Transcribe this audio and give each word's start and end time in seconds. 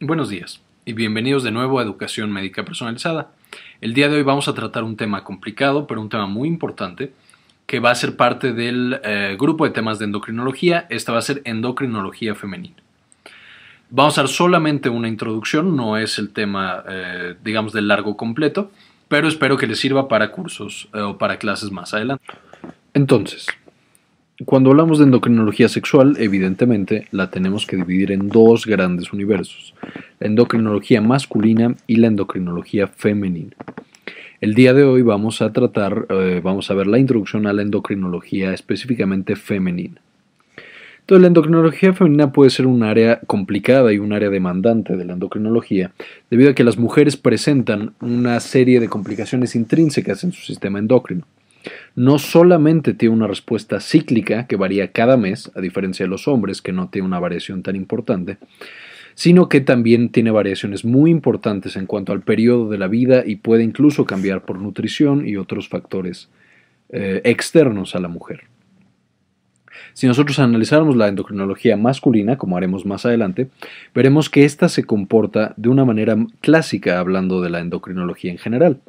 Buenos 0.00 0.28
días 0.28 0.60
y 0.84 0.92
bienvenidos 0.92 1.44
de 1.44 1.52
nuevo 1.52 1.78
a 1.78 1.82
Educación 1.84 2.32
Médica 2.32 2.64
Personalizada. 2.64 3.30
El 3.80 3.94
día 3.94 4.08
de 4.08 4.16
hoy 4.16 4.24
vamos 4.24 4.48
a 4.48 4.54
tratar 4.54 4.82
un 4.82 4.96
tema 4.96 5.22
complicado, 5.22 5.86
pero 5.86 6.00
un 6.00 6.08
tema 6.08 6.26
muy 6.26 6.48
importante, 6.48 7.12
que 7.66 7.78
va 7.78 7.92
a 7.92 7.94
ser 7.94 8.16
parte 8.16 8.52
del 8.52 9.00
eh, 9.04 9.36
grupo 9.38 9.64
de 9.64 9.70
temas 9.70 10.00
de 10.00 10.06
endocrinología. 10.06 10.88
Esta 10.90 11.12
va 11.12 11.18
a 11.18 11.22
ser 11.22 11.42
endocrinología 11.44 12.34
femenina. 12.34 12.74
Vamos 13.88 14.18
a 14.18 14.22
dar 14.22 14.28
solamente 14.28 14.88
una 14.88 15.06
introducción, 15.06 15.76
no 15.76 15.96
es 15.96 16.18
el 16.18 16.32
tema, 16.32 16.82
eh, 16.88 17.36
digamos, 17.44 17.72
del 17.72 17.86
largo 17.86 18.16
completo, 18.16 18.72
pero 19.06 19.28
espero 19.28 19.56
que 19.56 19.68
les 19.68 19.78
sirva 19.78 20.08
para 20.08 20.32
cursos 20.32 20.88
eh, 20.92 20.98
o 21.02 21.18
para 21.18 21.38
clases 21.38 21.70
más 21.70 21.94
adelante. 21.94 22.24
Entonces, 22.94 23.46
cuando 24.44 24.70
hablamos 24.70 24.98
de 24.98 25.04
endocrinología 25.04 25.68
sexual, 25.68 26.16
evidentemente 26.18 27.06
la 27.12 27.30
tenemos 27.30 27.66
que 27.66 27.76
dividir 27.76 28.10
en 28.10 28.28
dos 28.28 28.66
grandes 28.66 29.12
universos, 29.12 29.74
la 30.18 30.26
endocrinología 30.26 31.00
masculina 31.00 31.76
y 31.86 31.96
la 31.96 32.08
endocrinología 32.08 32.88
femenina. 32.88 33.54
El 34.40 34.54
día 34.54 34.74
de 34.74 34.82
hoy 34.82 35.02
vamos 35.02 35.40
a 35.40 35.52
tratar, 35.52 36.06
eh, 36.10 36.40
vamos 36.42 36.68
a 36.68 36.74
ver 36.74 36.88
la 36.88 36.98
introducción 36.98 37.46
a 37.46 37.52
la 37.52 37.62
endocrinología 37.62 38.52
específicamente 38.52 39.36
femenina. 39.36 40.00
Entonces, 40.98 41.20
la 41.20 41.28
endocrinología 41.28 41.92
femenina 41.92 42.32
puede 42.32 42.50
ser 42.50 42.66
un 42.66 42.82
área 42.82 43.20
complicada 43.28 43.92
y 43.92 43.98
un 43.98 44.12
área 44.12 44.30
demandante 44.30 44.96
de 44.96 45.04
la 45.04 45.12
endocrinología, 45.12 45.92
debido 46.28 46.50
a 46.50 46.54
que 46.54 46.64
las 46.64 46.76
mujeres 46.76 47.16
presentan 47.16 47.92
una 48.00 48.40
serie 48.40 48.80
de 48.80 48.88
complicaciones 48.88 49.54
intrínsecas 49.54 50.24
en 50.24 50.32
su 50.32 50.42
sistema 50.42 50.80
endocrino 50.80 51.24
no 51.94 52.18
solamente 52.18 52.94
tiene 52.94 53.14
una 53.14 53.26
respuesta 53.26 53.80
cíclica 53.80 54.46
que 54.46 54.56
varía 54.56 54.92
cada 54.92 55.16
mes, 55.16 55.50
a 55.54 55.60
diferencia 55.60 56.04
de 56.04 56.10
los 56.10 56.28
hombres 56.28 56.62
que 56.62 56.72
no 56.72 56.88
tiene 56.88 57.06
una 57.06 57.18
variación 57.18 57.62
tan 57.62 57.76
importante, 57.76 58.38
sino 59.14 59.48
que 59.48 59.60
también 59.60 60.08
tiene 60.10 60.30
variaciones 60.30 60.84
muy 60.84 61.10
importantes 61.10 61.76
en 61.76 61.86
cuanto 61.86 62.12
al 62.12 62.22
periodo 62.22 62.68
de 62.68 62.78
la 62.78 62.88
vida 62.88 63.22
y 63.24 63.36
puede 63.36 63.62
incluso 63.62 64.04
cambiar 64.04 64.44
por 64.44 64.58
nutrición 64.58 65.26
y 65.26 65.36
otros 65.36 65.68
factores 65.68 66.28
eh, 66.90 67.20
externos 67.24 67.94
a 67.94 68.00
la 68.00 68.08
mujer. 68.08 68.44
Si 69.92 70.08
nosotros 70.08 70.40
analizáramos 70.40 70.96
la 70.96 71.08
endocrinología 71.08 71.76
masculina, 71.76 72.36
como 72.36 72.56
haremos 72.56 72.84
más 72.84 73.06
adelante, 73.06 73.48
veremos 73.94 74.28
que 74.28 74.44
ésta 74.44 74.68
se 74.68 74.84
comporta 74.84 75.54
de 75.56 75.68
una 75.68 75.84
manera 75.84 76.16
clásica 76.40 76.98
hablando 76.98 77.40
de 77.40 77.50
la 77.50 77.60
endocrinología 77.60 78.32
en 78.32 78.38
general. 78.38 78.80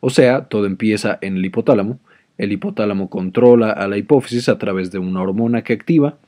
O 0.00 0.10
sea, 0.10 0.44
todo 0.44 0.66
empieza 0.66 1.18
en 1.22 1.36
el 1.36 1.44
hipotálamo, 1.44 2.00
el 2.38 2.52
hipotálamo 2.52 3.08
controla 3.10 3.70
a 3.70 3.88
la 3.88 3.98
hipófisis 3.98 4.48
a 4.48 4.58
través 4.58 4.90
de 4.90 4.98
una 4.98 5.22
hormona 5.22 5.62
que 5.62 5.72
activa. 5.72 6.18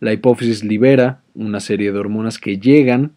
La 0.00 0.12
hipófisis 0.12 0.64
libera 0.64 1.20
una 1.34 1.60
serie 1.60 1.92
de 1.92 1.98
hormonas 1.98 2.38
que 2.38 2.58
llegan 2.58 3.12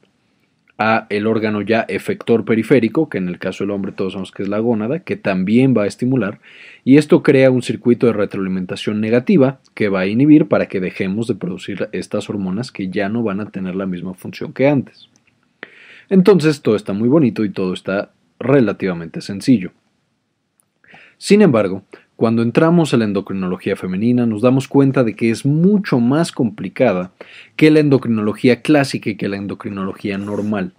a 0.78 1.08
el 1.10 1.26
órgano 1.26 1.62
ya 1.62 1.86
efector 1.88 2.46
periférico, 2.46 3.10
que 3.10 3.18
en 3.18 3.28
el 3.28 3.40
caso 3.40 3.64
del 3.64 3.72
hombre 3.72 3.92
todos 3.92 4.14
sabemos 4.14 4.32
que 4.32 4.44
es 4.44 4.50
la 4.50 4.60
gónada, 4.60 5.00
que 5.00 5.16
también 5.16 5.76
va 5.76 5.84
a 5.84 5.88
estimular, 5.88 6.40
y 6.84 6.98
esto 6.98 7.24
crea 7.24 7.50
un 7.50 7.64
circuito 7.64 8.06
de 8.06 8.14
retroalimentación 8.14 9.02
negativa 9.02 9.60
que 9.74 9.90
va 9.90 10.02
a 10.02 10.08
inhibir 10.08 10.48
para 10.48 10.68
que 10.68 10.80
dejemos 10.80 11.28
de 11.28 11.36
producir 11.36 11.90
estas 11.94 12.30
hormonas 12.30 12.72
que 12.72 12.90
ya 12.90 13.10
no 13.10 13.24
van 13.24 13.40
a 13.40 13.50
tener 13.50 13.76
la 13.76 13.88
misma 13.88 14.14
función 14.14 14.54
que 14.54 14.68
antes. 14.68 15.10
Entonces 16.10 16.62
todo 16.62 16.76
está 16.76 16.94
muy 16.94 17.10
bonito 17.10 17.44
y 17.44 17.50
todo 17.50 17.74
está 17.74 18.12
relativamente 18.40 19.22
sencillo. 19.22 19.72
Sin 21.18 21.42
embargo, 21.42 21.84
cuando 22.18 22.42
entramos 22.42 22.94
a 22.94 22.98
la 22.98 23.06
endocrinología 23.06 23.76
femenina 23.76 24.26
nos 24.26 24.42
damos 24.42 24.68
cuenta 24.68 25.04
de 25.04 25.16
que 25.16 25.30
es 25.30 25.46
mucho 25.46 26.00
más 26.00 26.32
complicada 26.32 27.12
que 27.56 27.70
la 27.70 27.80
endocrinología 27.80 28.64
clásica 28.64 29.12
y 29.12 29.16
que 29.16 29.30
la 29.30 29.38
endocrinología 29.38 30.18
normal. 30.18 30.74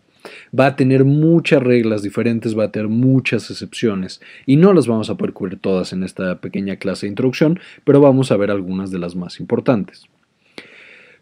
Va 0.59 0.67
a 0.67 0.77
tener 0.77 1.05
muchas 1.05 1.63
reglas 1.63 2.03
diferentes, 2.03 2.59
va 2.59 2.65
a 2.65 2.73
tener 2.73 2.89
muchas 2.89 3.53
excepciones 3.53 4.21
y 4.47 4.57
no 4.57 4.73
las 4.73 4.89
vamos 4.89 5.11
a 5.11 5.15
poder 5.15 5.33
cubrir 5.33 5.61
todas 5.61 5.93
en 5.93 6.03
esta 6.03 6.41
pequeña 6.41 6.75
clase 6.75 7.07
de 7.07 7.11
introducción, 7.11 7.61
pero 7.85 8.01
vamos 8.01 8.33
a 8.33 8.37
ver 8.37 8.51
algunas 8.51 8.91
de 8.91 8.99
las 8.99 9.15
más 9.15 9.39
importantes. 9.39 10.07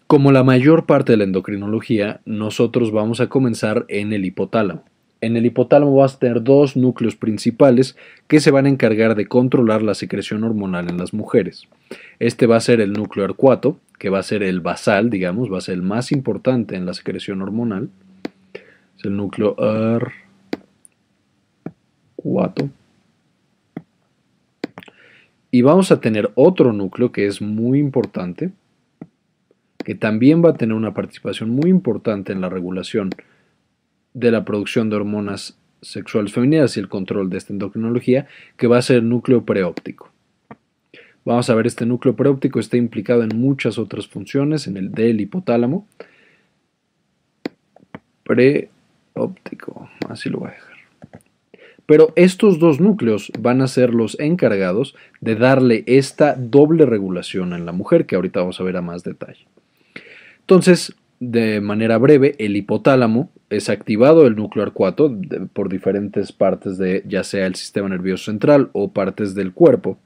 Como 0.06 0.32
la 0.32 0.44
mayor 0.44 0.86
parte 0.86 1.12
de 1.12 1.18
la 1.18 1.24
endocrinología, 1.24 2.20
nosotros 2.24 2.90
vamos 2.90 3.20
a 3.20 3.28
comenzar 3.28 3.84
en 3.88 4.14
el 4.14 4.24
hipotálamo. 4.24 4.82
En 5.20 5.36
el 5.36 5.46
hipotálamo 5.46 5.96
vas 5.96 6.16
a 6.16 6.18
tener 6.18 6.42
dos 6.42 6.76
núcleos 6.76 7.16
principales 7.16 7.96
que 8.28 8.40
se 8.40 8.50
van 8.50 8.66
a 8.66 8.68
encargar 8.68 9.14
de 9.14 9.26
controlar 9.26 9.82
la 9.82 9.94
secreción 9.94 10.44
hormonal 10.44 10.90
en 10.90 10.98
las 10.98 11.14
mujeres. 11.14 11.66
Este 12.18 12.46
va 12.46 12.56
a 12.56 12.60
ser 12.60 12.80
el 12.80 12.92
núcleo 12.92 13.24
arcuato, 13.24 13.78
que 13.98 14.10
va 14.10 14.18
a 14.18 14.22
ser 14.22 14.42
el 14.42 14.60
basal, 14.60 15.08
digamos, 15.08 15.50
va 15.50 15.58
a 15.58 15.62
ser 15.62 15.74
el 15.74 15.82
más 15.82 16.12
importante 16.12 16.76
en 16.76 16.84
la 16.84 16.92
secreción 16.92 17.40
hormonal. 17.40 17.88
Es 18.98 19.04
el 19.06 19.16
núcleo 19.16 19.56
arcuato. 22.18 22.68
Y 25.50 25.62
vamos 25.62 25.90
a 25.90 26.00
tener 26.00 26.30
otro 26.34 26.74
núcleo 26.74 27.12
que 27.12 27.26
es 27.26 27.40
muy 27.40 27.78
importante, 27.78 28.50
que 29.82 29.94
también 29.94 30.44
va 30.44 30.50
a 30.50 30.54
tener 30.54 30.76
una 30.76 30.92
participación 30.92 31.48
muy 31.48 31.70
importante 31.70 32.32
en 32.32 32.42
la 32.42 32.50
regulación 32.50 33.10
de 34.16 34.30
la 34.30 34.46
producción 34.46 34.88
de 34.88 34.96
hormonas 34.96 35.58
sexuales 35.82 36.32
femeninas 36.32 36.76
y 36.76 36.80
el 36.80 36.88
control 36.88 37.28
de 37.28 37.36
esta 37.36 37.52
endocrinología, 37.52 38.26
que 38.56 38.66
va 38.66 38.78
a 38.78 38.82
ser 38.82 38.96
el 38.96 39.08
núcleo 39.10 39.44
preóptico. 39.44 40.10
Vamos 41.26 41.50
a 41.50 41.54
ver, 41.54 41.66
este 41.66 41.84
núcleo 41.84 42.16
preóptico 42.16 42.58
está 42.58 42.78
implicado 42.78 43.22
en 43.22 43.38
muchas 43.38 43.78
otras 43.78 44.08
funciones, 44.08 44.66
en 44.66 44.78
el 44.78 44.90
del 44.90 45.20
hipotálamo. 45.20 45.86
Preóptico, 48.22 49.90
así 50.08 50.30
lo 50.30 50.38
voy 50.38 50.48
a 50.48 50.52
dejar. 50.52 50.76
Pero 51.84 52.12
estos 52.16 52.58
dos 52.58 52.80
núcleos 52.80 53.30
van 53.38 53.60
a 53.60 53.68
ser 53.68 53.92
los 53.92 54.18
encargados 54.18 54.96
de 55.20 55.36
darle 55.36 55.84
esta 55.86 56.34
doble 56.34 56.86
regulación 56.86 57.52
en 57.52 57.66
la 57.66 57.72
mujer, 57.72 58.06
que 58.06 58.16
ahorita 58.16 58.40
vamos 58.40 58.58
a 58.60 58.64
ver 58.64 58.78
a 58.78 58.82
más 58.82 59.04
detalle. 59.04 59.46
Entonces, 60.40 60.96
de 61.20 61.60
manera 61.60 61.98
breve, 61.98 62.34
el 62.38 62.56
hipotálamo 62.56 63.30
es 63.48 63.68
activado 63.68 64.26
el 64.26 64.36
núcleo 64.36 64.64
arcuato 64.64 65.16
por 65.52 65.68
diferentes 65.68 66.32
partes 66.32 66.78
de 66.78 67.02
ya 67.06 67.24
sea 67.24 67.46
el 67.46 67.54
sistema 67.54 67.88
nervioso 67.88 68.24
central 68.26 68.70
o 68.72 68.92
partes 68.92 69.34
del 69.34 69.52
cuerpo. 69.52 69.98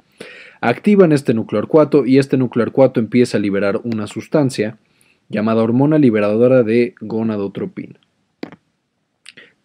Activan 0.61 1.13
este 1.13 1.35
núcleo 1.35 1.61
arcuato 1.61 2.05
y 2.05 2.19
este 2.19 2.37
núcleo 2.37 2.65
arcuato 2.65 3.01
empieza 3.01 3.39
a 3.39 3.41
liberar 3.41 3.81
una 3.83 4.07
sustancia 4.07 4.77
llamada 5.29 5.63
hormona 5.63 5.99
liberadora 5.99 6.63
de 6.63 6.95
gonadotropina 7.01 7.99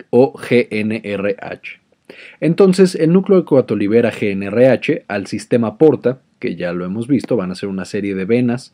o 0.10 0.34
GNRH. 0.34 1.82
Entonces, 2.40 2.96
el 2.96 3.12
núcleo 3.12 3.40
arcuato 3.40 3.76
libera 3.76 4.12
GNRH 4.12 5.04
al 5.08 5.28
sistema 5.28 5.78
porta, 5.78 6.22
que 6.40 6.56
ya 6.56 6.72
lo 6.72 6.86
hemos 6.86 7.08
visto, 7.08 7.36
van 7.36 7.52
a 7.52 7.56
ser 7.56 7.68
una 7.68 7.84
serie 7.84 8.16
de 8.16 8.26
venas 8.26 8.72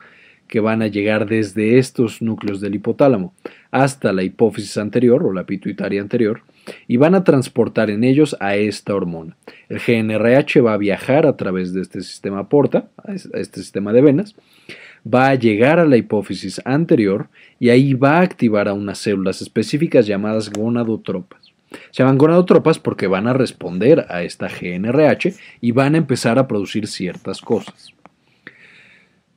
que 0.51 0.59
van 0.59 0.81
a 0.81 0.88
llegar 0.88 1.29
desde 1.29 1.78
estos 1.78 2.22
núcleos 2.22 2.59
del 2.59 2.75
hipotálamo 2.75 3.34
hasta 3.72 4.12
la 4.12 4.22
hipófisis 4.22 4.78
anterior 4.78 5.23
o 5.23 5.31
la 5.31 5.45
pituitaria 5.45 6.01
anterior 6.01 6.41
y 6.89 6.97
van 6.97 7.16
a 7.16 7.23
transportar 7.23 7.89
en 7.89 8.03
ellos 8.03 8.35
a 8.41 8.57
esta 8.57 8.94
hormona. 8.94 9.38
El 9.69 9.79
GNRH 9.79 10.59
va 10.59 10.73
a 10.73 10.78
viajar 10.78 11.25
a 11.25 11.38
través 11.38 11.73
de 11.73 11.81
este 11.81 12.01
sistema 12.01 12.50
porta, 12.50 12.89
a 13.01 13.13
este 13.13 13.62
sistema 13.62 13.94
de 13.94 14.01
venas, 14.01 14.35
va 15.07 15.29
a 15.29 15.35
llegar 15.35 15.79
a 15.79 15.85
la 15.85 15.95
hipófisis 15.95 16.62
anterior 16.66 17.29
y 17.57 17.69
ahí 17.69 17.94
va 17.94 18.18
a 18.18 18.22
activar 18.22 18.68
a 18.68 18.73
unas 18.73 18.97
células 18.97 19.41
específicas 19.41 20.06
llamadas 20.06 20.51
gonadotropas. 20.51 21.53
Se 21.91 22.03
llaman 22.03 22.18
gonadotropas 22.18 22.78
porque 22.78 23.07
van 23.07 23.28
a 23.28 23.33
responder 23.33 24.06
a 24.09 24.23
esta 24.23 24.50
GNRH 24.50 25.33
y 25.62 25.72
van 25.72 25.95
a 25.95 26.00
empezar 26.00 26.39
a 26.39 26.47
producir 26.50 26.88
ciertas 26.88 27.39
cosas. 27.39 27.94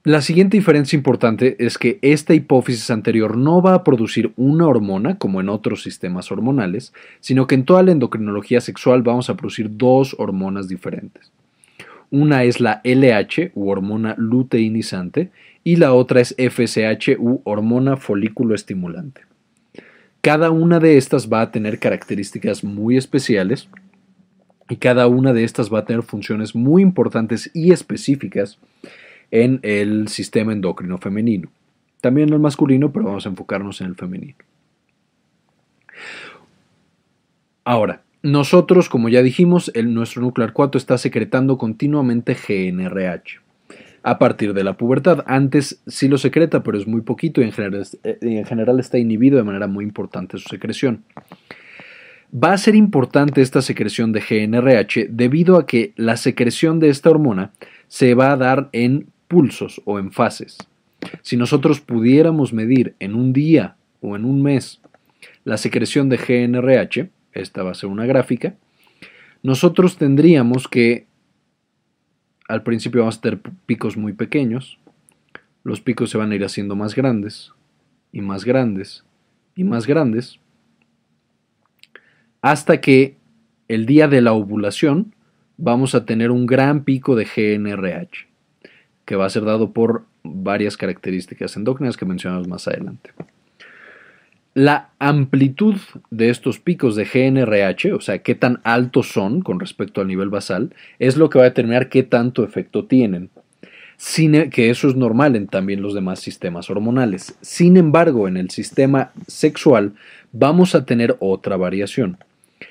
La 0.07 0.21
siguiente 0.21 0.59
diferencia 0.59 0.99
importante 0.99 1.57
es 1.59 1.79
que 1.79 1.99
esta 2.03 2.35
hipófisis 2.35 2.91
anterior 2.91 3.39
no 3.39 3.63
va 3.63 3.73
a 3.73 3.85
producir 3.85 4.35
una 4.37 4.67
hormona 4.67 5.17
como 5.17 5.41
en 5.41 5.49
otros 5.49 5.83
sistemas 5.83 6.31
hormonales, 6.31 6.93
sino 7.21 7.47
que 7.47 7.55
en 7.55 7.65
toda 7.65 7.83
la 7.83 7.93
endocrinología 7.93 8.61
sexual 8.61 9.03
vamos 9.03 9.31
a 9.31 9.37
producir 9.39 9.79
dos 9.79 10.15
hormonas 10.19 10.69
diferentes. 10.69 11.33
Una 12.11 12.45
es 12.45 12.61
la 12.61 12.83
LH 12.85 13.53
u 13.55 13.71
hormona 13.71 14.15
luteinizante 14.19 15.31
y 15.65 15.77
la 15.77 15.95
otra 15.95 16.21
es 16.21 16.37
FSH 16.37 17.17
u 17.19 17.41
hormona 17.45 17.97
folículo 17.97 18.55
estimulante. 18.55 19.23
Cada 20.21 20.51
una 20.51 20.81
de 20.81 20.99
estas 20.99 21.33
va 21.33 21.41
a 21.41 21.51
tener 21.51 21.79
características 21.79 22.63
muy 22.63 22.99
especiales 22.99 23.71
y 24.69 24.77
cada 24.77 25.07
una 25.07 25.33
de 25.33 25.45
estas 25.45 25.73
va 25.73 25.79
a 25.79 25.85
tener 25.87 26.03
funciones 26.03 26.55
muy 26.55 26.83
importantes 26.83 27.51
y 27.55 27.73
específicas 27.73 28.59
en 29.31 29.61
el 29.63 30.09
sistema 30.09 30.53
endocrino 30.53 30.99
femenino. 30.99 31.51
También 32.01 32.29
en 32.29 32.35
el 32.35 32.41
masculino, 32.41 32.93
pero 32.93 33.07
vamos 33.07 33.27
a 33.27 33.31
enfocarnos 33.31 33.81
en 33.81 33.89
el 33.89 33.95
femenino. 33.95 34.37
Ahora, 37.65 38.03
nosotros, 38.23 38.89
como 38.89 39.09
ya 39.09 39.23
dijimos, 39.23 39.71
el, 39.75 39.93
nuestro 39.93 40.23
núcleo 40.23 40.49
4 40.53 40.79
está 40.79 40.99
secretando 40.99 41.59
continuamente 41.59 42.35
GNRH. 42.35 43.41
a 44.07 44.19
partir 44.19 44.53
de 44.53 44.65
la 44.65 44.77
pubertad. 44.77 45.25
Antes 45.27 45.81
sí 45.87 46.09
lo 46.09 46.19
secreta, 46.19 46.63
pero 46.63 46.77
es 46.77 46.87
muy 46.87 47.01
poquito 47.01 47.41
y 47.41 47.45
eh, 47.45 48.19
en 48.21 48.45
general 48.45 48.79
está 48.79 48.99
inhibido 48.99 49.39
de 49.39 49.45
manera 49.45 49.67
muy 49.67 49.83
importante 49.83 50.37
su 50.37 50.47
secreción. 50.49 51.05
Va 52.35 52.53
a 52.53 52.59
ser 52.59 52.75
importante 52.75 53.41
esta 53.41 53.63
secreción 53.63 54.13
de 54.13 54.21
GNRH 54.21 55.07
debido 55.09 55.57
a 55.57 55.67
que 55.67 55.95
la 55.97 56.19
secreción 56.19 56.81
de 56.81 56.91
esta 56.91 57.09
hormona 57.09 57.53
se 57.89 58.15
va 58.15 58.33
a 58.33 58.37
dar 58.37 58.69
en 58.73 59.07
pulsos 59.29 59.81
o 59.85 59.99
en 59.99 60.13
fases. 60.13 60.59
Si 61.23 61.37
nosotros 61.37 61.81
pudiéramos 61.81 62.53
medir 62.53 62.95
en 62.99 63.15
un 63.15 63.33
día 63.33 63.77
o 64.01 64.17
en 64.17 64.25
un 64.25 64.43
mes 64.43 64.81
la 65.45 65.57
secreción 65.57 66.09
de 66.09 66.17
GNRH, 66.17 67.11
esta 67.33 67.63
va 67.63 67.73
a 67.73 67.75
ser 67.75 67.91
una 67.91 68.07
gráfica, 68.07 68.55
nosotros 69.43 69.97
tendríamos 69.99 70.69
que 70.69 71.07
al 72.49 72.63
principio 72.63 73.01
vamos 73.01 73.19
a 73.19 73.21
tener 73.21 73.41
picos 73.67 73.97
muy 73.97 74.13
pequeños, 74.13 74.79
los 75.63 75.81
picos 75.81 76.11
se 76.11 76.19
van 76.19 76.31
a 76.31 76.35
ir 76.35 76.45
haciendo 76.45 76.77
más 76.77 76.95
grandes 76.95 77.53
y 78.13 78.21
más 78.21 78.45
grandes 78.45 79.05
y 79.57 79.65
más 79.65 79.87
grandes, 79.87 80.39
hasta 82.43 82.81
que 82.81 83.17
el 83.69 83.87
día 83.87 84.09
de 84.09 84.21
la 84.21 84.33
ovulación 84.33 85.15
vamos 85.57 85.95
a 85.95 86.05
tener 86.05 86.31
un 86.31 86.47
gran 86.47 86.85
pico 86.85 87.17
de 87.17 87.25
GNRH, 87.25 88.27
que 89.05 89.17
va 89.17 89.27
a 89.27 89.31
ser 89.31 89.45
dado 89.45 89.73
por 89.73 90.05
varias 90.23 90.77
características 90.77 91.57
endócrinas 91.57 91.97
que 91.97 92.07
mencionamos 92.07 92.49
más 92.49 92.67
adelante. 92.69 93.11
La 94.55 94.91
amplitud 95.01 95.75
de 96.11 96.31
estos 96.31 96.61
picos 96.61 96.95
de 96.95 97.05
GNRH, 97.05 97.93
o 97.93 98.01
sea, 98.01 98.19
qué 98.19 98.37
tan 98.37 98.61
altos 98.63 99.09
son 99.09 99.43
con 99.43 99.59
respecto 99.59 100.01
al 100.01 100.07
nivel 100.07 100.31
basal, 100.31 100.73
es 101.01 101.17
lo 101.17 101.29
que 101.29 101.39
va 101.39 101.45
a 101.45 101.49
determinar 101.49 101.89
qué 101.89 102.05
tanto 102.05 102.45
efecto 102.45 102.85
tienen. 102.85 103.31
Sin, 103.97 104.37
e, 104.37 104.51
que 104.51 104.71
eso 104.71 104.89
es 104.89 104.95
normal 104.95 105.35
en 105.35 105.49
también 105.49 105.83
los 105.83 105.93
demás 105.93 106.21
sistemas 106.21 106.71
hormonales. 106.71 107.37
Sin 107.41 107.77
embargo, 107.77 108.29
en 108.29 108.37
el 108.37 108.51
sistema 108.51 109.11
sexual 109.27 109.95
vamos 110.31 110.77
a 110.77 110.85
tener 110.85 111.17
otra 111.19 111.57
variación. 111.57 112.19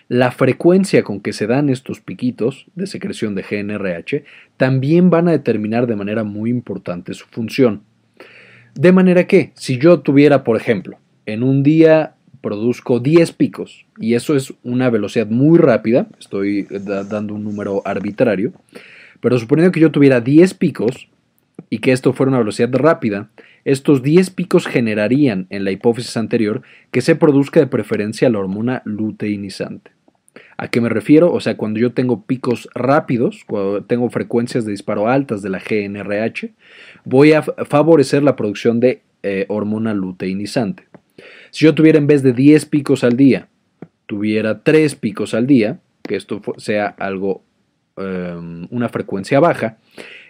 La 0.07 0.31
frecuencia 0.31 1.03
con 1.03 1.19
que 1.19 1.33
se 1.33 1.47
dan 1.47 1.69
estos 1.69 1.99
piquitos 1.99 2.65
de 2.75 2.87
secreción 2.87 3.35
de 3.35 3.43
GNRH 3.43 4.23
también 4.57 5.09
van 5.09 5.27
a 5.27 5.31
determinar 5.31 5.87
de 5.87 5.95
manera 5.95 6.23
muy 6.23 6.49
importante 6.49 7.13
su 7.13 7.25
función. 7.27 7.81
De 8.75 8.91
manera 8.91 9.27
que, 9.27 9.51
si 9.55 9.77
yo 9.77 9.99
tuviera, 9.99 10.43
por 10.43 10.57
ejemplo, 10.57 10.97
en 11.25 11.43
un 11.43 11.63
día 11.63 12.15
produzco 12.41 12.99
10 12.99 13.31
picos 13.33 13.85
y 13.97 14.15
eso 14.15 14.35
es 14.35 14.53
una 14.63 14.89
velocidad 14.89 15.27
muy 15.27 15.57
rápida, 15.57 16.07
estoy 16.19 16.63
dando 16.63 17.35
un 17.35 17.43
número 17.43 17.81
arbitrario, 17.85 18.51
pero 19.21 19.39
suponiendo 19.39 19.71
que 19.71 19.79
yo 19.79 19.91
tuviera 19.91 20.19
10 20.19 20.53
picos 20.55 21.07
y 21.69 21.79
que 21.79 21.91
esto 21.91 22.13
fuera 22.13 22.29
una 22.29 22.39
velocidad 22.39 22.71
rápida, 22.73 23.29
estos 23.65 24.03
10 24.03 24.29
picos 24.31 24.67
generarían 24.67 25.47
en 25.49 25.63
la 25.63 25.71
hipófisis 25.71 26.17
anterior 26.17 26.61
que 26.91 27.01
se 27.01 27.15
produzca 27.15 27.59
de 27.59 27.67
preferencia 27.67 28.29
la 28.29 28.39
hormona 28.39 28.81
luteinizante. 28.85 29.91
¿A 30.57 30.67
qué 30.67 30.81
me 30.81 30.89
refiero? 30.89 31.31
O 31.31 31.39
sea, 31.39 31.57
cuando 31.57 31.79
yo 31.79 31.93
tengo 31.93 32.23
picos 32.25 32.69
rápidos, 32.73 33.43
cuando 33.47 33.83
tengo 33.83 34.09
frecuencias 34.09 34.65
de 34.65 34.71
disparo 34.71 35.07
altas 35.07 35.41
de 35.41 35.49
la 35.49 35.59
GNRH, 35.59 36.51
voy 37.05 37.33
a 37.33 37.41
favorecer 37.41 38.23
la 38.23 38.35
producción 38.35 38.79
de 38.79 39.01
eh, 39.23 39.45
hormona 39.49 39.93
luteinizante. 39.93 40.83
Si 41.51 41.65
yo 41.65 41.75
tuviera 41.75 41.97
en 41.97 42.07
vez 42.07 42.23
de 42.23 42.33
10 42.33 42.65
picos 42.65 43.03
al 43.03 43.15
día, 43.15 43.47
tuviera 44.05 44.63
3 44.63 44.95
picos 44.95 45.33
al 45.33 45.47
día, 45.47 45.79
que 46.03 46.15
esto 46.15 46.41
sea 46.57 46.87
algo, 46.87 47.43
em, 47.97 48.67
una 48.69 48.89
frecuencia 48.89 49.39
baja, 49.39 49.77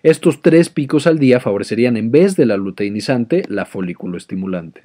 estos 0.04 0.42
3 0.42 0.70
picos 0.70 1.08
al 1.08 1.18
día 1.18 1.40
favorecerían 1.40 1.98
en 1.98 2.12
vez 2.12 2.36
de 2.36 2.46
la 2.46 2.58
luteinizante 2.58 3.44
la 3.48 3.66
folículo 3.66 4.18
estimulante. 4.18 4.84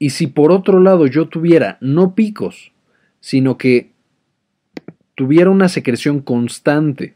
Y 0.00 0.10
si 0.10 0.26
por 0.26 0.52
otro 0.52 0.80
lado 0.80 1.06
yo 1.06 1.28
tuviera 1.28 1.78
no 1.80 2.14
picos, 2.14 2.72
sino 3.20 3.58
que 3.58 3.90
tuviera 5.14 5.50
una 5.50 5.68
secreción 5.68 6.20
constante 6.20 7.14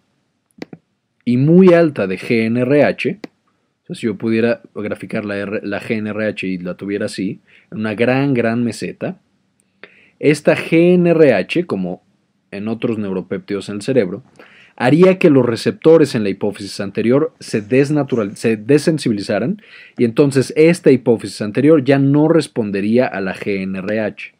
y 1.24 1.36
muy 1.36 1.74
alta 1.74 2.06
de 2.06 2.16
GNRH, 2.16 3.20
si 3.94 4.06
yo 4.06 4.16
pudiera 4.16 4.62
graficar 4.74 5.24
la, 5.24 5.44
la 5.44 5.80
GNRH 5.80 6.46
y 6.46 6.58
la 6.58 6.76
tuviera 6.76 7.06
así, 7.06 7.40
en 7.70 7.78
una 7.78 7.94
gran, 7.94 8.34
gran 8.34 8.64
meseta, 8.64 9.20
esta 10.18 10.54
GNRH, 10.54 11.66
como 11.66 12.02
en 12.52 12.68
otros 12.68 12.98
neuropéptidos 12.98 13.68
en 13.68 13.76
el 13.76 13.82
cerebro, 13.82 14.22
haría 14.76 15.18
que 15.18 15.30
los 15.30 15.44
receptores 15.44 16.14
en 16.14 16.22
la 16.22 16.30
hipófisis 16.30 16.80
anterior 16.80 17.32
se, 17.40 17.62
se 18.34 18.56
desensibilizaran 18.56 19.60
y 19.98 20.04
entonces 20.04 20.52
esta 20.56 20.90
hipófisis 20.90 21.42
anterior 21.42 21.84
ya 21.84 21.98
no 21.98 22.28
respondería 22.28 23.06
a 23.06 23.20
la 23.20 23.34
GNRH. 23.34 24.34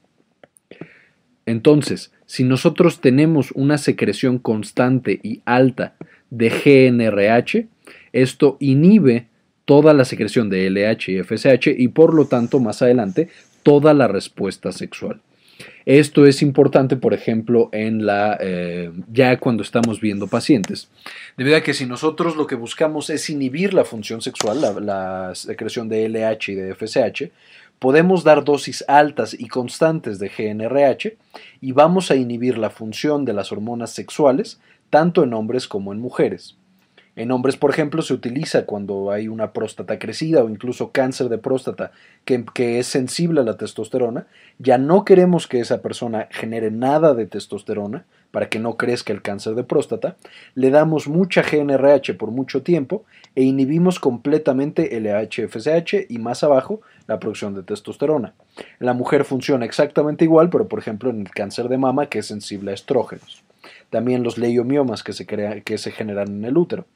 Entonces, 1.44 2.12
si 2.26 2.44
nosotros 2.44 3.00
tenemos 3.00 3.50
una 3.52 3.78
secreción 3.78 4.38
constante 4.38 5.18
y 5.22 5.42
alta 5.44 5.96
de 6.30 6.48
GNRH, 6.48 7.66
esto 8.12 8.56
inhibe 8.60 9.26
toda 9.64 9.92
la 9.92 10.04
secreción 10.04 10.50
de 10.50 10.70
LH 10.70 11.12
y 11.12 11.22
FSH 11.22 11.74
y 11.76 11.88
por 11.88 12.14
lo 12.14 12.26
tanto 12.26 12.60
más 12.60 12.82
adelante 12.82 13.28
toda 13.62 13.94
la 13.94 14.08
respuesta 14.08 14.72
sexual. 14.72 15.20
Esto 15.84 16.26
es 16.26 16.42
importante, 16.42 16.96
por 16.96 17.14
ejemplo, 17.14 17.68
en 17.72 18.06
la 18.06 18.36
eh, 18.40 18.92
ya 19.12 19.38
cuando 19.38 19.62
estamos 19.62 20.00
viendo 20.00 20.28
pacientes, 20.28 20.88
debido 21.36 21.56
a 21.56 21.62
que 21.62 21.74
si 21.74 21.86
nosotros 21.86 22.36
lo 22.36 22.46
que 22.46 22.54
buscamos 22.54 23.10
es 23.10 23.28
inhibir 23.30 23.74
la 23.74 23.84
función 23.84 24.22
sexual, 24.22 24.60
la, 24.60 24.72
la 24.80 25.34
secreción 25.34 25.88
de 25.88 26.08
LH 26.08 26.52
y 26.52 26.54
de 26.54 26.74
FSH, 26.74 27.30
podemos 27.78 28.22
dar 28.22 28.44
dosis 28.44 28.84
altas 28.86 29.34
y 29.36 29.48
constantes 29.48 30.20
de 30.20 30.28
GNRH 30.28 31.16
y 31.60 31.72
vamos 31.72 32.12
a 32.12 32.16
inhibir 32.16 32.56
la 32.56 32.70
función 32.70 33.24
de 33.24 33.32
las 33.32 33.50
hormonas 33.50 33.92
sexuales 33.92 34.60
tanto 34.88 35.24
en 35.24 35.32
hombres 35.34 35.66
como 35.66 35.92
en 35.92 36.00
mujeres. 36.00 36.56
En 37.14 37.30
hombres, 37.30 37.58
por 37.58 37.70
ejemplo, 37.70 38.00
se 38.00 38.14
utiliza 38.14 38.64
cuando 38.64 39.10
hay 39.10 39.28
una 39.28 39.52
próstata 39.52 39.98
crecida 39.98 40.42
o 40.42 40.48
incluso 40.48 40.92
cáncer 40.92 41.28
de 41.28 41.36
próstata 41.36 41.92
que, 42.24 42.78
es 42.78 42.86
sensible 42.86 43.42
a 43.42 43.44
la 43.44 43.58
testosterona. 43.58 44.26
Ya 44.58 44.78
no 44.78 45.04
queremos 45.04 45.46
que 45.46 45.60
esa 45.60 45.82
persona 45.82 46.28
genere 46.30 46.70
nada 46.70 47.12
de 47.12 47.26
testosterona 47.26 48.06
para 48.30 48.48
que 48.48 48.58
no 48.58 48.78
crezca 48.78 49.12
el 49.12 49.20
cáncer 49.20 49.54
de 49.54 49.62
próstata. 49.62 50.16
Le 50.54 50.70
damos 50.70 51.06
mucha 51.06 51.42
GNRH 51.42 52.14
por 52.14 52.30
mucho 52.30 52.62
tiempo 52.62 53.04
e 53.34 53.42
inhibimos 53.42 54.00
completamente 54.00 54.98
LH-FSH 54.98 56.06
y 56.08 56.18
más 56.18 56.42
abajo 56.42 56.80
la 57.08 57.18
producción 57.18 57.54
de 57.54 57.62
testosterona. 57.62 58.32
la 58.78 58.94
mujer 58.94 59.26
funciona 59.26 59.66
exactamente 59.66 60.24
igual, 60.24 60.48
pero 60.48 60.66
por 60.66 60.78
ejemplo 60.78 61.10
en 61.10 61.20
el 61.20 61.30
cáncer 61.30 61.68
de 61.68 61.76
mama 61.76 62.06
que 62.06 62.20
es 62.20 62.26
sensible 62.26 62.70
a 62.70 62.74
estrógenos. 62.74 63.42
También 63.90 64.22
los 64.22 64.38
leiomiomas 64.38 65.02
que 65.02 65.12
se, 65.12 65.26
que 65.26 65.78
se 65.78 65.92
generan 65.92 66.28
en 66.28 66.44
el 66.46 66.56
útero. 66.56 66.86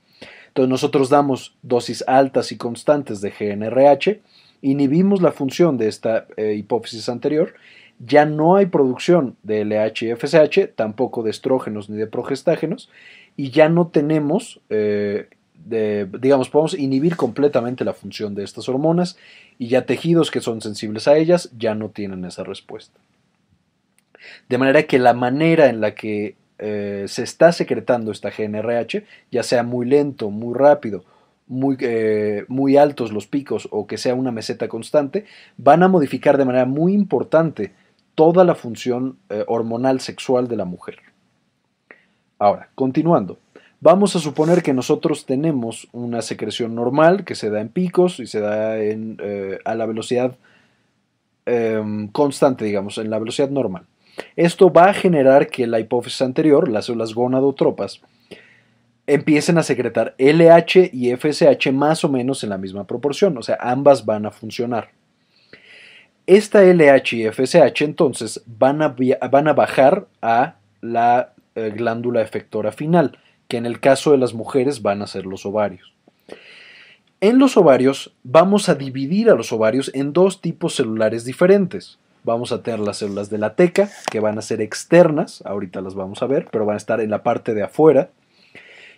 Entonces 0.56 0.70
nosotros 0.70 1.10
damos 1.10 1.54
dosis 1.60 2.02
altas 2.06 2.50
y 2.50 2.56
constantes 2.56 3.20
de 3.20 3.30
GNRH, 3.30 4.22
inhibimos 4.62 5.20
la 5.20 5.30
función 5.30 5.76
de 5.76 5.86
esta 5.86 6.26
eh, 6.38 6.54
hipófisis 6.54 7.10
anterior, 7.10 7.52
ya 7.98 8.24
no 8.24 8.56
hay 8.56 8.64
producción 8.64 9.36
de 9.42 9.66
LH 9.66 10.06
y 10.06 10.14
FSH, 10.16 10.68
tampoco 10.74 11.22
de 11.22 11.30
estrógenos 11.30 11.90
ni 11.90 11.98
de 11.98 12.06
progestágenos, 12.06 12.88
y 13.36 13.50
ya 13.50 13.68
no 13.68 13.88
tenemos, 13.88 14.62
eh, 14.70 15.28
digamos, 15.66 16.48
podemos 16.48 16.72
inhibir 16.72 17.16
completamente 17.16 17.84
la 17.84 17.92
función 17.92 18.34
de 18.34 18.44
estas 18.44 18.66
hormonas 18.70 19.18
y 19.58 19.68
ya 19.68 19.84
tejidos 19.84 20.30
que 20.30 20.40
son 20.40 20.62
sensibles 20.62 21.06
a 21.06 21.18
ellas 21.18 21.50
ya 21.58 21.74
no 21.74 21.90
tienen 21.90 22.24
esa 22.24 22.44
respuesta. 22.44 22.98
De 24.48 24.56
manera 24.56 24.84
que 24.84 24.98
la 24.98 25.12
manera 25.12 25.66
en 25.66 25.82
la 25.82 25.94
que 25.94 26.34
eh, 26.58 27.04
se 27.06 27.22
está 27.22 27.52
secretando 27.52 28.10
esta 28.10 28.30
GNRH, 28.30 29.04
ya 29.30 29.42
sea 29.42 29.62
muy 29.62 29.86
lento, 29.86 30.30
muy 30.30 30.54
rápido, 30.54 31.04
muy, 31.46 31.76
eh, 31.80 32.44
muy 32.48 32.76
altos 32.76 33.12
los 33.12 33.26
picos 33.26 33.68
o 33.70 33.86
que 33.86 33.98
sea 33.98 34.14
una 34.14 34.32
meseta 34.32 34.68
constante, 34.68 35.26
van 35.58 35.82
a 35.82 35.88
modificar 35.88 36.38
de 36.38 36.46
manera 36.46 36.64
muy 36.64 36.94
importante 36.94 37.72
toda 38.14 38.44
la 38.44 38.54
función 38.54 39.18
eh, 39.28 39.44
hormonal 39.46 40.00
sexual 40.00 40.48
de 40.48 40.56
la 40.56 40.64
mujer. 40.64 40.96
Ahora, 42.38 42.70
continuando, 42.74 43.38
vamos 43.80 44.16
a 44.16 44.18
suponer 44.18 44.62
que 44.62 44.72
nosotros 44.72 45.26
tenemos 45.26 45.88
una 45.92 46.22
secreción 46.22 46.74
normal 46.74 47.24
que 47.24 47.34
se 47.34 47.50
da 47.50 47.60
en 47.60 47.68
picos 47.68 48.18
y 48.18 48.26
se 48.26 48.40
da 48.40 48.72
a 48.72 49.74
la 49.74 49.86
velocidad 49.86 50.36
em, 51.44 52.08
constante, 52.08 52.64
digamos, 52.64 52.98
en 52.98 53.10
la 53.10 53.18
velocidad 53.18 53.50
normal. 53.50 53.86
Esto 54.36 54.72
va 54.72 54.90
a 54.90 54.94
generar 54.94 55.48
que 55.48 55.66
la 55.66 55.80
hipófisis 55.80 56.22
anterior, 56.22 56.68
las 56.68 56.86
células 56.86 57.14
gonadotropas, 57.14 58.00
empiecen 59.06 59.58
a 59.58 59.62
secretar 59.62 60.14
LH 60.18 60.90
y 60.92 61.14
FSH 61.14 61.72
más 61.72 62.04
o 62.04 62.08
menos 62.08 62.42
en 62.42 62.50
la 62.50 62.58
misma 62.58 62.86
proporción, 62.86 63.38
o 63.38 63.42
sea, 63.42 63.56
ambas 63.60 64.04
van 64.04 64.26
a 64.26 64.30
funcionar. 64.30 64.90
Esta 66.26 66.62
LH 66.62 67.16
y 67.16 67.30
FSH 67.30 67.84
entonces 67.84 68.42
van 68.46 68.82
a, 68.82 68.96
van 69.30 69.46
a 69.46 69.52
bajar 69.52 70.08
a 70.20 70.56
la 70.80 71.34
eh, 71.54 71.72
glándula 71.74 72.20
efectora 72.20 72.72
final, 72.72 73.18
que 73.46 73.58
en 73.58 73.66
el 73.66 73.78
caso 73.78 74.10
de 74.10 74.18
las 74.18 74.34
mujeres 74.34 74.82
van 74.82 75.02
a 75.02 75.06
ser 75.06 75.24
los 75.24 75.46
ovarios. 75.46 75.94
En 77.20 77.38
los 77.38 77.56
ovarios 77.56 78.12
vamos 78.24 78.68
a 78.68 78.74
dividir 78.74 79.30
a 79.30 79.34
los 79.34 79.52
ovarios 79.52 79.90
en 79.94 80.12
dos 80.12 80.40
tipos 80.40 80.74
celulares 80.74 81.24
diferentes. 81.24 81.98
Vamos 82.26 82.50
a 82.50 82.60
tener 82.60 82.80
las 82.80 82.96
células 82.96 83.30
de 83.30 83.38
la 83.38 83.54
teca, 83.54 83.88
que 84.10 84.18
van 84.18 84.36
a 84.36 84.42
ser 84.42 84.60
externas, 84.60 85.44
ahorita 85.46 85.80
las 85.80 85.94
vamos 85.94 86.24
a 86.24 86.26
ver, 86.26 86.48
pero 86.50 86.66
van 86.66 86.74
a 86.74 86.76
estar 86.76 87.00
en 87.00 87.08
la 87.08 87.22
parte 87.22 87.54
de 87.54 87.62
afuera. 87.62 88.10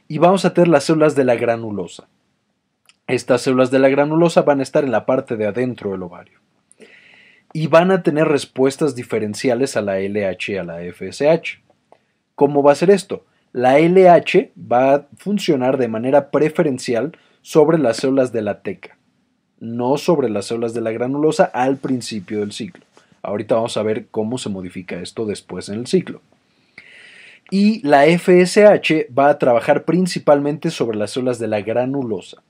Y 0.08 0.16
vamos 0.16 0.46
a 0.46 0.54
tener 0.54 0.68
las 0.68 0.84
células 0.84 1.14
de 1.14 1.24
la 1.24 1.34
granulosa. 1.34 2.08
Estas 3.06 3.42
células 3.42 3.70
de 3.70 3.80
la 3.80 3.90
granulosa 3.90 4.40
van 4.40 4.60
a 4.60 4.62
estar 4.62 4.82
en 4.82 4.92
la 4.92 5.04
parte 5.04 5.36
de 5.36 5.46
adentro 5.46 5.90
del 5.90 6.04
ovario. 6.04 6.38
Y 7.52 7.66
van 7.66 7.90
a 7.90 8.02
tener 8.02 8.26
respuestas 8.28 8.94
diferenciales 8.94 9.76
a 9.76 9.82
la 9.82 9.98
LH 9.98 10.52
y 10.52 10.56
a 10.56 10.64
la 10.64 10.78
FSH. 10.78 11.60
¿Cómo 12.34 12.62
va 12.62 12.72
a 12.72 12.76
ser 12.76 12.88
esto? 12.88 13.26
La 13.52 13.78
LH 13.78 14.52
va 14.56 14.94
a 14.94 15.06
funcionar 15.18 15.76
de 15.76 15.88
manera 15.88 16.30
preferencial 16.30 17.12
sobre 17.42 17.76
las 17.76 17.98
células 17.98 18.32
de 18.32 18.40
la 18.40 18.62
teca, 18.62 18.96
no 19.60 19.98
sobre 19.98 20.30
las 20.30 20.46
células 20.46 20.72
de 20.72 20.80
la 20.80 20.92
granulosa 20.92 21.44
al 21.44 21.76
principio 21.76 22.40
del 22.40 22.52
ciclo. 22.52 22.87
Ahorita 23.28 23.54
vamos 23.54 23.76
a 23.76 23.82
ver 23.82 24.06
cómo 24.10 24.38
se 24.38 24.48
modifica 24.48 25.00
esto 25.00 25.26
después 25.26 25.68
en 25.68 25.76
el 25.76 25.86
ciclo. 25.86 26.20
Y 27.50 27.86
la 27.86 28.04
FSH 28.04 29.06
va 29.16 29.30
a 29.30 29.38
trabajar 29.38 29.84
principalmente 29.84 30.70
sobre 30.70 30.98
las 30.98 31.12
células 31.12 31.38
de 31.38 31.48
la 31.48 31.60
granulosa. 31.62 32.42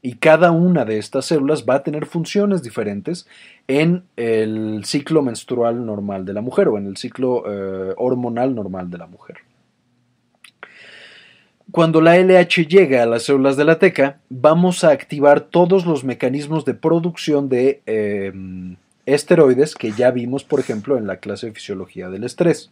Y 0.00 0.14
cada 0.14 0.50
una 0.50 0.84
de 0.84 0.98
estas 0.98 1.26
células 1.26 1.64
va 1.68 1.76
a 1.76 1.82
tener 1.82 2.06
funciones 2.06 2.62
diferentes 2.62 3.26
en 3.68 4.04
el 4.16 4.84
ciclo 4.84 5.22
menstrual 5.22 5.86
normal 5.86 6.24
de 6.24 6.32
la 6.32 6.40
mujer 6.40 6.68
o 6.68 6.78
en 6.78 6.86
el 6.86 6.96
ciclo 6.96 7.44
eh, 7.46 7.94
hormonal 7.96 8.54
normal 8.54 8.90
de 8.90 8.98
la 8.98 9.06
mujer. 9.06 9.36
Cuando 11.70 12.00
la 12.00 12.18
LH 12.18 12.66
llega 12.66 13.02
a 13.02 13.06
las 13.06 13.22
células 13.22 13.56
de 13.56 13.64
la 13.64 13.78
teca, 13.78 14.18
vamos 14.28 14.84
a 14.84 14.90
activar 14.90 15.40
todos 15.40 15.86
los 15.86 16.04
mecanismos 16.04 16.64
de 16.64 16.74
producción 16.74 17.48
de 17.48 17.80
em, 17.86 18.76
esteroides 19.06 19.74
que 19.74 19.92
ya 19.92 20.10
vimos, 20.10 20.44
por 20.44 20.60
ejemplo, 20.60 20.96
en 20.96 21.06
la 21.06 21.18
clase 21.18 21.46
de 21.46 21.52
fisiología 21.52 22.08
del 22.08 22.24
estrés. 22.24 22.70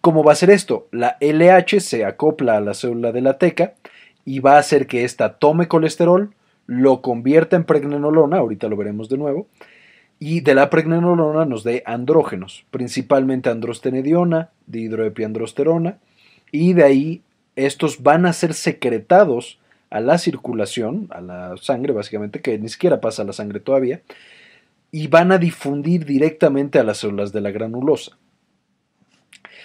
¿Cómo 0.00 0.24
va 0.24 0.32
a 0.32 0.36
ser 0.36 0.50
esto? 0.50 0.88
La 0.90 1.16
LH 1.20 1.80
se 1.80 2.04
acopla 2.04 2.56
a 2.56 2.60
la 2.60 2.74
célula 2.74 3.12
de 3.12 3.20
la 3.20 3.38
teca 3.38 3.74
y 4.24 4.40
va 4.40 4.56
a 4.56 4.58
hacer 4.58 4.86
que 4.86 5.04
ésta 5.04 5.34
tome 5.34 5.68
colesterol, 5.68 6.34
lo 6.66 7.02
convierta 7.02 7.56
en 7.56 7.64
pregnenolona, 7.64 8.38
ahorita 8.38 8.68
lo 8.68 8.76
veremos 8.76 9.08
de 9.08 9.18
nuevo, 9.18 9.46
y 10.18 10.40
de 10.40 10.54
la 10.54 10.70
pregnenolona 10.70 11.44
nos 11.44 11.64
dé 11.64 11.82
andrógenos, 11.86 12.64
principalmente 12.70 13.50
androstenediona, 13.50 14.50
dihidroepiandrosterona, 14.66 15.98
y 16.52 16.74
de 16.74 16.84
ahí 16.84 17.22
estos 17.56 18.02
van 18.02 18.26
a 18.26 18.32
ser 18.32 18.54
secretados 18.54 19.58
a 19.90 20.00
la 20.00 20.18
circulación, 20.18 21.08
a 21.10 21.20
la 21.20 21.56
sangre 21.60 21.92
básicamente, 21.92 22.40
que 22.40 22.58
ni 22.58 22.68
siquiera 22.68 23.00
pasa 23.00 23.22
a 23.22 23.24
la 23.24 23.32
sangre 23.32 23.60
todavía, 23.60 24.00
y 24.92 25.08
van 25.08 25.32
a 25.32 25.38
difundir 25.38 26.04
directamente 26.04 26.78
a 26.78 26.84
las 26.84 26.98
células 26.98 27.32
de 27.32 27.40
la 27.40 27.50
granulosa. 27.50 28.18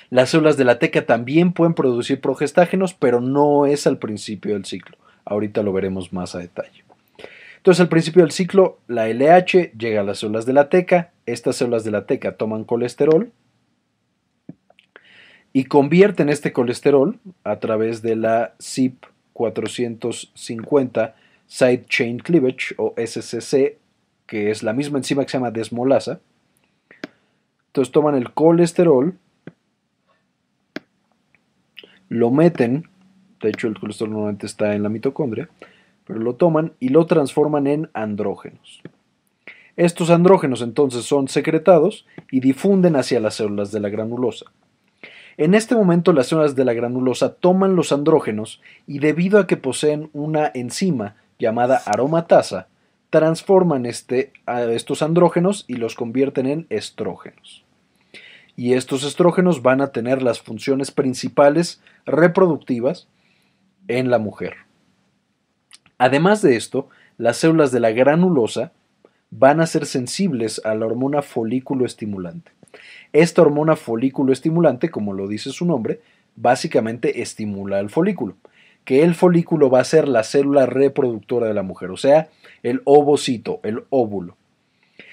Las 0.09 0.29
células 0.29 0.55
de 0.55 0.63
la 0.63 0.79
teca 0.79 1.05
también 1.05 1.51
pueden 1.51 1.73
producir 1.73 2.21
progestágenos, 2.21 2.93
pero 2.93 3.19
no 3.19 3.65
es 3.65 3.85
al 3.85 3.99
principio 3.99 4.53
del 4.53 4.63
ciclo. 4.63 4.97
Ahorita 5.25 5.61
lo 5.63 5.73
veremos 5.73 6.13
más 6.13 6.33
a 6.33 6.39
detalle. 6.39 6.85
Entonces, 7.57 7.81
al 7.81 7.89
principio 7.89 8.21
del 8.21 8.31
ciclo, 8.31 8.79
la 8.87 9.09
LH 9.09 9.73
llega 9.77 9.99
a 9.99 10.03
las 10.05 10.19
células 10.19 10.45
de 10.45 10.53
la 10.53 10.69
teca, 10.69 11.11
estas 11.25 11.57
células 11.57 11.83
de 11.83 11.91
la 11.91 12.05
teca 12.05 12.37
toman 12.37 12.63
colesterol, 12.63 13.33
y 15.51 15.65
convierten 15.65 16.29
este 16.29 16.53
colesterol 16.53 17.19
a 17.43 17.59
través 17.59 18.01
de 18.01 18.15
la 18.15 18.53
CYP 18.59 19.05
450 19.33 21.15
Side 21.47 21.85
Chain 21.89 22.19
Cleavage 22.19 22.75
o 22.77 22.93
SCC, 22.95 23.77
que 24.27 24.51
es 24.51 24.61
la 24.61 24.73
misma 24.73 24.99
enzima 24.99 25.23
que 25.23 25.29
se 25.29 25.37
llama 25.37 25.51
desmolasa. 25.51 26.19
Entonces 27.67 27.91
toman 27.91 28.15
el 28.15 28.33
colesterol, 28.33 29.17
lo 32.09 32.31
meten, 32.31 32.89
de 33.41 33.49
hecho 33.49 33.67
el 33.67 33.79
colesterol 33.79 34.11
normalmente 34.11 34.45
está 34.45 34.75
en 34.75 34.83
la 34.83 34.89
mitocondria, 34.89 35.49
pero 36.05 36.19
lo 36.19 36.35
toman 36.35 36.73
y 36.79 36.89
lo 36.89 37.05
transforman 37.05 37.67
en 37.67 37.89
andrógenos. 37.93 38.81
Estos 39.75 40.09
andrógenos 40.09 40.61
entonces 40.61 41.05
son 41.05 41.27
secretados 41.27 42.05
y 42.31 42.39
difunden 42.39 42.95
hacia 42.95 43.19
las 43.19 43.35
células 43.35 43.71
de 43.71 43.79
la 43.79 43.89
granulosa. 43.89 44.47
En 45.37 45.53
este 45.53 45.75
momento 45.75 46.13
las 46.13 46.27
células 46.27 46.55
de 46.55 46.65
la 46.65 46.73
granulosa 46.73 47.35
toman 47.35 47.75
los 47.75 47.91
andrógenos 47.91 48.59
y 48.87 48.97
debido 48.97 49.39
a 49.39 49.45
que 49.45 49.55
poseen 49.55 50.09
una 50.13 50.49
enzima 50.55 51.15
llamada 51.37 51.77
aromatasa, 51.85 52.69
transforman 53.09 53.85
este, 53.85 54.31
a 54.45 54.63
estos 54.63 55.01
andrógenos 55.01 55.65
y 55.67 55.75
los 55.75 55.95
convierten 55.95 56.45
en 56.45 56.67
estrógenos. 56.69 57.63
Y 58.55 58.73
estos 58.73 59.03
estrógenos 59.03 59.61
van 59.61 59.81
a 59.81 59.91
tener 59.91 60.21
las 60.21 60.41
funciones 60.41 60.91
principales 60.91 61.81
reproductivas 62.05 63.07
en 63.87 64.09
la 64.09 64.17
mujer. 64.17 64.55
Además 65.97 66.41
de 66.41 66.55
esto, 66.55 66.89
las 67.17 67.37
células 67.37 67.71
de 67.71 67.79
la 67.79 67.91
granulosa 67.91 68.71
van 69.29 69.61
a 69.61 69.67
ser 69.67 69.85
sensibles 69.85 70.61
a 70.65 70.75
la 70.75 70.85
hormona 70.85 71.21
folículo 71.21 71.85
estimulante. 71.85 72.51
Esta 73.13 73.41
hormona 73.41 73.75
folículo 73.75 74.33
estimulante, 74.33 74.89
como 74.89 75.13
lo 75.13 75.27
dice 75.27 75.51
su 75.51 75.65
nombre, 75.65 76.01
básicamente 76.35 77.21
estimula 77.21 77.79
el 77.79 77.89
folículo, 77.89 78.35
que 78.87 79.03
el 79.03 79.15
folículo 79.15 79.69
va 79.69 79.81
a 79.81 79.83
ser 79.83 80.07
la 80.07 80.23
célula 80.23 80.65
reproductora 80.65 81.45
de 81.45 81.53
la 81.53 81.61
mujer, 81.61 81.91
o 81.91 81.97
sea, 81.97 82.29
el 82.63 82.81
ovocito, 82.85 83.59
el 83.63 83.83
óvulo. 83.89 84.37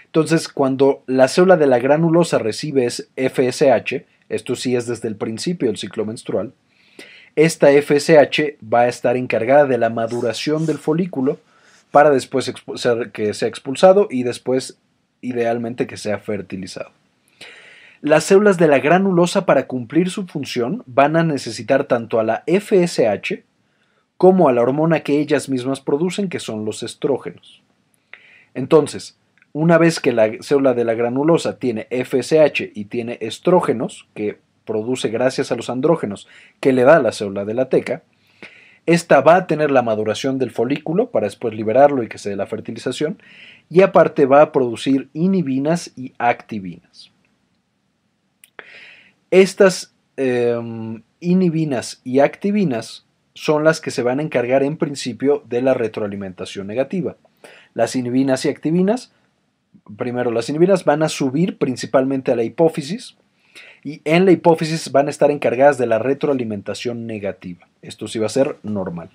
Entonces, 0.04 0.47
cuando 0.49 1.02
la 1.09 1.26
célula 1.26 1.57
de 1.57 1.66
la 1.66 1.81
granulosa 1.81 2.38
recibe 2.38 2.88
FSH, 2.88 4.04
esto 4.28 4.54
sí 4.54 4.76
es 4.76 4.87
desde 4.87 5.09
el 5.09 5.16
principio 5.16 5.66
del 5.66 5.76
ciclo 5.76 6.07
menstrual, 6.07 6.52
esta 7.35 7.66
FSH 7.71 8.59
va 8.62 8.83
a 8.83 8.88
estar 8.88 9.16
encargada 9.16 9.64
de 9.64 9.76
la 9.76 9.90
maduración 9.90 10.66
del 10.66 10.78
folículo 10.78 11.40
para 11.90 12.11
después 12.11 12.54
que 13.12 13.35
sea 13.35 13.49
expulsado 13.49 14.07
y 14.09 14.23
después 14.23 14.78
idealmente 15.21 15.88
que 15.88 15.97
sea 15.97 16.19
fertilizado. 16.19 16.93
Las 18.02 18.23
células 18.23 18.57
de 18.57 18.69
la 18.69 18.78
granulosa 18.78 19.47
para 19.47 19.66
cumplir 19.66 20.11
su 20.11 20.28
función 20.28 20.85
van 20.87 21.16
a 21.16 21.25
necesitar 21.25 21.87
tanto 21.87 22.21
a 22.21 22.23
la 22.23 22.45
FSH 22.47 23.43
como 24.16 24.49
a 24.49 24.52
la 24.52 24.62
hormona 24.62 25.00
que 25.00 25.21
ellas 25.21 25.49
mismas 25.49 25.80
producen, 25.80 26.28
que 26.28 26.40
son 26.40 26.64
los 26.64 26.83
estrógenos. 26.83 27.62
Entonces, 28.54 29.18
una 29.52 29.78
vez 29.78 30.00
que 30.00 30.12
la 30.12 30.30
célula 30.40 30.75
de 30.75 30.85
la 30.85 30.94
granulosa 30.94 31.59
tiene 31.59 31.87
FSH 31.90 32.73
y 32.75 32.87
tiene 32.87 33.18
estrógenos, 33.21 34.09
que 34.14 34.38
produce 34.64 35.09
gracias 35.09 35.52
a 35.52 35.56
los 35.56 35.71
andrógenos 35.71 36.28
que 36.61 36.73
le 36.73 36.85
da 36.85 37.00
la 37.00 37.12
célula 37.12 37.44
de 37.44 37.54
la 37.54 37.68
teca, 37.68 38.02
esta 38.87 39.21
va 39.23 39.37
a 39.37 39.47
tener 39.47 39.71
la 39.71 39.83
maduración 39.83 40.38
del 40.38 40.50
folículo 40.50 41.11
para 41.11 41.26
después 41.26 41.54
liberarlo 41.54 42.02
y 42.02 42.09
que 42.09 42.18
se 42.18 42.30
dé 42.30 42.37
la 42.37 42.47
fertilización, 42.47 43.18
y 43.71 43.80
aparte 43.80 44.26
va 44.26 44.42
a 44.42 44.52
producir 44.52 45.09
inhibinas 45.14 45.92
y 45.97 46.12
activinas. 46.18 47.11
Estas 49.30 49.94
em, 50.16 51.02
inhibinas 51.21 52.00
y 52.04 52.21
activinas 52.21 53.06
son 53.34 53.64
las 53.64 53.80
que 53.80 53.90
se 53.90 54.02
van 54.02 54.20
a 54.20 54.22
encargar 54.22 54.62
en 54.62 54.76
principio 54.76 55.42
de 55.48 55.60
la 55.60 55.74
retroalimentación 55.74 56.66
negativa. 56.66 57.16
Las 57.74 57.96
inhibinas 57.96 58.44
y 58.44 58.48
activinas, 58.48 59.12
primero 59.96 60.30
las 60.30 60.48
inhibinas 60.48 60.84
van 60.84 61.02
a 61.02 61.08
subir 61.08 61.58
principalmente 61.58 62.32
a 62.32 62.36
la 62.36 62.44
hipófisis 62.44 63.16
y 63.82 64.00
en 64.04 64.24
la 64.24 64.32
hipófisis 64.32 64.90
van 64.92 65.08
a 65.08 65.10
estar 65.10 65.30
encargadas 65.30 65.76
de 65.78 65.86
la 65.86 65.98
retroalimentación 65.98 67.06
negativa. 67.06 67.68
Esto 67.82 68.08
sí 68.08 68.18
va 68.18 68.26
a 68.26 68.30
ser 68.30 68.56
normal. 68.62 69.10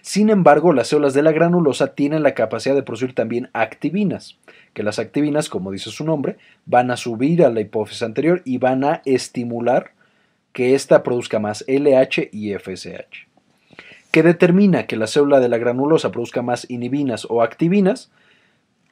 Sin 0.00 0.30
embargo, 0.30 0.72
las 0.72 0.88
células 0.88 1.14
de 1.14 1.22
la 1.22 1.30
granulosa 1.30 1.94
tienen 1.94 2.22
la 2.22 2.34
capacidad 2.34 2.74
de 2.74 2.82
producir 2.82 3.14
también 3.14 3.48
activinas, 3.52 4.38
que 4.74 4.82
las 4.82 4.98
activinas, 4.98 5.48
como 5.48 5.70
dice 5.70 5.90
su 5.90 6.04
nombre, 6.04 6.36
van 6.66 6.90
a 6.90 6.96
subir 6.96 7.44
a 7.44 7.50
la 7.50 7.60
hipófisis 7.60 8.02
anterior 8.02 8.42
y 8.44 8.58
van 8.58 8.82
a 8.82 9.02
estimular 9.04 9.92
que 10.52 10.74
ésta 10.74 11.02
produzca 11.02 11.38
más 11.38 11.64
LH 11.68 12.30
y 12.32 12.54
FSH. 12.54 13.31
¿Qué 14.12 14.22
determina 14.22 14.86
que 14.86 14.96
la 14.96 15.06
célula 15.06 15.40
de 15.40 15.48
la 15.48 15.56
granulosa 15.56 16.12
produzca 16.12 16.42
más 16.42 16.68
inhibinas 16.68 17.26
o 17.30 17.42
activinas? 17.42 18.10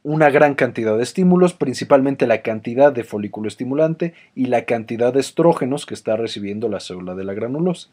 Una 0.03 0.31
gran 0.31 0.55
cantidad 0.55 0.97
de 0.97 1.03
estímulos, 1.03 1.53
principalmente 1.53 2.27
la 2.27 2.41
cantidad 2.41 2.91
de 2.91 3.05
folículo 3.05 3.47
estimulante 3.47 4.15
y 4.35 4.47
la 4.47 4.65
cantidad 4.65 5.13
de 5.13 5.21
estrógenos 5.21 5.85
que 5.85 5.93
está 5.93 6.17
recibiendo 6.17 6.71
la 6.71 6.81
célula 6.81 7.15
de 7.15 7.25
la 7.25 7.35
granulosa. 7.35 7.91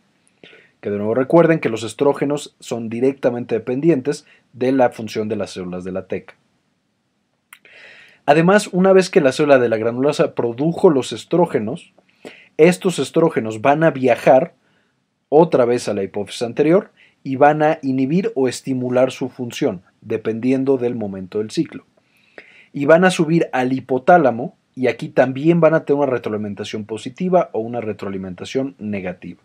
Que 0.80 0.90
de 0.90 0.96
nuevo 0.96 1.16
recuerden 1.16 1.60
que 1.60 1.68
los 1.68 1.84
estrógenos 1.84 2.56
son 2.62 2.88
directamente 2.88 3.56
dependientes 3.56 4.26
de 4.54 4.72
la 4.72 4.92
función 4.92 5.28
de 5.28 5.36
las 5.36 5.52
células 5.52 5.84
de 5.84 5.92
la 5.92 6.08
teca. 6.08 6.36
Además, 8.26 8.70
una 8.72 8.94
vez 8.94 9.10
que 9.10 9.20
la 9.20 9.34
célula 9.34 9.60
de 9.60 9.68
la 9.68 9.76
granulosa 9.76 10.34
produjo 10.34 10.90
los 10.90 11.12
estrógenos, 11.12 11.92
estos 12.56 13.00
estrógenos 13.00 13.62
van 13.62 13.84
a 13.84 13.92
viajar 13.92 14.54
otra 15.28 15.66
vez 15.66 15.90
a 15.90 15.94
la 15.94 16.04
hipófisis 16.04 16.44
anterior 16.44 16.92
y 17.28 17.36
van 17.36 17.62
a 17.62 17.80
inhibir 17.82 18.32
o 18.36 18.48
estimular 18.48 19.12
su 19.12 19.28
función, 19.28 19.82
dependiendo 20.00 20.78
del 20.78 20.96
momento 20.96 21.40
del 21.40 21.52
ciclo. 21.52 21.84
Y 22.72 22.86
van 22.86 23.04
a 23.04 23.12
subir 23.12 23.50
al 23.52 23.74
hipotálamo 23.74 24.56
y 24.76 24.88
aquí 24.88 25.10
también 25.10 25.60
van 25.60 25.74
a 25.74 25.84
tener 25.84 26.02
una 26.04 26.10
retroalimentación 26.10 26.86
positiva 26.86 27.50
o 27.52 27.60
una 27.60 27.82
retroalimentación 27.82 28.76
negativa. 28.80 29.42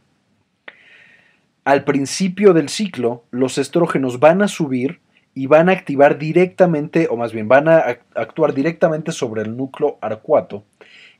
Al 1.64 1.82
principio 1.82 2.52
del 2.52 2.68
ciclo, 2.68 3.24
los 3.32 3.58
estrógenos 3.58 4.20
van 4.20 4.42
a 4.42 4.48
subir 4.48 5.00
y 5.34 5.48
van 5.48 5.68
a 5.68 5.72
activar 5.72 6.18
directamente, 6.18 7.08
o 7.10 7.16
más 7.16 7.32
bien 7.32 7.48
van 7.48 7.66
a 7.66 7.78
actuar 8.14 8.54
directamente 8.54 9.10
sobre 9.10 9.42
el 9.42 9.56
núcleo 9.56 9.98
arcuato, 10.00 10.62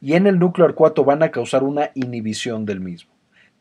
y 0.00 0.12
en 0.12 0.28
el 0.28 0.38
núcleo 0.38 0.64
arcuato 0.64 1.04
van 1.04 1.24
a 1.24 1.32
causar 1.32 1.64
una 1.64 1.90
inhibición 1.94 2.66
del 2.66 2.78
mismo, 2.78 3.10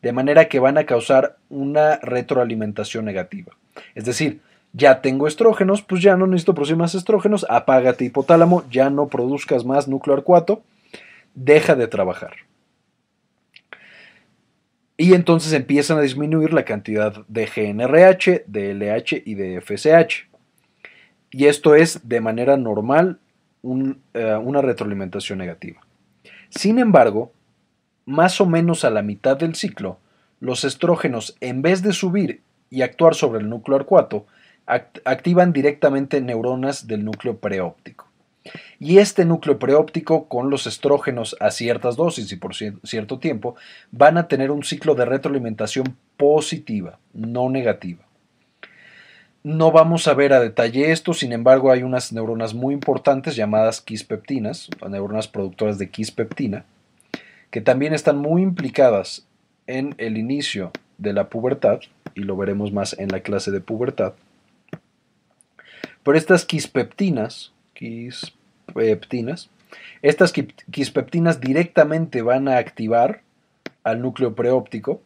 de 0.02 0.12
manera 0.12 0.48
que 0.48 0.58
van 0.58 0.78
a 0.78 0.84
causar 0.84 1.36
una 1.48 1.96
retroalimentación 2.02 3.04
negativa. 3.04 3.52
Es 3.94 4.04
decir, 4.04 4.40
ya 4.72 5.00
tengo 5.00 5.26
estrógenos, 5.26 5.82
pues 5.82 6.02
ya 6.02 6.16
no 6.16 6.26
necesito 6.26 6.54
producir 6.54 6.76
más 6.76 6.94
estrógenos, 6.94 7.46
apágate 7.48 8.04
hipotálamo, 8.04 8.64
ya 8.70 8.90
no 8.90 9.08
produzcas 9.08 9.64
más 9.64 9.86
núcleo 9.86 10.16
arcuato, 10.16 10.62
deja 11.34 11.74
de 11.74 11.86
trabajar. 11.88 12.34
Y 14.96 15.14
entonces 15.14 15.52
empiezan 15.52 15.98
a 15.98 16.02
disminuir 16.02 16.52
la 16.52 16.64
cantidad 16.64 17.24
de 17.26 17.46
GNRH, 17.46 18.44
de 18.46 18.74
LH 18.74 19.22
y 19.24 19.34
de 19.34 19.60
FSH. 19.60 20.28
Y 21.30 21.46
esto 21.46 21.74
es 21.74 22.08
de 22.08 22.20
manera 22.20 22.56
normal 22.56 23.18
eh, 23.64 24.36
una 24.36 24.60
retroalimentación 24.60 25.38
negativa. 25.38 25.80
Sin 26.50 26.78
embargo, 26.78 27.32
más 28.06 28.40
o 28.40 28.46
menos 28.46 28.84
a 28.84 28.90
la 28.90 29.02
mitad 29.02 29.36
del 29.36 29.54
ciclo, 29.54 29.98
los 30.40 30.64
estrógenos, 30.64 31.36
en 31.40 31.62
vez 31.62 31.82
de 31.82 31.92
subir 31.92 32.40
y 32.70 32.82
actuar 32.82 33.14
sobre 33.14 33.40
el 33.40 33.48
núcleo 33.48 33.76
arcuato, 33.76 34.26
activan 34.66 35.52
directamente 35.52 36.20
neuronas 36.20 36.86
del 36.86 37.04
núcleo 37.04 37.36
preóptico. 37.38 38.08
Y 38.80 38.98
este 38.98 39.24
núcleo 39.24 39.58
preóptico, 39.58 40.26
con 40.26 40.50
los 40.50 40.66
estrógenos 40.66 41.36
a 41.38 41.50
ciertas 41.50 41.96
dosis 41.96 42.32
y 42.32 42.36
por 42.36 42.54
cierto 42.54 43.18
tiempo, 43.18 43.54
van 43.92 44.18
a 44.18 44.26
tener 44.26 44.50
un 44.50 44.64
ciclo 44.64 44.94
de 44.94 45.04
retroalimentación 45.04 45.96
positiva, 46.16 46.98
no 47.12 47.48
negativa. 47.48 48.04
No 49.44 49.72
vamos 49.72 50.06
a 50.08 50.14
ver 50.14 50.32
a 50.32 50.40
detalle 50.40 50.92
esto, 50.92 51.14
sin 51.14 51.32
embargo 51.32 51.72
hay 51.72 51.82
unas 51.82 52.12
neuronas 52.12 52.54
muy 52.54 52.74
importantes 52.74 53.36
llamadas 53.36 53.80
quispeptinas, 53.80 54.68
neuronas 54.88 55.28
productoras 55.28 55.78
de 55.78 55.90
quispeptina, 55.90 56.64
que 57.52 57.60
también 57.60 57.92
están 57.92 58.16
muy 58.16 58.42
implicadas 58.42 59.26
en 59.68 59.94
el 59.98 60.16
inicio 60.16 60.72
de 60.96 61.12
la 61.12 61.28
pubertad, 61.28 61.80
y 62.14 62.22
lo 62.22 62.34
veremos 62.36 62.72
más 62.72 62.98
en 62.98 63.10
la 63.10 63.20
clase 63.20 63.50
de 63.50 63.60
pubertad. 63.60 64.14
Pero 66.02 66.16
estas 66.16 66.46
quispeptinas, 66.46 67.52
quispeptinas, 67.74 69.50
estas 70.00 70.32
quispeptinas 70.32 71.40
directamente 71.40 72.22
van 72.22 72.48
a 72.48 72.56
activar 72.56 73.20
al 73.84 74.00
núcleo 74.00 74.34
preóptico 74.34 75.02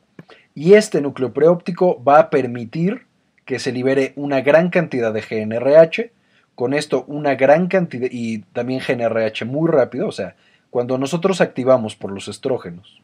y 0.55 0.75
este 0.75 1.01
núcleo 1.01 1.33
preóptico 1.33 2.03
va 2.03 2.21
a 2.21 2.31
permitir 2.31 3.07
que 3.45 3.59
se 3.59 3.73
libere 3.73 4.13
una 4.15 4.41
gran 4.41 4.71
cantidad 4.71 5.13
de 5.13 5.21
GNRH, 5.21 6.11
con 6.55 6.75
esto 6.75 7.05
una 7.09 7.35
gran 7.35 7.67
cantidad 7.67 8.09
y 8.11 8.39
también 8.53 8.81
GNRH 8.87 9.45
muy 9.47 9.69
rápido, 9.69 10.07
o 10.07 10.13
sea, 10.13 10.37
cuando 10.77 10.99
nosotros 10.99 11.41
activamos 11.41 11.97
por 11.97 12.13
los 12.13 12.29
estrógenos 12.29 13.01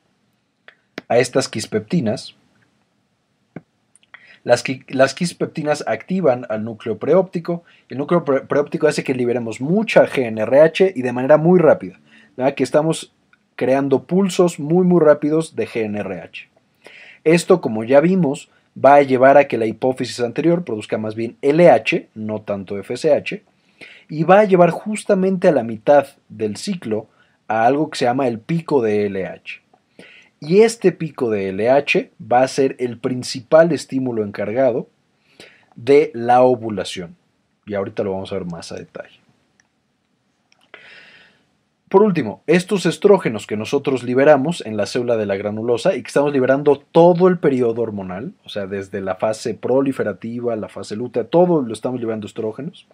a 1.08 1.16
estas 1.16 1.48
quispeptinas, 1.48 2.34
las, 4.44 4.62
quispeptinas 5.14 5.82
activan 5.86 6.44
al 6.50 6.64
núcleo 6.64 6.98
preóptico, 6.98 7.64
el 7.88 7.96
núcleo 7.96 8.26
preóptico 8.26 8.88
hace 8.88 9.02
que 9.02 9.14
liberemos 9.14 9.62
mucha 9.62 10.04
GNRH 10.04 10.92
y 10.94 11.00
de 11.00 11.12
manera 11.14 11.38
muy 11.38 11.58
rápida, 11.58 11.98
que 12.54 12.62
estamos 12.62 13.14
creando 13.56 14.02
pulsos 14.02 14.60
muy 14.60 14.84
muy 14.84 15.00
rápidos 15.00 15.56
de 15.56 15.64
GNRH. 15.64 16.50
Esto, 17.24 17.62
como 17.62 17.84
ya 17.84 18.00
vimos, 18.00 18.50
va 18.76 18.96
a 18.96 19.02
llevar 19.02 19.38
a 19.38 19.48
que 19.48 19.56
la 19.56 19.64
hipófisis 19.64 20.20
anterior 20.20 20.62
produzca 20.62 20.98
más 20.98 21.14
bien 21.14 21.38
LH, 21.40 22.08
no 22.16 22.42
tanto 22.42 22.76
FSH, 22.82 23.40
y 24.10 24.24
va 24.24 24.40
a 24.40 24.44
llevar 24.44 24.68
justamente 24.68 25.48
a 25.48 25.52
la 25.52 25.62
mitad 25.62 26.08
del 26.28 26.58
ciclo 26.58 27.08
a 27.52 27.66
algo 27.66 27.90
que 27.90 27.98
se 27.98 28.04
llama 28.06 28.28
el 28.28 28.38
pico 28.38 28.82
de 28.82 29.08
LH. 29.08 29.62
Y 30.40 30.62
este 30.62 30.90
pico 30.92 31.30
de 31.30 31.52
LH 31.52 32.10
va 32.20 32.42
a 32.42 32.48
ser 32.48 32.76
el 32.78 32.98
principal 32.98 33.72
estímulo 33.72 34.24
encargado 34.24 34.88
de 35.76 36.10
la 36.14 36.42
ovulación. 36.42 37.16
Y 37.66 37.74
ahorita 37.74 38.02
lo 38.02 38.12
vamos 38.12 38.32
a 38.32 38.36
ver 38.36 38.46
más 38.46 38.72
a 38.72 38.76
detalle. 38.76 39.22
Por 41.92 42.02
último, 42.02 42.42
estos 42.46 42.86
estrógenos 42.86 43.46
que 43.46 43.58
nosotros 43.58 44.02
liberamos 44.02 44.64
en 44.64 44.78
la 44.78 44.86
célula 44.86 45.18
de 45.18 45.26
la 45.26 45.36
granulosa 45.36 45.94
y 45.94 46.02
que 46.02 46.08
estamos 46.08 46.32
liberando 46.32 46.78
todo 46.90 47.28
el 47.28 47.38
periodo 47.38 47.82
hormonal, 47.82 48.32
o 48.44 48.48
sea, 48.48 48.66
desde 48.66 49.02
la 49.02 49.16
fase 49.16 49.52
proliferativa, 49.52 50.56
la 50.56 50.70
fase 50.70 50.96
lútea, 50.96 51.24
todo 51.24 51.60
lo 51.60 51.72
estamos 51.74 52.00
liberando 52.00 52.26
estrógenos, 52.26 52.86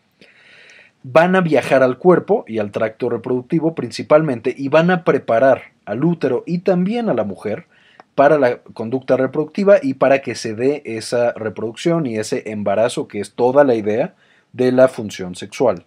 van 1.10 1.36
a 1.36 1.40
viajar 1.40 1.82
al 1.82 1.96
cuerpo 1.96 2.44
y 2.46 2.58
al 2.58 2.70
tracto 2.70 3.08
reproductivo 3.08 3.74
principalmente 3.74 4.54
y 4.56 4.68
van 4.68 4.90
a 4.90 5.04
preparar 5.04 5.72
al 5.86 6.04
útero 6.04 6.42
y 6.46 6.58
también 6.58 7.08
a 7.08 7.14
la 7.14 7.24
mujer 7.24 7.66
para 8.14 8.38
la 8.38 8.58
conducta 8.58 9.16
reproductiva 9.16 9.78
y 9.80 9.94
para 9.94 10.20
que 10.20 10.34
se 10.34 10.54
dé 10.54 10.82
esa 10.84 11.32
reproducción 11.32 12.04
y 12.04 12.18
ese 12.18 12.50
embarazo 12.50 13.08
que 13.08 13.20
es 13.20 13.32
toda 13.32 13.64
la 13.64 13.74
idea 13.74 14.16
de 14.52 14.70
la 14.70 14.88
función 14.88 15.34
sexual. 15.34 15.86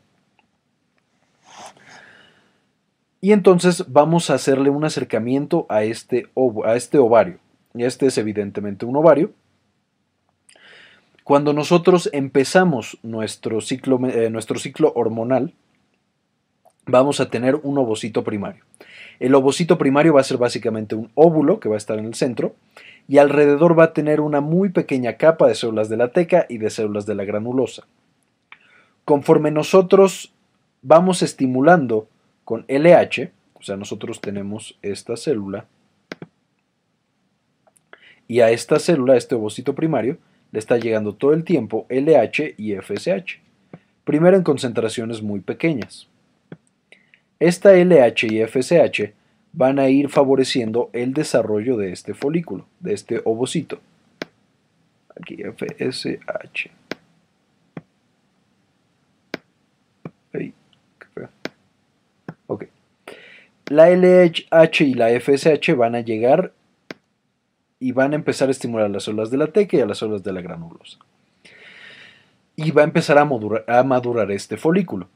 Y 3.20 3.34
entonces 3.34 3.86
vamos 3.90 4.32
a 4.32 4.34
hacerle 4.34 4.72
un 4.72 4.86
acercamiento 4.86 5.68
a 5.70 5.84
este, 5.84 6.32
a 6.66 6.76
este 6.76 6.98
ovario. 6.98 7.38
Este 7.76 8.08
es 8.08 8.18
evidentemente 8.18 8.88
un 8.88 8.96
ovario. 8.96 9.34
Cuando 11.32 11.54
nosotros 11.54 12.10
empezamos 12.12 12.98
nuestro 13.04 13.62
ciclo, 13.62 14.06
eh, 14.10 14.30
nuestro 14.30 14.60
ciclo 14.60 14.92
hormonal, 14.96 15.54
vamos 16.86 17.22
a 17.22 17.30
tener 17.30 17.56
un 17.64 17.78
ovocito 17.78 18.26
primario. 18.26 18.66
El 19.18 19.34
ovocito 19.34 19.78
primario 19.78 20.16
va 20.16 20.20
a 20.20 20.26
ser 20.26 20.36
básicamente 20.36 20.94
un 20.94 21.10
óvulo 21.16 21.62
que 21.62 21.70
va 21.70 21.76
a 21.76 21.78
estar 21.78 21.98
en 21.98 22.04
el 22.04 22.16
centro 22.16 22.54
y 23.08 23.18
alrededor 23.18 23.80
va 23.80 23.86
a 23.86 23.94
tener 23.94 24.20
una 24.20 24.42
muy 24.42 24.72
pequeña 24.72 25.14
capa 25.14 25.48
de 25.48 25.56
células 25.56 25.88
de 25.88 25.96
la 25.96 26.10
teca 26.10 26.48
y 26.50 26.58
de 26.58 26.70
células 26.70 27.06
de 27.06 27.16
la 27.16 27.24
granulosa. 27.24 27.84
Conforme 29.06 29.52
nosotros 29.52 30.34
vamos 30.82 31.22
estimulando 31.22 32.10
con 32.44 32.66
LH, 32.68 33.32
o 33.54 33.64
sea, 33.64 33.78
nosotros 33.78 34.20
tenemos 34.20 34.78
esta 34.82 35.16
célula, 35.16 35.66
y 38.28 38.42
a 38.42 38.50
esta 38.50 38.80
célula, 38.80 39.16
este 39.16 39.36
ovocito 39.36 39.76
primario, 39.76 40.18
le 40.52 40.60
está 40.60 40.78
llegando 40.78 41.16
todo 41.16 41.34
el 41.34 41.44
tiempo 41.44 41.86
LH 41.90 42.56
y 42.58 42.76
FSH, 42.76 43.40
primero 44.04 44.38
en 44.38 44.44
concentraciones 44.44 45.22
muy 45.22 45.40
pequeñas. 45.40 46.08
Esta 47.40 47.74
LH 47.74 48.28
y 48.28 48.46
FSH 48.46 49.14
van 49.54 49.80
a 49.80 49.90
ir 49.90 50.10
favoreciendo 50.10 50.90
el 50.94 51.14
desarrollo 51.14 51.78
de 51.78 51.92
este 51.92 52.14
folículo, 52.14 52.66
de 52.80 52.94
este 52.94 53.22
ovocito. 53.24 53.80
Aquí 55.16 55.38
FSH. 55.44 56.82
La 63.72 63.90
LH 63.90 64.84
y 64.84 64.94
la 64.96 65.18
FSH 65.18 65.76
van 65.78 65.96
a 65.96 66.02
llegar 66.02 66.52
y 67.82 67.92
van 67.92 68.14
a 68.14 68.16
empezar 68.16 68.48
a 68.48 68.52
estimular 68.52 68.90
las 68.90 69.04
células 69.04 69.32
de 69.32 69.38
la 69.38 69.48
teca 69.48 69.76
y 69.76 69.82
a 69.82 69.86
las 69.86 69.98
células 69.98 70.24
de 70.24 70.32
la 70.32 70.42
granulosa. 70.42 71.00
Y 72.56 72.72
va 72.72 72.84
a 72.84 72.86
empezar 72.86 73.18
a 73.18 73.26
madurar, 73.84 74.32
este 74.32 74.56
folículo. 74.56 75.10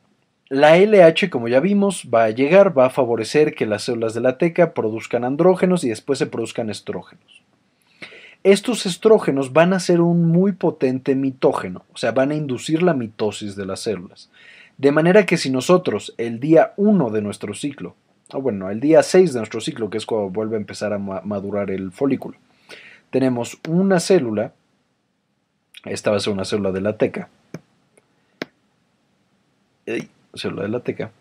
La 0.49 0.78
LH, 0.78 1.30
como 1.30 1.47
ya 1.47 1.60
vimos, 1.60 2.08
va 2.13 2.25
a 2.25 2.32
llegar, 2.32 2.78
va 2.78 2.88
a 2.88 2.89
favorecer 2.89 3.54
que 3.54 3.67
las 3.67 3.84
células 3.84 4.15
de 4.15 4.21
la 4.21 4.39
teca 4.39 4.73
produzcan 4.73 5.23
andrógenos 5.23 5.84
y 5.84 5.89
después 5.89 6.17
se 6.17 6.25
produzcan 6.25 6.71
estrógenos. 6.71 7.43
Estos 8.43 8.88
estrógenos 8.88 9.54
van 9.54 9.73
a 9.73 9.80
ser 9.80 10.01
un 10.01 10.25
muy 10.28 10.51
potente 10.51 11.15
mitógeno, 11.15 11.84
o 11.93 11.97
sea, 11.97 12.12
van 12.12 12.32
a 12.32 12.36
inducir 12.36 12.84
la 12.84 12.93
mitosis 12.95 13.56
de 13.56 13.65
las 13.65 13.82
células. 13.82 14.30
De 14.78 14.91
manera 14.91 15.25
que 15.25 15.38
si 15.38 15.51
nosotros 15.51 16.15
el 16.17 16.39
día 16.39 16.73
1 16.78 17.12
de 17.12 17.21
nuestro 17.21 17.54
ciclo 17.54 17.95
o 18.34 18.41
bueno, 18.41 18.69
el 18.69 18.80
día 18.80 19.04
6 19.04 19.34
de 19.34 19.39
nuestro 19.39 19.62
ciclo, 19.62 19.89
que 19.89 19.97
es 19.97 20.06
cuando 20.06 20.30
vuelve 20.30 20.56
a 20.56 20.60
empezar 20.60 20.93
a 20.93 20.97
madurar 20.97 21.69
el 21.69 21.91
folículo, 21.91 22.38
tenemos 23.15 23.60
una 23.69 24.01
célula, 24.01 24.51
esta 25.86 26.12
va 26.12 26.17
a 26.17 26.19
ser 26.19 26.34
una 26.34 26.43
célula 26.43 26.73
de 26.73 26.82
la 26.82 26.97
teca, 26.97 27.30
célula 30.34 30.63
de 30.63 30.67
la 30.67 30.82
teca, 30.82 31.12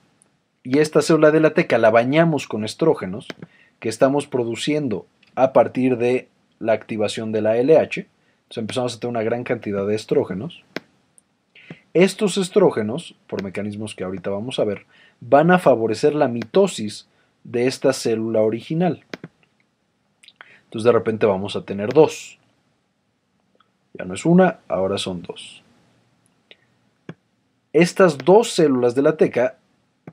y 0.64 0.80
esta 0.80 1.02
célula 1.02 1.30
de 1.30 1.38
la 1.38 1.54
teca 1.54 1.78
la 1.78 1.92
bañamos 1.92 2.48
con 2.48 2.64
estrógenos 2.64 3.28
que 3.78 3.88
estamos 3.88 4.26
produciendo 4.26 5.06
a 5.36 5.52
partir 5.52 5.96
de 5.96 6.26
la 6.58 6.72
activación 6.72 7.30
de 7.30 7.42
la 7.42 7.54
LH. 7.62 8.00
Entonces 8.00 8.56
empezamos 8.56 8.96
a 8.96 8.98
tener 8.98 9.10
una 9.10 9.22
gran 9.22 9.44
cantidad 9.44 9.86
de 9.86 9.94
estrógenos. 9.94 10.64
Estos 11.92 12.38
estrógenos, 12.38 13.14
por 13.28 13.44
mecanismos 13.44 13.94
que 13.94 14.02
ahorita 14.02 14.30
vamos 14.30 14.58
a 14.58 14.64
ver, 14.64 14.84
van 15.20 15.52
a 15.52 15.60
favorecer 15.60 16.16
la 16.16 16.26
mitosis 16.26 17.06
de 17.44 17.68
esta 17.68 17.92
célula 17.92 18.40
original. 18.40 19.04
Entonces 20.74 20.86
de 20.86 20.98
repente 20.98 21.24
vamos 21.24 21.54
a 21.54 21.64
tener 21.64 21.92
dos. 21.92 22.36
Ya 23.96 24.04
no 24.04 24.14
es 24.14 24.26
una, 24.26 24.58
ahora 24.66 24.98
son 24.98 25.22
dos. 25.22 25.62
Estas 27.72 28.18
dos 28.18 28.50
células 28.50 28.96
de 28.96 29.02
la 29.02 29.16
teca 29.16 29.54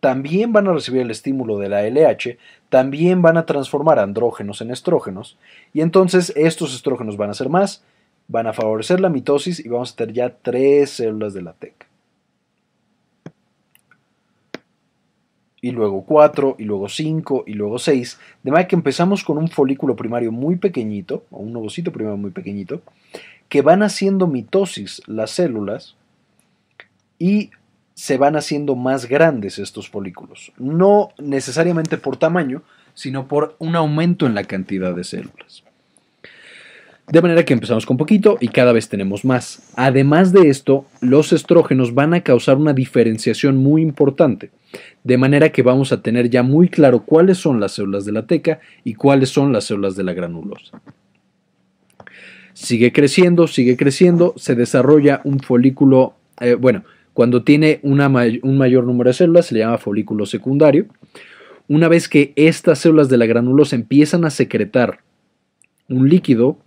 también 0.02 0.54
van 0.54 0.68
a 0.68 0.74
recibir 0.74 1.02
el 1.02 1.10
estímulo 1.10 1.58
de 1.58 1.68
la 1.68 1.82
LH, 1.82 2.38
también 2.70 3.24
van 3.24 3.38
a 3.38 3.48
transformar 3.48 3.98
andrógenos 3.98 4.62
en 4.62 4.70
estrógenos, 4.70 5.36
y 5.74 5.82
entonces 5.82 6.32
estos 6.36 6.76
estrógenos 6.76 7.18
van 7.18 7.32
a 7.32 7.34
ser 7.34 7.50
más, 7.50 7.84
van 8.28 8.46
a 8.46 8.54
favorecer 8.54 9.00
la 9.00 9.10
mitosis 9.10 9.66
y 9.66 9.68
vamos 9.68 9.94
a 9.94 9.96
tener 9.96 10.14
ya 10.14 10.30
tres 10.30 10.92
células 10.92 11.34
de 11.34 11.42
la 11.42 11.54
teca. 11.54 11.88
Y 15.62 15.72
luego 15.72 16.04
cuatro, 16.06 16.56
y 16.58 16.64
luego 16.64 16.90
cinco, 16.90 17.44
y 17.46 17.54
luego 17.54 17.78
seis. 17.78 18.20
De 18.44 18.52
manera 18.52 18.68
que 18.68 18.76
empezamos 18.76 19.24
con 19.24 19.38
un 19.38 19.48
folículo 19.48 19.96
primario 19.96 20.32
muy 20.32 20.56
pequeñito, 20.56 21.24
o 21.30 21.40
un 21.40 21.56
ovocito 21.56 21.92
primario 21.92 22.18
muy 22.18 22.32
pequeñito, 22.32 22.82
que 23.48 23.62
van 23.62 23.84
haciendo 23.84 24.28
mitosis 24.28 25.02
las 25.06 25.32
células 25.32 25.96
y 27.20 27.52
se 27.94 28.18
van 28.18 28.36
haciendo 28.36 28.76
más 28.76 29.06
grandes 29.06 29.60
estos 29.60 29.88
folículos. 29.88 30.52
No 30.58 31.10
necesariamente 31.20 31.98
por 31.98 32.18
tamaño, 32.18 32.64
sino 32.96 33.28
por 33.28 33.56
un 33.60 33.76
aumento 33.76 34.26
en 34.26 34.34
la 34.34 34.46
cantidad 34.46 34.96
de 34.96 35.04
células. 35.04 35.64
De 37.12 37.22
manera 37.22 37.44
que 37.44 37.52
empezamos 37.52 37.86
con 37.86 37.98
poquito 37.98 38.38
y 38.40 38.48
cada 38.48 38.72
vez 38.72 38.88
tenemos 38.88 39.26
más. 39.26 39.70
Además 39.76 40.32
de 40.32 40.48
esto, 40.48 40.86
los 41.02 41.34
estrógenos 41.34 41.94
van 41.94 42.14
a 42.14 42.22
causar 42.22 42.56
una 42.56 42.72
diferenciación 42.72 43.58
muy 43.58 43.82
importante. 43.82 44.50
De 45.04 45.18
manera 45.18 45.50
que 45.50 45.62
vamos 45.62 45.92
a 45.92 46.02
tener 46.02 46.30
ya 46.30 46.42
muy 46.42 46.70
claro 46.70 47.04
cuáles 47.04 47.38
son 47.38 47.60
las 47.60 47.74
células 47.74 48.06
de 48.06 48.14
la 48.14 48.28
teca 48.28 48.62
y 48.86 48.94
cuáles 48.94 49.28
son 49.28 49.52
las 49.52 49.66
células 49.66 49.98
de 49.98 50.06
la 50.06 50.14
granulosa. 50.14 50.82
Sigue 52.54 52.94
creciendo, 52.94 53.46
sigue 53.48 53.76
creciendo, 53.76 54.34
se 54.38 54.56
desarrolla 54.56 55.20
un 55.26 55.42
folículo, 55.42 56.14
eh, 56.40 56.54
bueno, 56.54 56.86
cuando 57.12 57.44
tiene 57.44 57.82
un 57.84 57.98
mayor 58.58 58.86
número 58.86 59.10
de 59.10 59.14
células 59.14 59.48
se 59.48 59.56
le 59.56 59.60
llama 59.60 59.78
folículo 59.78 60.26
secundario. 60.26 60.86
Una 61.68 61.90
vez 61.90 62.08
que 62.08 62.32
estas 62.38 62.80
células 62.80 63.10
de 63.10 63.18
la 63.18 63.26
granulosa 63.26 63.76
empiezan 63.76 64.24
a 64.24 64.30
secretar 64.30 65.00
un 65.90 66.08
líquido 66.08 66.58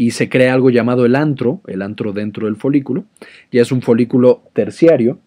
y 0.00 0.12
se 0.12 0.28
crea 0.28 0.54
algo 0.54 0.70
llamado 0.70 1.04
el 1.04 1.16
antro, 1.16 1.60
el 1.66 1.82
antro 1.82 2.12
dentro 2.12 2.46
del 2.46 2.56
folículo, 2.56 3.04
ya 3.50 3.60
es 3.60 3.72
un 3.72 3.82
folículo 3.82 4.44
terciario. 4.54 5.18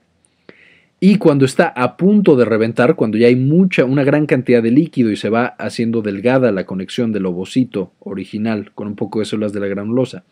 Y 1.02 1.18
cuando 1.18 1.46
está 1.46 1.68
a 1.68 1.98
punto 1.98 2.38
de 2.38 2.46
reventar, 2.46 2.96
cuando 2.96 3.18
ya 3.18 3.28
hay 3.28 3.36
mucha, 3.36 3.84
una 3.84 4.04
gran 4.04 4.28
cantidad 4.28 4.64
de 4.64 4.72
líquido 4.72 5.12
y 5.12 5.18
se 5.18 5.30
va 5.30 5.48
haciendo 5.48 6.02
delgada 6.02 6.52
la 6.52 6.66
conexión 6.66 7.12
del 7.12 7.26
ovocito 7.26 7.92
original 8.00 8.72
con 8.74 8.88
un 8.88 8.96
poco 8.96 9.20
de 9.20 9.26
células 9.26 9.52
de 9.52 9.60
la 9.60 9.68
granulosa, 9.68 10.24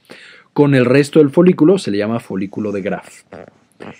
con 0.54 0.74
el 0.74 0.86
resto 0.86 1.20
del 1.20 1.32
folículo 1.32 1.78
se 1.78 1.92
le 1.92 1.98
llama 1.98 2.20
folículo 2.20 2.72
de 2.72 2.82
Graft. 2.82 3.26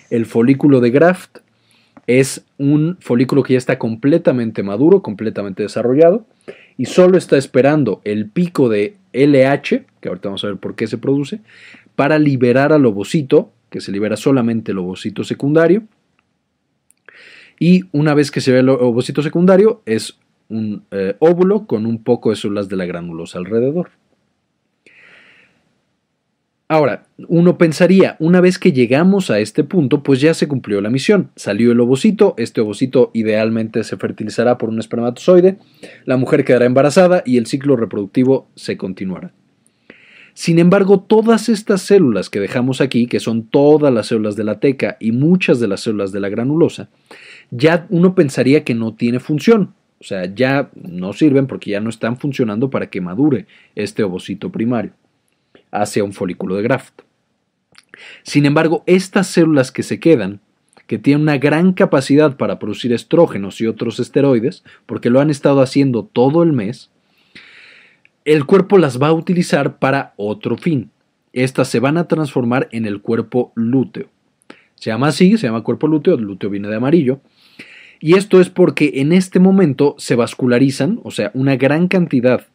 El 0.08 0.24
folículo 0.24 0.80
de 0.80 0.90
Graft 0.90 1.38
es 2.06 2.44
un 2.58 2.96
folículo 3.00 3.42
que 3.42 3.54
ya 3.54 3.58
está 3.58 3.78
completamente 3.78 4.62
maduro, 4.62 5.02
completamente 5.02 5.62
desarrollado, 5.62 6.26
y 6.76 6.86
solo 6.86 7.18
está 7.18 7.36
esperando 7.36 8.00
el 8.04 8.28
pico 8.28 8.68
de 8.68 8.96
LH, 9.12 9.84
que 10.00 10.08
ahorita 10.08 10.28
vamos 10.28 10.44
a 10.44 10.48
ver 10.48 10.56
por 10.56 10.74
qué 10.74 10.86
se 10.86 10.98
produce, 10.98 11.40
para 11.94 12.18
liberar 12.18 12.72
al 12.72 12.86
ovocito, 12.86 13.52
que 13.68 13.80
se 13.80 13.92
libera 13.92 14.16
solamente 14.16 14.72
el 14.72 14.78
ovocito 14.78 15.24
secundario. 15.24 15.82
Y 17.58 17.84
una 17.92 18.14
vez 18.14 18.30
que 18.30 18.40
se 18.40 18.52
ve 18.52 18.60
el 18.60 18.68
ovocito 18.70 19.22
secundario, 19.22 19.82
es 19.84 20.18
un 20.48 20.84
eh, 20.90 21.14
óvulo 21.18 21.66
con 21.66 21.86
un 21.86 22.02
poco 22.02 22.30
de 22.30 22.36
células 22.36 22.68
de 22.68 22.76
la 22.76 22.86
granulosa 22.86 23.38
alrededor. 23.38 23.90
Ahora, 26.72 27.02
uno 27.26 27.58
pensaría, 27.58 28.14
una 28.20 28.40
vez 28.40 28.56
que 28.56 28.70
llegamos 28.70 29.28
a 29.28 29.40
este 29.40 29.64
punto, 29.64 30.04
pues 30.04 30.20
ya 30.20 30.34
se 30.34 30.46
cumplió 30.46 30.80
la 30.80 30.88
misión. 30.88 31.32
Salió 31.34 31.72
el 31.72 31.80
ovocito, 31.80 32.34
este 32.36 32.60
ovocito 32.60 33.10
idealmente 33.12 33.82
se 33.82 33.96
fertilizará 33.96 34.56
por 34.56 34.68
un 34.68 34.78
espermatozoide, 34.78 35.56
la 36.04 36.16
mujer 36.16 36.44
quedará 36.44 36.66
embarazada 36.66 37.24
y 37.26 37.38
el 37.38 37.46
ciclo 37.46 37.74
reproductivo 37.74 38.46
se 38.54 38.76
continuará. 38.76 39.32
Sin 40.32 40.60
embargo, 40.60 41.00
todas 41.00 41.48
estas 41.48 41.82
células 41.82 42.30
que 42.30 42.38
dejamos 42.38 42.80
aquí, 42.80 43.08
que 43.08 43.18
son 43.18 43.42
todas 43.42 43.92
las 43.92 44.06
células 44.06 44.36
de 44.36 44.44
la 44.44 44.60
teca 44.60 44.96
y 45.00 45.10
muchas 45.10 45.58
de 45.58 45.66
las 45.66 45.80
células 45.80 46.12
de 46.12 46.20
la 46.20 46.28
granulosa, 46.28 46.88
ya 47.50 47.88
uno 47.90 48.14
pensaría 48.14 48.62
que 48.62 48.76
no 48.76 48.94
tiene 48.94 49.18
función. 49.18 49.74
O 49.98 50.04
sea, 50.04 50.32
ya 50.32 50.70
no 50.80 51.14
sirven 51.14 51.48
porque 51.48 51.72
ya 51.72 51.80
no 51.80 51.90
están 51.90 52.16
funcionando 52.16 52.70
para 52.70 52.90
que 52.90 53.00
madure 53.00 53.46
este 53.74 54.04
ovocito 54.04 54.52
primario 54.52 54.92
hacia 55.70 56.04
un 56.04 56.12
folículo 56.12 56.56
de 56.56 56.62
Graft. 56.62 57.02
Sin 58.22 58.46
embargo, 58.46 58.82
estas 58.86 59.26
células 59.26 59.72
que 59.72 59.82
se 59.82 60.00
quedan, 60.00 60.40
que 60.86 60.98
tienen 60.98 61.22
una 61.22 61.38
gran 61.38 61.72
capacidad 61.72 62.36
para 62.36 62.58
producir 62.58 62.92
estrógenos 62.92 63.60
y 63.60 63.66
otros 63.66 64.00
esteroides, 64.00 64.64
porque 64.86 65.10
lo 65.10 65.20
han 65.20 65.30
estado 65.30 65.60
haciendo 65.60 66.04
todo 66.04 66.42
el 66.42 66.52
mes, 66.52 66.90
el 68.24 68.44
cuerpo 68.44 68.78
las 68.78 69.00
va 69.00 69.08
a 69.08 69.12
utilizar 69.12 69.78
para 69.78 70.14
otro 70.16 70.56
fin. 70.56 70.90
Estas 71.32 71.68
se 71.68 71.80
van 71.80 71.96
a 71.96 72.08
transformar 72.08 72.68
en 72.72 72.86
el 72.86 73.00
cuerpo 73.00 73.52
lúteo. 73.54 74.08
Se 74.74 74.90
llama 74.90 75.08
así, 75.08 75.36
se 75.36 75.46
llama 75.46 75.62
cuerpo 75.62 75.86
lúteo, 75.86 76.14
el 76.14 76.22
lúteo 76.22 76.50
viene 76.50 76.68
de 76.68 76.76
amarillo. 76.76 77.20
Y 78.00 78.14
esto 78.14 78.40
es 78.40 78.48
porque 78.48 78.92
en 78.96 79.12
este 79.12 79.38
momento 79.38 79.94
se 79.98 80.16
vascularizan, 80.16 81.00
o 81.04 81.10
sea, 81.10 81.30
una 81.34 81.56
gran 81.56 81.86
cantidad 81.86 82.46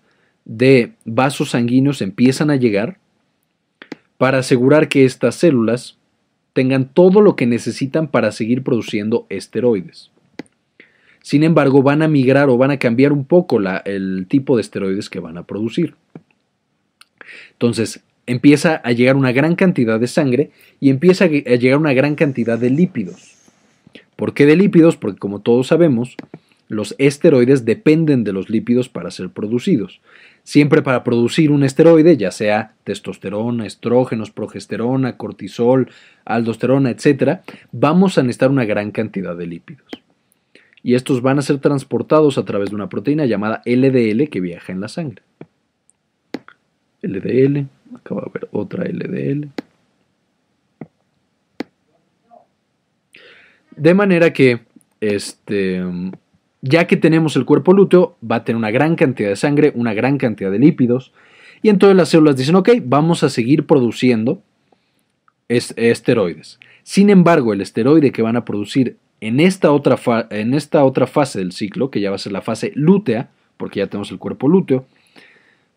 de 0.43 0.93
vasos 1.05 1.51
sanguíneos 1.51 2.01
empiezan 2.01 2.49
a 2.49 2.55
llegar 2.55 2.97
para 4.17 4.39
asegurar 4.39 4.89
que 4.89 5.05
estas 5.05 5.35
células 5.35 5.97
tengan 6.53 6.87
todo 6.87 7.21
lo 7.21 7.35
que 7.35 7.45
necesitan 7.45 8.07
para 8.07 8.31
seguir 8.31 8.63
produciendo 8.63 9.25
esteroides. 9.29 10.11
Sin 11.21 11.43
embargo, 11.43 11.81
van 11.81 12.01
a 12.01 12.07
migrar 12.07 12.49
o 12.49 12.57
van 12.57 12.71
a 12.71 12.77
cambiar 12.77 13.11
un 13.11 13.25
poco 13.25 13.59
el 13.85 14.25
tipo 14.29 14.55
de 14.55 14.61
esteroides 14.61 15.09
que 15.09 15.19
van 15.19 15.37
a 15.37 15.43
producir. 15.43 15.95
Entonces, 17.53 18.03
empieza 18.27 18.75
a 18.75 18.91
llegar 18.91 19.15
una 19.15 19.31
gran 19.31 19.55
cantidad 19.55 19.99
de 19.99 20.07
sangre 20.07 20.51
y 20.79 20.89
empieza 20.89 21.25
a 21.25 21.27
llegar 21.27 21.79
una 21.79 21.93
gran 21.93 22.15
cantidad 22.15 22.57
de 22.57 22.69
lípidos. 22.69 23.35
¿Por 24.15 24.33
qué 24.33 24.45
de 24.45 24.55
lípidos? 24.55 24.97
Porque 24.97 25.19
como 25.19 25.41
todos 25.41 25.67
sabemos, 25.67 26.15
los 26.67 26.95
esteroides 26.97 27.65
dependen 27.65 28.23
de 28.23 28.33
los 28.33 28.49
lípidos 28.49 28.89
para 28.89 29.11
ser 29.11 29.29
producidos. 29.29 29.99
Siempre 30.45 30.83
para 30.83 31.03
producir 31.03 31.49
un 31.49 31.63
esteroide, 31.63 32.17
ya 32.17 32.29
sea 32.29 32.75
testosterona, 32.83 33.65
estrógenos, 33.65 34.29
progesterona, 34.29 35.17
cortisol, 35.17 35.89
aldosterona, 36.23 36.91
etc., 36.91 37.39
vamos 37.71 38.19
a 38.19 38.21
necesitar 38.21 38.51
una 38.51 38.63
gran 38.63 38.91
cantidad 38.91 39.35
de 39.35 39.47
lípidos. 39.47 39.87
Y 40.83 40.93
estos 40.93 41.23
van 41.23 41.39
a 41.39 41.41
ser 41.41 41.57
transportados 41.57 42.37
a 42.37 42.45
través 42.45 42.69
de 42.69 42.75
una 42.75 42.89
proteína 42.89 43.25
llamada 43.25 43.63
LDL 43.65 44.29
que 44.29 44.39
viaja 44.39 44.71
en 44.71 44.81
la 44.81 44.87
sangre. 44.87 45.23
LDL, 47.01 47.65
acaba 47.95 48.21
de 48.21 48.29
haber 48.29 48.47
otra 48.51 48.83
LDL. 48.85 49.49
De 53.75 53.93
manera 53.95 54.31
que 54.31 54.59
este, 55.01 55.83
ya 56.67 56.87
que 56.87 56.97
tenemos 56.97 57.35
el 57.35 57.45
cuerpo 57.45 57.73
lúteo, 57.73 58.15
va 58.29 58.37
a 58.37 58.43
tener 58.43 58.57
una 58.57 58.71
gran 58.71 58.95
cantidad 58.95 59.29
de 59.29 59.35
sangre, 59.35 59.71
una 59.75 59.93
gran 59.93 60.17
cantidad 60.17 60.49
de 60.49 60.57
lípidos, 60.57 61.13
y 61.61 61.69
entonces 61.69 61.95
las 61.95 62.09
células 62.09 62.37
dicen, 62.37 62.55
ok, 62.55 62.69
vamos 62.83 63.23
a 63.23 63.29
seguir 63.29 63.67
produciendo 63.67 64.41
esteroides. 65.47 66.59
Sin 66.81 67.11
embargo, 67.11 67.53
el 67.53 67.61
esteroide 67.61 68.11
que 68.11 68.23
van 68.23 68.35
a 68.35 68.45
producir 68.45 68.97
en 69.21 69.39
esta, 69.39 69.71
otra 69.71 69.97
en 70.31 70.55
esta 70.55 70.83
otra 70.83 71.05
fase 71.05 71.39
del 71.39 71.51
ciclo, 71.51 71.91
que 71.91 72.01
ya 72.01 72.09
va 72.09 72.15
a 72.15 72.19
ser 72.19 72.31
la 72.31 72.41
fase 72.41 72.71
lútea, 72.73 73.29
porque 73.57 73.79
ya 73.79 73.87
tenemos 73.87 74.11
el 74.11 74.17
cuerpo 74.17 74.47
lúteo, 74.47 74.85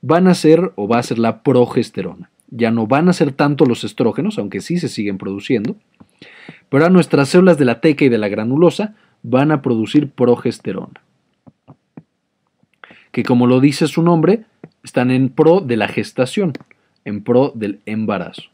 van 0.01 0.27
a 0.27 0.35
ser 0.35 0.73
o 0.77 0.89
va 0.89 0.99
a 0.99 1.03
ser 1.03 1.19
la 1.19 1.43
progesterona. 1.43 2.31
Ya 2.51 2.71
no 2.71 2.87
van 2.87 3.11
a 3.11 3.13
ser 3.13 3.33
tanto 3.33 3.67
los 3.67 3.85
estrógenos, 3.85 4.39
aunque 4.39 4.63
sí 4.63 4.79
se 4.79 4.89
siguen 4.89 5.19
produciendo, 5.19 5.77
pero 6.71 6.87
a 6.87 6.91
nuestras 6.91 7.29
células 7.29 7.59
de 7.59 7.67
la 7.67 7.81
teca 7.83 8.07
y 8.07 8.09
de 8.09 8.19
la 8.19 8.29
granulosa 8.29 8.95
van 9.23 9.51
a 9.51 9.63
producir 9.63 10.11
progesterona, 10.11 11.01
que 13.13 13.23
como 13.23 13.47
lo 13.47 13.61
dice 13.61 13.87
su 13.89 14.03
nombre, 14.03 14.45
están 14.83 15.11
en 15.11 15.29
pro 15.29 15.61
de 15.61 15.77
la 15.77 15.89
gestación, 15.89 16.53
en 17.05 17.23
pro 17.23 17.53
del 17.55 17.81
embarazo. 17.87 18.45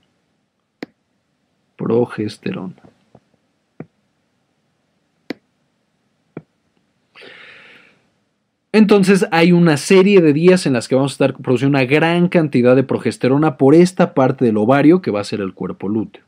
Progesterona. 1.76 2.74
Entonces 8.74 9.24
hay 9.30 9.52
una 9.52 9.76
serie 9.76 10.20
de 10.20 10.32
días 10.32 10.66
en 10.66 10.72
las 10.72 10.88
que 10.88 10.96
vamos 10.96 11.12
a 11.12 11.14
estar 11.14 11.36
produciendo 11.36 11.78
una 11.78 11.86
gran 11.86 12.26
cantidad 12.26 12.74
de 12.74 12.82
progesterona 12.82 13.56
por 13.56 13.72
esta 13.76 14.14
parte 14.14 14.44
del 14.44 14.56
ovario 14.56 15.00
que 15.00 15.12
va 15.12 15.20
a 15.20 15.24
ser 15.24 15.40
el 15.40 15.54
cuerpo 15.54 15.88
lúteo. 15.88 16.24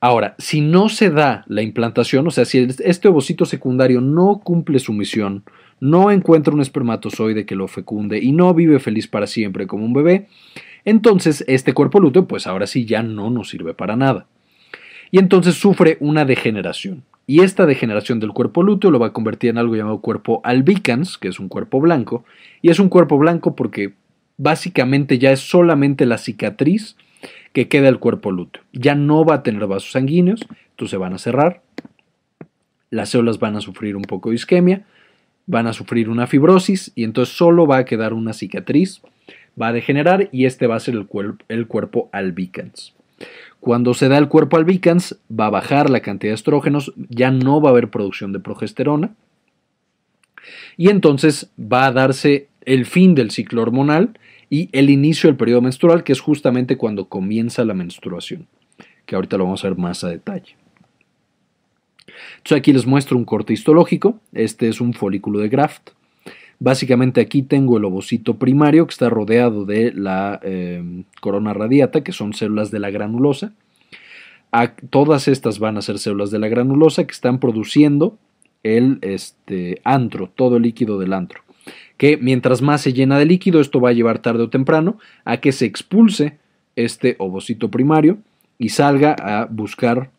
Ahora, 0.00 0.36
si 0.38 0.60
no 0.60 0.88
se 0.88 1.10
da 1.10 1.44
la 1.48 1.62
implantación, 1.62 2.26
o 2.26 2.30
sea, 2.30 2.44
si 2.44 2.68
este 2.84 3.08
ovocito 3.08 3.44
secundario 3.44 4.00
no 4.00 4.40
cumple 4.44 4.78
su 4.78 4.92
misión, 4.92 5.42
no 5.80 6.10
encuentra 6.10 6.54
un 6.54 6.60
espermatozoide 6.60 7.46
que 7.46 7.56
lo 7.56 7.66
fecunde 7.66 8.18
y 8.18 8.32
no 8.32 8.54
vive 8.54 8.78
feliz 8.78 9.08
para 9.08 9.26
siempre 9.26 9.66
como 9.66 9.84
un 9.84 9.92
bebé, 9.92 10.28
entonces 10.84 11.44
este 11.48 11.72
cuerpo 11.72 11.98
lúteo 12.00 12.26
pues 12.26 12.46
ahora 12.46 12.66
sí 12.66 12.84
ya 12.84 13.02
no 13.02 13.30
nos 13.30 13.48
sirve 13.48 13.74
para 13.74 13.96
nada. 13.96 14.26
Y 15.10 15.18
entonces 15.18 15.54
sufre 15.56 15.96
una 16.00 16.24
degeneración. 16.24 17.02
Y 17.26 17.40
esta 17.40 17.66
degeneración 17.66 18.20
del 18.20 18.32
cuerpo 18.32 18.62
lúteo 18.62 18.90
lo 18.90 18.98
va 18.98 19.08
a 19.08 19.12
convertir 19.12 19.50
en 19.50 19.58
algo 19.58 19.76
llamado 19.76 20.00
cuerpo 20.00 20.40
albicans, 20.44 21.18
que 21.18 21.28
es 21.28 21.40
un 21.40 21.48
cuerpo 21.48 21.80
blanco. 21.80 22.24
Y 22.62 22.70
es 22.70 22.78
un 22.78 22.88
cuerpo 22.88 23.18
blanco 23.18 23.54
porque 23.54 23.94
básicamente 24.36 25.18
ya 25.18 25.32
es 25.32 25.40
solamente 25.40 26.06
la 26.06 26.18
cicatriz 26.18 26.96
que 27.52 27.68
queda 27.68 27.88
el 27.88 27.98
cuerpo 27.98 28.30
lúteo. 28.30 28.62
Ya 28.72 28.94
no 28.94 29.24
va 29.24 29.36
a 29.36 29.42
tener 29.42 29.66
vasos 29.66 29.92
sanguíneos, 29.92 30.46
entonces 30.70 30.90
se 30.90 30.96
van 30.96 31.14
a 31.14 31.18
cerrar. 31.18 31.62
Las 32.90 33.10
células 33.10 33.38
van 33.38 33.56
a 33.56 33.60
sufrir 33.60 33.96
un 33.96 34.02
poco 34.02 34.30
de 34.30 34.36
isquemia, 34.36 34.84
van 35.46 35.66
a 35.66 35.72
sufrir 35.72 36.08
una 36.08 36.26
fibrosis 36.26 36.92
y 36.94 37.04
entonces 37.04 37.36
solo 37.36 37.66
va 37.66 37.78
a 37.78 37.84
quedar 37.84 38.12
una 38.12 38.32
cicatriz, 38.32 39.02
va 39.60 39.68
a 39.68 39.72
degenerar 39.72 40.28
y 40.32 40.46
este 40.46 40.66
va 40.66 40.76
a 40.76 40.80
ser 40.80 40.94
el, 40.94 41.08
el 41.48 41.66
cuerpo 41.66 42.08
albicans. 42.12 42.94
Cuando 43.60 43.92
se 43.94 44.08
da 44.08 44.18
el 44.18 44.28
cuerpo 44.28 44.56
albicans, 44.56 45.18
va 45.28 45.46
a 45.46 45.50
bajar 45.50 45.90
la 45.90 46.00
cantidad 46.00 46.30
de 46.30 46.36
estrógenos, 46.36 46.92
ya 46.96 47.30
no 47.30 47.60
va 47.60 47.70
a 47.70 47.72
haber 47.72 47.90
producción 47.90 48.32
de 48.32 48.38
progesterona, 48.38 49.14
y 50.76 50.90
entonces 50.90 51.50
va 51.60 51.86
a 51.86 51.92
darse 51.92 52.48
el 52.64 52.86
fin 52.86 53.14
del 53.14 53.30
ciclo 53.30 53.62
hormonal 53.62 54.18
y 54.50 54.68
el 54.72 54.90
inicio 54.90 55.28
del 55.28 55.36
periodo 55.36 55.62
menstrual, 55.62 56.04
que 56.04 56.12
es 56.12 56.20
justamente 56.20 56.76
cuando 56.76 57.08
comienza 57.08 57.64
la 57.64 57.74
menstruación, 57.74 58.46
que 59.06 59.14
ahorita 59.14 59.36
lo 59.36 59.44
vamos 59.44 59.64
a 59.64 59.68
ver 59.68 59.78
más 59.78 60.04
a 60.04 60.08
detalle. 60.08 60.56
Entonces 62.38 62.58
aquí 62.58 62.72
les 62.72 62.86
muestro 62.86 63.16
un 63.16 63.24
corte 63.24 63.52
histológico, 63.52 64.20
este 64.32 64.68
es 64.68 64.80
un 64.80 64.94
folículo 64.94 65.38
de 65.40 65.48
Graft, 65.48 65.90
Básicamente 66.60 67.20
aquí 67.20 67.42
tengo 67.42 67.76
el 67.76 67.84
ovocito 67.84 68.34
primario 68.38 68.86
que 68.86 68.92
está 68.92 69.08
rodeado 69.08 69.64
de 69.64 69.92
la 69.92 70.40
eh, 70.42 71.04
corona 71.20 71.54
radiata, 71.54 72.02
que 72.02 72.12
son 72.12 72.32
células 72.32 72.70
de 72.72 72.80
la 72.80 72.90
granulosa. 72.90 73.52
todas 74.90 75.28
estas 75.28 75.60
van 75.60 75.76
a 75.76 75.82
ser 75.82 75.98
células 75.98 76.32
de 76.32 76.40
la 76.40 76.48
granulosa 76.48 77.06
que 77.06 77.12
están 77.12 77.38
produciendo 77.38 78.18
el 78.64 78.98
este, 79.02 79.80
antro, 79.84 80.28
todo 80.34 80.56
el 80.56 80.64
líquido 80.64 80.98
del 80.98 81.12
antro. 81.12 81.42
Que 81.96 82.16
mientras 82.16 82.62
más 82.62 82.82
se 82.82 82.92
llena 82.92 83.18
de 83.18 83.26
líquido, 83.26 83.60
esto 83.60 83.80
va 83.80 83.90
a 83.90 83.94
llevar 83.94 84.20
tarde 84.20 84.44
o 84.44 84.50
temprano 84.50 84.98
a 85.24 85.38
que 85.38 85.52
se 85.52 85.66
expulse 85.66 86.38
este 86.76 87.16
ovocito 87.18 87.70
primario 87.70 88.18
y 88.58 88.68
salga 88.68 89.14
a 89.18 89.46
buscar 89.46 90.10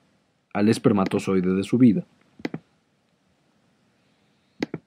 al 0.54 0.68
espermatozoide 0.68 1.54
de 1.54 1.64
su 1.64 1.78
vida. 1.78 2.04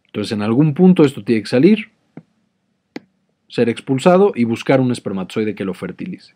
Entonces, 0.07 0.33
en 0.33 0.43
algún 0.43 0.75
punto 0.75 1.05
esto 1.05 1.25
tiene 1.25 1.43
que 1.43 1.49
salir, 1.49 1.91
ser 3.49 3.71
expulsado 3.71 4.33
y 4.35 4.45
buscar 4.45 4.81
un 4.81 4.93
espermatozoide 4.93 5.55
que 5.55 5.65
lo 5.65 5.73
fertilice. 5.73 6.35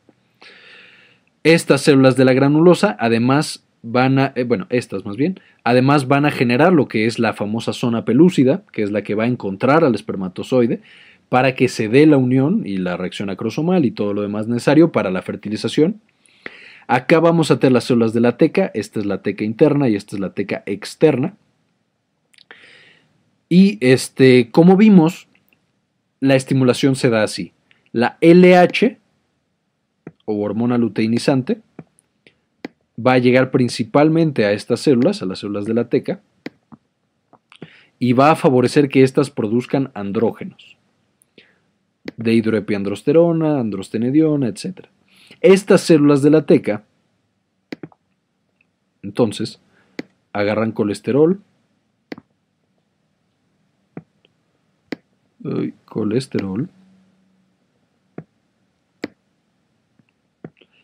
Estas 1.42 1.82
células 1.82 2.16
de 2.16 2.24
la 2.24 2.32
granulosa, 2.32 2.96
además, 2.98 3.65
van 3.86 4.18
a, 4.18 4.32
eh, 4.34 4.44
bueno, 4.44 4.66
estas 4.70 5.04
más 5.04 5.16
bien, 5.16 5.38
además 5.64 6.08
van 6.08 6.26
a 6.26 6.30
generar 6.30 6.72
lo 6.72 6.88
que 6.88 7.06
es 7.06 7.18
la 7.18 7.32
famosa 7.32 7.72
zona 7.72 8.04
pelúcida, 8.04 8.62
que 8.72 8.82
es 8.82 8.90
la 8.90 9.02
que 9.02 9.14
va 9.14 9.24
a 9.24 9.28
encontrar 9.28 9.84
al 9.84 9.94
espermatozoide, 9.94 10.80
para 11.28 11.54
que 11.54 11.68
se 11.68 11.88
dé 11.88 12.06
la 12.06 12.16
unión 12.16 12.62
y 12.64 12.78
la 12.78 12.96
reacción 12.96 13.30
acrosomal 13.30 13.84
y 13.84 13.90
todo 13.90 14.12
lo 14.12 14.22
demás 14.22 14.48
necesario 14.48 14.92
para 14.92 15.10
la 15.10 15.22
fertilización. 15.22 16.00
Acá 16.88 17.20
vamos 17.20 17.50
a 17.50 17.58
tener 17.58 17.72
las 17.72 17.84
células 17.84 18.12
de 18.12 18.20
la 18.20 18.36
teca, 18.36 18.70
esta 18.74 19.00
es 19.00 19.06
la 19.06 19.22
teca 19.22 19.44
interna 19.44 19.88
y 19.88 19.96
esta 19.96 20.16
es 20.16 20.20
la 20.20 20.34
teca 20.34 20.62
externa. 20.66 21.34
Y 23.48 23.78
este, 23.80 24.50
como 24.50 24.76
vimos, 24.76 25.28
la 26.20 26.36
estimulación 26.36 26.96
se 26.96 27.10
da 27.10 27.22
así. 27.22 27.52
La 27.92 28.18
LH, 28.20 28.98
o 30.24 30.42
hormona 30.42 30.78
luteinizante, 30.78 31.60
va 32.98 33.14
a 33.14 33.18
llegar 33.18 33.50
principalmente 33.50 34.44
a 34.44 34.52
estas 34.52 34.80
células, 34.80 35.22
a 35.22 35.26
las 35.26 35.40
células 35.40 35.64
de 35.64 35.74
la 35.74 35.88
teca, 35.88 36.20
y 37.98 38.12
va 38.12 38.30
a 38.30 38.36
favorecer 38.36 38.88
que 38.88 39.02
éstas 39.02 39.30
produzcan 39.30 39.90
andrógenos, 39.94 40.76
de 42.16 42.34
hidroepiandrosterona, 42.34 43.60
androstenediona, 43.60 44.48
etc. 44.48 44.86
Estas 45.40 45.82
células 45.82 46.22
de 46.22 46.30
la 46.30 46.46
teca, 46.46 46.84
entonces, 49.02 49.60
agarran 50.32 50.72
colesterol, 50.72 51.40
colesterol 55.84 56.68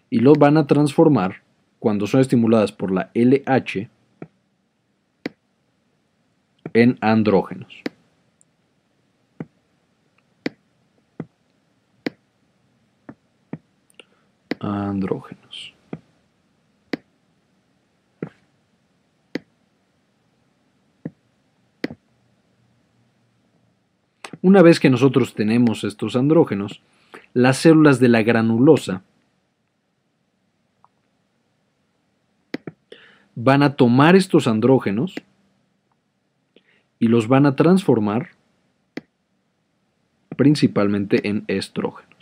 y 0.09 0.21
lo 0.21 0.35
van 0.35 0.57
a 0.57 0.67
transformar 0.67 1.43
cuando 1.83 2.07
son 2.07 2.21
estimuladas 2.21 2.71
por 2.71 2.93
la 2.93 3.11
LH 3.13 3.89
en 6.75 6.97
andrógenos. 7.01 7.83
Andrógenos. 14.61 15.75
Una 24.41 24.63
vez 24.63 24.79
que 24.79 24.89
nosotros 24.89 25.35
tenemos 25.35 25.83
estos 25.83 26.15
andrógenos, 26.15 26.81
las 27.35 27.57
células 27.57 27.99
de 27.99 28.09
la 28.09 28.23
granulosa 28.23 29.03
van 33.35 33.63
a 33.63 33.77
tomar 33.77 34.17
estos 34.17 34.47
andrógenos 34.47 35.15
y 36.99 37.09
los 37.09 37.29
van 37.29 37.47
a 37.47 37.57
transformar 37.57 38.31
principalmente 40.37 41.29
en 41.29 41.45
estrógenos. 41.49 42.13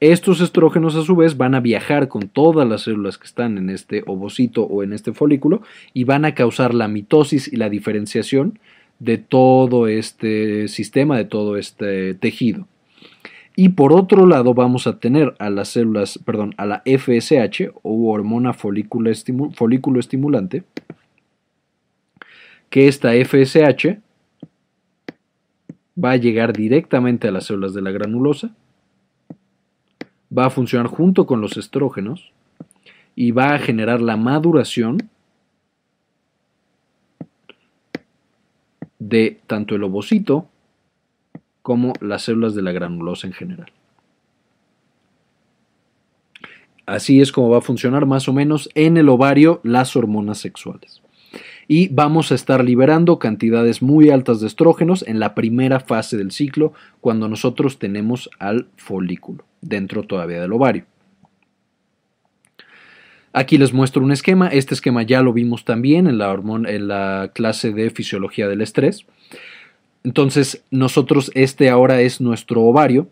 Estos 0.00 0.42
estrógenos 0.42 0.96
a 0.96 1.02
su 1.02 1.16
vez 1.16 1.38
van 1.38 1.54
a 1.54 1.60
viajar 1.60 2.08
con 2.08 2.28
todas 2.28 2.68
las 2.68 2.82
células 2.82 3.16
que 3.16 3.26
están 3.26 3.56
en 3.56 3.70
este 3.70 4.02
ovocito 4.06 4.64
o 4.64 4.82
en 4.82 4.92
este 4.92 5.14
folículo 5.14 5.62
y 5.94 6.04
van 6.04 6.26
a 6.26 6.34
causar 6.34 6.74
la 6.74 6.88
mitosis 6.88 7.50
y 7.50 7.56
la 7.56 7.70
diferenciación 7.70 8.58
de 9.04 9.18
todo 9.18 9.86
este 9.86 10.68
sistema, 10.68 11.16
de 11.16 11.24
todo 11.24 11.56
este 11.56 12.14
tejido. 12.14 12.66
Y 13.56 13.70
por 13.70 13.92
otro 13.92 14.26
lado 14.26 14.54
vamos 14.54 14.86
a 14.86 14.98
tener 14.98 15.34
a 15.38 15.48
las 15.50 15.68
células, 15.68 16.18
perdón, 16.24 16.54
a 16.56 16.66
la 16.66 16.82
FSH 16.84 17.70
o 17.82 18.10
hormona 18.10 18.52
folículo, 18.52 19.10
folículo 19.52 20.00
estimulante, 20.00 20.64
que 22.68 22.88
esta 22.88 23.12
FSH 23.12 23.98
va 26.02 26.12
a 26.12 26.16
llegar 26.16 26.52
directamente 26.52 27.28
a 27.28 27.30
las 27.30 27.46
células 27.46 27.74
de 27.74 27.82
la 27.82 27.92
granulosa 27.92 28.54
va 30.36 30.46
a 30.46 30.50
funcionar 30.50 30.88
junto 30.88 31.26
con 31.26 31.40
los 31.40 31.56
estrógenos 31.56 32.32
y 33.14 33.30
va 33.30 33.54
a 33.54 33.58
generar 33.58 34.00
la 34.00 34.16
maduración 34.16 35.10
de 39.08 39.38
tanto 39.46 39.74
el 39.74 39.84
ovocito 39.84 40.48
como 41.62 41.92
las 42.00 42.22
células 42.22 42.54
de 42.54 42.62
la 42.62 42.72
granulosa 42.72 43.26
en 43.26 43.32
general. 43.32 43.70
Así 46.86 47.20
es 47.20 47.32
como 47.32 47.50
va 47.50 47.58
a 47.58 47.62
funcionar 47.62 48.06
más 48.06 48.28
o 48.28 48.32
menos 48.32 48.68
en 48.74 48.96
el 48.96 49.08
ovario 49.08 49.60
las 49.62 49.96
hormonas 49.96 50.38
sexuales. 50.38 51.02
Y 51.66 51.88
vamos 51.88 52.30
a 52.30 52.34
estar 52.34 52.62
liberando 52.62 53.18
cantidades 53.18 53.80
muy 53.80 54.10
altas 54.10 54.40
de 54.40 54.46
estrógenos 54.46 55.02
en 55.06 55.18
la 55.18 55.34
primera 55.34 55.80
fase 55.80 56.18
del 56.18 56.30
ciclo 56.30 56.74
cuando 57.00 57.26
nosotros 57.28 57.78
tenemos 57.78 58.28
al 58.38 58.66
folículo 58.76 59.44
dentro 59.62 60.02
todavía 60.02 60.42
del 60.42 60.52
ovario. 60.52 60.84
Aquí 63.36 63.58
les 63.58 63.72
muestro 63.72 64.04
un 64.04 64.12
esquema. 64.12 64.46
Este 64.46 64.74
esquema 64.74 65.02
ya 65.02 65.20
lo 65.20 65.32
vimos 65.32 65.64
también 65.64 66.06
en 66.06 66.18
la, 66.18 66.34
en 66.34 66.88
la 66.88 67.32
clase 67.34 67.72
de 67.72 67.90
fisiología 67.90 68.46
del 68.46 68.60
estrés. 68.60 69.06
Entonces, 70.04 70.62
nosotros, 70.70 71.32
este 71.34 71.68
ahora 71.68 72.00
es 72.00 72.20
nuestro 72.20 72.62
ovario. 72.62 73.08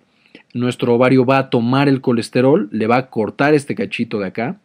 nuestro 0.54 0.94
ovario 0.94 1.26
va 1.26 1.38
a 1.38 1.50
tomar 1.50 1.88
el 1.88 2.00
colesterol, 2.00 2.68
le 2.70 2.86
va 2.86 2.98
a 2.98 3.10
cortar 3.10 3.52
este 3.52 3.74
cachito 3.74 4.20
de 4.20 4.26
acá 4.26 4.58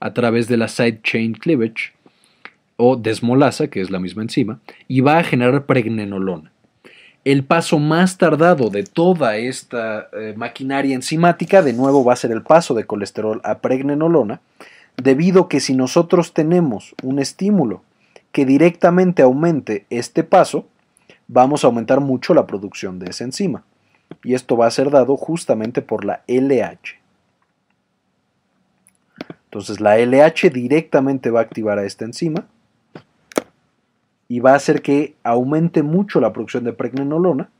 a 0.00 0.12
través 0.12 0.48
de 0.48 0.58
la 0.58 0.68
side 0.68 1.00
chain 1.02 1.32
cleavage 1.32 1.94
o 2.76 2.96
desmolasa, 2.96 3.68
que 3.68 3.80
es 3.80 3.90
la 3.90 4.00
misma 4.00 4.22
enzima, 4.22 4.58
y 4.86 5.00
va 5.00 5.18
a 5.18 5.24
generar 5.24 5.64
pregnenolona. 5.64 6.52
El 7.24 7.44
paso 7.44 7.78
más 7.78 8.18
tardado 8.18 8.68
de 8.68 8.82
toda 8.82 9.36
esta 9.38 10.08
eh, 10.12 10.34
maquinaria 10.36 10.94
enzimática, 10.94 11.62
de 11.62 11.72
nuevo, 11.72 12.04
va 12.04 12.12
a 12.12 12.16
ser 12.16 12.32
el 12.32 12.42
paso 12.42 12.74
de 12.74 12.84
colesterol 12.84 13.40
a 13.44 13.58
pregnenolona, 13.58 14.40
debido 15.00 15.48
que 15.48 15.60
si 15.60 15.74
nosotros 15.74 16.34
tenemos 16.34 16.94
un 17.02 17.18
estímulo 17.18 17.82
que 18.32 18.44
directamente 18.44 19.22
aumente 19.22 19.86
este 19.90 20.24
paso, 20.24 20.66
vamos 21.28 21.64
a 21.64 21.68
aumentar 21.68 22.00
mucho 22.00 22.34
la 22.34 22.46
producción 22.46 22.98
de 22.98 23.10
esa 23.10 23.24
enzima. 23.24 23.64
Y 24.24 24.34
esto 24.34 24.56
va 24.56 24.66
a 24.66 24.70
ser 24.70 24.90
dado 24.90 25.16
justamente 25.16 25.82
por 25.82 26.04
la 26.04 26.22
LH. 26.26 26.98
Entonces 29.44 29.80
la 29.80 29.98
LH 29.98 30.50
directamente 30.50 31.30
va 31.30 31.40
a 31.40 31.42
activar 31.42 31.78
a 31.78 31.84
esta 31.84 32.04
enzima 32.04 32.46
y 34.28 34.38
va 34.38 34.52
a 34.52 34.56
hacer 34.56 34.80
que 34.80 35.16
aumente 35.24 35.82
mucho 35.82 36.20
la 36.20 36.32
producción 36.32 36.62
de 36.62 36.72
pregnenolona. 36.72 37.50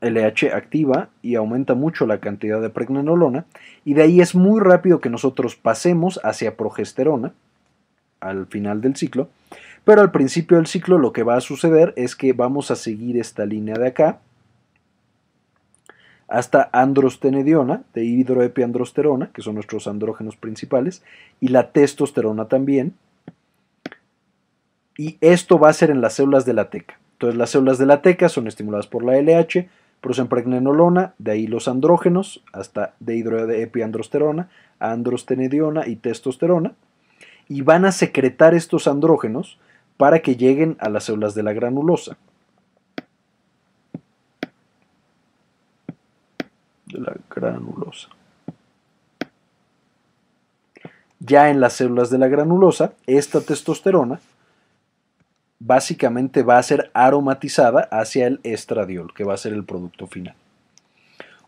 LH 0.00 0.52
activa 0.54 1.08
y 1.22 1.34
aumenta 1.34 1.74
mucho 1.74 2.06
la 2.06 2.18
cantidad 2.18 2.60
de 2.60 2.70
pregnenolona 2.70 3.46
y 3.84 3.94
de 3.94 4.02
ahí 4.02 4.20
es 4.20 4.34
muy 4.34 4.60
rápido 4.60 5.00
que 5.00 5.10
nosotros 5.10 5.56
pasemos 5.56 6.20
hacia 6.22 6.56
progesterona 6.56 7.32
al 8.20 8.46
final 8.46 8.80
del 8.80 8.96
ciclo, 8.96 9.28
pero 9.84 10.00
al 10.00 10.10
principio 10.10 10.56
del 10.56 10.66
ciclo 10.66 10.98
lo 10.98 11.12
que 11.12 11.22
va 11.22 11.36
a 11.36 11.40
suceder 11.40 11.92
es 11.96 12.16
que 12.16 12.32
vamos 12.32 12.70
a 12.70 12.76
seguir 12.76 13.18
esta 13.18 13.46
línea 13.46 13.74
de 13.74 13.88
acá 13.88 14.20
hasta 16.28 16.68
androstenediona, 16.72 17.82
de 17.94 18.04
hidroepiandrosterona, 18.04 19.30
que 19.32 19.40
son 19.40 19.54
nuestros 19.54 19.88
andrógenos 19.88 20.36
principales, 20.36 21.02
y 21.40 21.48
la 21.48 21.72
testosterona 21.72 22.48
también. 22.48 22.94
Y 24.98 25.16
esto 25.22 25.58
va 25.58 25.70
a 25.70 25.72
ser 25.72 25.90
en 25.90 26.02
las 26.02 26.14
células 26.14 26.44
de 26.44 26.52
la 26.52 26.68
teca. 26.68 26.98
Entonces 27.12 27.38
las 27.38 27.50
células 27.50 27.78
de 27.78 27.86
la 27.86 28.02
teca 28.02 28.28
son 28.28 28.46
estimuladas 28.46 28.86
por 28.86 29.04
la 29.04 29.16
LH, 29.16 29.68
producen 30.00 30.28
pregnenolona, 30.28 31.14
de 31.18 31.32
ahí 31.32 31.46
los 31.46 31.68
andrógenos, 31.68 32.42
hasta 32.52 32.94
de 33.00 33.16
hidroepiandrosterona, 33.16 34.48
androstenediona 34.78 35.86
y 35.86 35.96
testosterona, 35.96 36.72
y 37.48 37.62
van 37.62 37.84
a 37.84 37.92
secretar 37.92 38.54
estos 38.54 38.86
andrógenos 38.86 39.58
para 39.96 40.20
que 40.20 40.36
lleguen 40.36 40.76
a 40.80 40.88
las 40.88 41.04
células 41.04 41.34
de 41.34 41.42
la 41.42 41.52
granulosa. 41.52 42.16
de 46.92 47.00
la 47.00 47.16
granulosa. 47.30 48.08
Ya 51.20 51.50
en 51.50 51.60
las 51.60 51.74
células 51.74 52.10
de 52.10 52.18
la 52.18 52.28
granulosa, 52.28 52.92
esta 53.06 53.40
testosterona 53.40 54.20
básicamente 55.60 56.42
va 56.42 56.58
a 56.58 56.62
ser 56.62 56.90
aromatizada 56.94 57.88
hacia 57.90 58.26
el 58.26 58.40
estradiol, 58.42 59.12
que 59.14 59.24
va 59.24 59.34
a 59.34 59.38
ser 59.38 59.52
el 59.52 59.64
producto 59.64 60.06
final. 60.06 60.34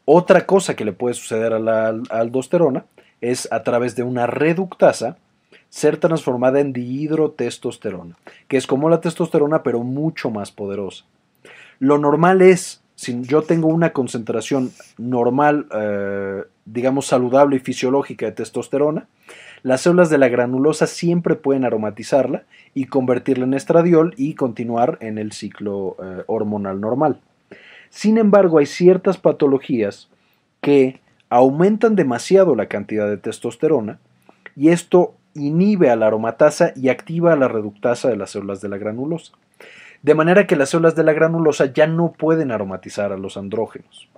Otra 0.04 0.46
cosa 0.46 0.74
que 0.74 0.84
le 0.84 0.92
puede 0.92 1.14
suceder 1.14 1.52
a 1.52 1.58
la 1.58 1.88
aldosterona 2.10 2.84
es 3.20 3.50
a 3.52 3.62
través 3.62 3.94
de 3.96 4.02
una 4.02 4.26
reductasa 4.26 5.16
ser 5.68 5.98
transformada 5.98 6.60
en 6.60 6.72
dihidrotestosterona, 6.72 8.16
que 8.48 8.56
es 8.56 8.66
como 8.66 8.90
la 8.90 9.00
testosterona 9.00 9.62
pero 9.62 9.84
mucho 9.84 10.30
más 10.30 10.50
poderosa. 10.50 11.04
Lo 11.78 11.96
normal 11.96 12.42
es 12.42 12.80
si 12.96 13.22
yo 13.22 13.42
tengo 13.42 13.68
una 13.68 13.94
concentración 13.94 14.72
normal, 14.98 15.66
eh, 15.74 16.42
digamos 16.66 17.06
saludable 17.06 17.56
y 17.56 17.60
fisiológica 17.60 18.26
de 18.26 18.32
testosterona, 18.32 19.06
las 19.62 19.82
células 19.82 20.10
de 20.10 20.18
la 20.18 20.28
granulosa 20.28 20.86
siempre 20.86 21.34
pueden 21.34 21.64
aromatizarla 21.64 22.44
y 22.74 22.86
convertirla 22.86 23.44
en 23.44 23.54
estradiol 23.54 24.14
y 24.16 24.34
continuar 24.34 24.98
en 25.00 25.18
el 25.18 25.32
ciclo 25.32 25.96
eh, 26.02 26.22
hormonal 26.26 26.80
normal. 26.80 27.20
Sin 27.90 28.18
embargo, 28.18 28.58
hay 28.58 28.66
ciertas 28.66 29.18
patologías 29.18 30.08
que 30.60 31.00
aumentan 31.28 31.96
demasiado 31.96 32.54
la 32.54 32.66
cantidad 32.66 33.08
de 33.08 33.16
testosterona 33.16 33.98
y 34.56 34.68
esto 34.68 35.14
inhibe 35.34 35.90
a 35.90 35.96
la 35.96 36.08
aromatasa 36.08 36.72
y 36.76 36.88
activa 36.88 37.32
a 37.32 37.36
la 37.36 37.48
reductasa 37.48 38.08
de 38.08 38.16
las 38.16 38.30
células 38.30 38.60
de 38.60 38.68
la 38.68 38.78
granulosa 38.78 39.32
de 40.02 40.14
manera 40.14 40.46
que 40.46 40.56
las 40.56 40.70
células 40.70 40.94
de 40.94 41.04
la 41.04 41.12
granulosa 41.12 41.66
ya 41.66 41.86
no 41.86 42.12
pueden 42.12 42.50
aromatizar 42.50 43.12
a 43.12 43.18
los 43.18 43.36
andrógenos, 43.36 44.08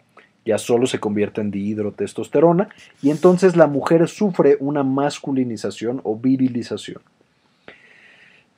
ya 0.44 0.58
solo 0.58 0.86
se 0.86 1.00
convierte 1.00 1.40
en 1.40 1.50
dihidrotestosterona 1.50 2.68
y 3.02 3.10
entonces 3.10 3.56
la 3.56 3.66
mujer 3.66 4.08
sufre 4.08 4.56
una 4.60 4.82
masculinización 4.82 6.00
o 6.04 6.16
virilización. 6.16 7.00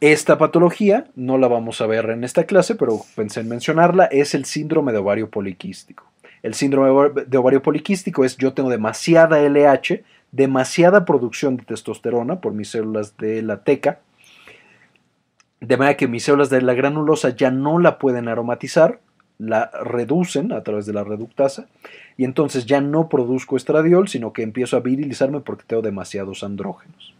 Esta 0.00 0.36
patología, 0.36 1.06
no 1.14 1.38
la 1.38 1.48
vamos 1.48 1.80
a 1.80 1.86
ver 1.86 2.10
en 2.10 2.24
esta 2.24 2.44
clase, 2.44 2.74
pero 2.74 3.00
pensé 3.16 3.40
en 3.40 3.48
mencionarla, 3.48 4.04
es 4.04 4.34
el 4.34 4.44
síndrome 4.44 4.92
de 4.92 4.98
ovario 4.98 5.30
poliquístico. 5.30 6.04
El 6.42 6.52
síndrome 6.52 7.10
de 7.26 7.38
ovario 7.38 7.62
poliquístico 7.62 8.24
es 8.24 8.36
yo 8.36 8.52
tengo 8.52 8.68
demasiada 8.68 9.40
LH, 9.40 10.04
demasiada 10.30 11.04
producción 11.04 11.56
de 11.56 11.64
testosterona 11.64 12.40
por 12.40 12.52
mis 12.52 12.68
células 12.68 13.16
de 13.16 13.40
la 13.40 13.62
teca, 13.62 14.00
de 15.60 15.76
manera 15.76 15.96
que 15.96 16.08
mis 16.08 16.24
células 16.24 16.50
de 16.50 16.60
la 16.60 16.74
granulosa 16.74 17.30
ya 17.30 17.50
no 17.50 17.78
la 17.78 17.98
pueden 17.98 18.28
aromatizar, 18.28 19.00
la 19.38 19.70
reducen 19.82 20.52
a 20.52 20.62
través 20.62 20.86
de 20.86 20.92
la 20.92 21.04
reductasa 21.04 21.66
y 22.16 22.24
entonces 22.24 22.66
ya 22.66 22.80
no 22.80 23.08
produzco 23.08 23.56
estradiol, 23.56 24.08
sino 24.08 24.32
que 24.32 24.42
empiezo 24.42 24.76
a 24.76 24.80
virilizarme 24.80 25.40
porque 25.40 25.64
tengo 25.66 25.82
demasiados 25.82 26.44
andrógenos. 26.44 27.14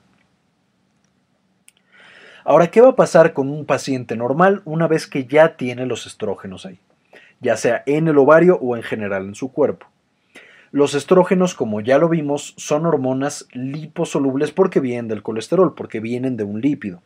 Ahora, 2.45 2.71
¿qué 2.71 2.81
va 2.81 2.91
a 2.91 2.97
pasar 2.97 3.33
con 3.33 3.49
un 3.49 3.65
paciente 3.65 4.17
normal 4.17 4.63
una 4.65 4.87
vez 4.87 5.07
que 5.07 5.25
ya 5.25 5.57
tiene 5.57 5.87
los 5.87 6.07
estrógenos 6.07 6.67
ahí? 6.67 6.79
Ya 7.41 7.57
sea 7.57 7.83
en 7.87 8.07
el 8.09 8.19
ovario 8.19 8.59
o 8.61 8.77
en 8.77 8.83
general 8.83 9.27
en 9.27 9.35
su 9.35 9.51
cuerpo. 9.51 9.87
Los 10.71 10.95
estrógenos, 10.95 11.55
como 11.55 11.81
ya 11.81 11.99
lo 11.99 12.09
vimos, 12.09 12.55
son 12.57 12.85
hormonas 12.85 13.47
liposolubles 13.53 14.51
porque 14.51 14.81
vienen 14.81 15.09
del 15.09 15.23
colesterol, 15.23 15.75
porque 15.75 16.01
vienen 16.01 16.37
de 16.37 16.45
un 16.45 16.61
lípido 16.61 17.01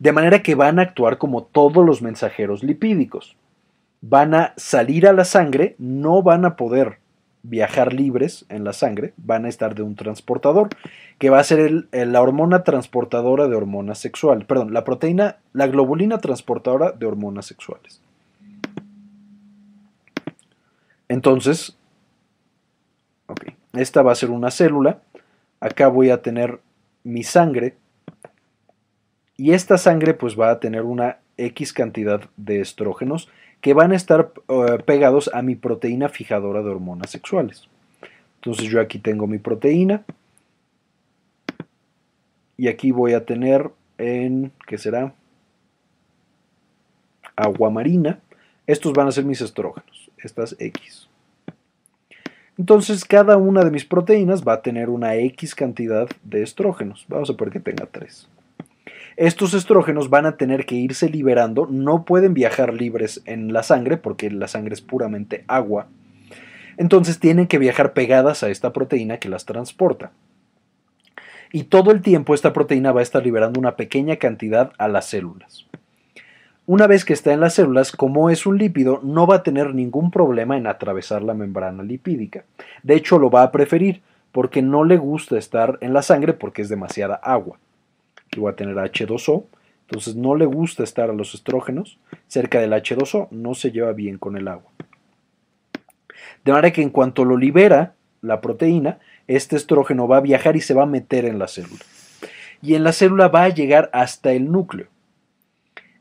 de 0.00 0.12
manera 0.12 0.42
que 0.42 0.56
van 0.56 0.78
a 0.78 0.82
actuar 0.82 1.18
como 1.18 1.44
todos 1.44 1.86
los 1.86 2.02
mensajeros 2.02 2.64
lipídicos. 2.64 3.36
Van 4.00 4.34
a 4.34 4.54
salir 4.56 5.06
a 5.06 5.12
la 5.12 5.24
sangre, 5.24 5.76
no 5.78 6.22
van 6.22 6.44
a 6.44 6.56
poder 6.56 6.98
viajar 7.42 7.92
libres 7.92 8.44
en 8.48 8.64
la 8.64 8.72
sangre, 8.72 9.12
van 9.16 9.44
a 9.44 9.48
estar 9.48 9.74
de 9.74 9.82
un 9.82 9.94
transportador, 9.94 10.68
que 11.18 11.30
va 11.30 11.38
a 11.38 11.44
ser 11.44 11.86
la 11.92 12.22
hormona 12.22 12.64
transportadora 12.64 13.48
de 13.48 13.56
hormonas 13.56 13.98
sexuales, 13.98 14.44
perdón, 14.44 14.72
la 14.72 14.84
proteína, 14.84 15.36
la 15.52 15.66
globulina 15.66 16.18
transportadora 16.18 16.92
de 16.92 17.06
hormonas 17.06 17.46
sexuales. 17.46 18.00
Entonces, 21.08 21.76
esta 23.72 24.02
va 24.02 24.12
a 24.12 24.16
ser 24.16 24.30
una 24.30 24.50
célula, 24.50 25.00
acá 25.60 25.88
voy 25.88 26.10
a 26.10 26.22
tener 26.22 26.60
mi 27.04 27.22
sangre 27.22 27.76
y 29.36 29.52
esta 29.52 29.78
sangre 29.78 30.14
pues 30.14 30.38
va 30.38 30.50
a 30.50 30.60
tener 30.60 30.82
una 30.82 31.18
X 31.36 31.72
cantidad 31.72 32.28
de 32.36 32.60
estrógenos 32.60 33.28
que 33.60 33.74
van 33.74 33.92
a 33.92 33.96
estar 33.96 34.32
eh, 34.48 34.78
pegados 34.84 35.30
a 35.32 35.42
mi 35.42 35.54
proteína 35.54 36.08
fijadora 36.08 36.62
de 36.62 36.70
hormonas 36.70 37.10
sexuales. 37.10 37.68
Entonces 38.36 38.68
yo 38.68 38.80
aquí 38.80 38.98
tengo 38.98 39.26
mi 39.26 39.38
proteína 39.38 40.02
y 42.56 42.68
aquí 42.68 42.90
voy 42.90 43.12
a 43.12 43.24
tener 43.24 43.70
en, 43.98 44.52
¿qué 44.66 44.78
será? 44.78 45.14
Agua 47.36 47.70
marina. 47.70 48.20
Estos 48.66 48.92
van 48.92 49.08
a 49.08 49.12
ser 49.12 49.24
mis 49.24 49.40
estrógenos, 49.40 50.10
estas 50.18 50.56
X. 50.58 51.08
Entonces 52.56 53.04
cada 53.04 53.36
una 53.36 53.64
de 53.64 53.70
mis 53.70 53.84
proteínas 53.84 54.42
va 54.46 54.54
a 54.54 54.62
tener 54.62 54.88
una 54.88 55.16
X 55.16 55.54
cantidad 55.54 56.08
de 56.22 56.42
estrógenos. 56.42 57.04
Vamos 57.08 57.28
a 57.30 57.34
poner 57.34 57.52
que 57.52 57.60
tenga 57.60 57.86
3. 57.86 58.28
Estos 59.20 59.52
estrógenos 59.52 60.08
van 60.08 60.24
a 60.24 60.38
tener 60.38 60.64
que 60.64 60.76
irse 60.76 61.10
liberando, 61.10 61.66
no 61.70 62.06
pueden 62.06 62.32
viajar 62.32 62.72
libres 62.72 63.20
en 63.26 63.52
la 63.52 63.62
sangre 63.62 63.98
porque 63.98 64.30
la 64.30 64.48
sangre 64.48 64.72
es 64.72 64.80
puramente 64.80 65.44
agua. 65.46 65.88
Entonces 66.78 67.20
tienen 67.20 67.46
que 67.46 67.58
viajar 67.58 67.92
pegadas 67.92 68.42
a 68.42 68.48
esta 68.48 68.72
proteína 68.72 69.18
que 69.18 69.28
las 69.28 69.44
transporta. 69.44 70.12
Y 71.52 71.64
todo 71.64 71.90
el 71.90 72.00
tiempo 72.00 72.32
esta 72.32 72.54
proteína 72.54 72.92
va 72.92 73.00
a 73.00 73.02
estar 73.02 73.22
liberando 73.22 73.60
una 73.60 73.76
pequeña 73.76 74.16
cantidad 74.16 74.72
a 74.78 74.88
las 74.88 75.10
células. 75.10 75.66
Una 76.64 76.86
vez 76.86 77.04
que 77.04 77.12
está 77.12 77.34
en 77.34 77.40
las 77.40 77.52
células, 77.52 77.92
como 77.92 78.30
es 78.30 78.46
un 78.46 78.56
lípido, 78.56 79.02
no 79.04 79.26
va 79.26 79.34
a 79.34 79.42
tener 79.42 79.74
ningún 79.74 80.10
problema 80.10 80.56
en 80.56 80.66
atravesar 80.66 81.20
la 81.20 81.34
membrana 81.34 81.82
lipídica. 81.82 82.46
De 82.82 82.94
hecho, 82.94 83.18
lo 83.18 83.28
va 83.28 83.42
a 83.42 83.52
preferir 83.52 84.00
porque 84.32 84.62
no 84.62 84.82
le 84.82 84.96
gusta 84.96 85.36
estar 85.36 85.76
en 85.82 85.92
la 85.92 86.00
sangre 86.00 86.32
porque 86.32 86.62
es 86.62 86.70
demasiada 86.70 87.16
agua. 87.16 87.58
Aquí 88.30 88.38
voy 88.38 88.52
a 88.52 88.56
tener 88.56 88.76
H2O. 88.76 89.44
Entonces 89.88 90.14
no 90.14 90.36
le 90.36 90.46
gusta 90.46 90.84
estar 90.84 91.10
a 91.10 91.12
los 91.12 91.34
estrógenos 91.34 91.98
cerca 92.28 92.60
del 92.60 92.72
H2O, 92.72 93.26
no 93.32 93.54
se 93.54 93.72
lleva 93.72 93.92
bien 93.92 94.18
con 94.18 94.36
el 94.36 94.46
agua. 94.46 94.70
De 96.44 96.52
manera 96.52 96.72
que 96.72 96.82
en 96.82 96.90
cuanto 96.90 97.24
lo 97.24 97.36
libera 97.36 97.94
la 98.22 98.40
proteína, 98.40 99.00
este 99.26 99.56
estrógeno 99.56 100.06
va 100.06 100.18
a 100.18 100.20
viajar 100.20 100.54
y 100.54 100.60
se 100.60 100.74
va 100.74 100.84
a 100.84 100.86
meter 100.86 101.24
en 101.24 101.40
la 101.40 101.48
célula. 101.48 101.80
Y 102.62 102.74
en 102.74 102.84
la 102.84 102.92
célula 102.92 103.26
va 103.28 103.44
a 103.44 103.48
llegar 103.48 103.90
hasta 103.92 104.30
el 104.32 104.52
núcleo. 104.52 104.86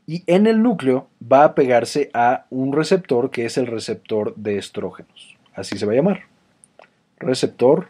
Y 0.05 0.23
en 0.27 0.45
el 0.45 0.61
núcleo 0.61 1.07
va 1.19 1.43
a 1.43 1.55
pegarse 1.55 2.11
a 2.13 2.45
un 2.51 2.73
receptor 2.73 3.31
que 3.31 3.45
es 3.45 3.57
el 3.57 3.65
receptor 3.65 4.35
de 4.35 4.59
estrógenos. 4.59 5.35
Así 5.55 5.79
se 5.79 5.87
va 5.87 5.93
a 5.93 5.95
llamar. 5.95 6.21
Receptor 7.17 7.89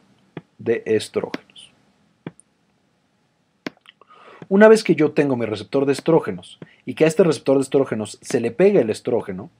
de 0.57 0.83
estrógenos. 0.85 1.48
Una 4.49 4.67
vez 4.67 4.83
que 4.83 4.95
yo 4.95 5.11
tengo 5.11 5.35
mi 5.35 5.45
receptor 5.45 5.85
de 5.85 5.93
estrógenos 5.93 6.57
y 6.83 6.95
que 6.95 7.05
a 7.05 7.07
este 7.07 7.23
receptor 7.23 7.57
de 7.57 7.61
estrógenos 7.61 8.17
se 8.21 8.39
le 8.39 8.49
pega 8.49 8.81
el 8.81 8.89
estrógeno, 8.89 9.51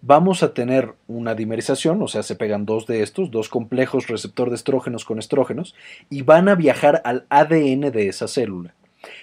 vamos 0.00 0.44
a 0.44 0.54
tener 0.54 0.94
una 1.08 1.34
dimerización, 1.34 2.00
o 2.00 2.06
sea, 2.06 2.22
se 2.22 2.36
pegan 2.36 2.66
dos 2.66 2.86
de 2.86 3.02
estos, 3.02 3.32
dos 3.32 3.48
complejos 3.48 4.06
receptor 4.06 4.48
de 4.48 4.54
estrógenos 4.54 5.04
con 5.04 5.18
estrógenos, 5.18 5.74
y 6.08 6.22
van 6.22 6.48
a 6.48 6.54
viajar 6.54 7.02
al 7.04 7.26
ADN 7.30 7.90
de 7.90 8.06
esa 8.06 8.28
célula. 8.28 8.74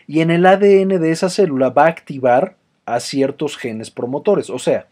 Y 0.05 0.19
en 0.19 0.31
el 0.31 0.45
ADN 0.45 0.99
de 0.99 1.11
esa 1.11 1.29
célula 1.29 1.69
va 1.69 1.85
a 1.85 1.89
activar 1.89 2.57
a 2.85 2.99
ciertos 2.99 3.55
genes 3.55 3.89
promotores, 3.89 4.49
o 4.49 4.59
sea, 4.59 4.87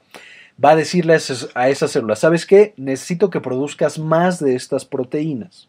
va 0.63 0.71
a 0.71 0.75
decirle 0.77 1.17
a 1.53 1.67
esa 1.69 1.87
célula, 1.89 2.15
¿sabes 2.15 2.45
qué? 2.45 2.73
Necesito 2.77 3.29
que 3.29 3.41
produzcas 3.41 3.99
más 3.99 4.39
de 4.39 4.55
estas 4.55 4.85
proteínas. 4.85 5.67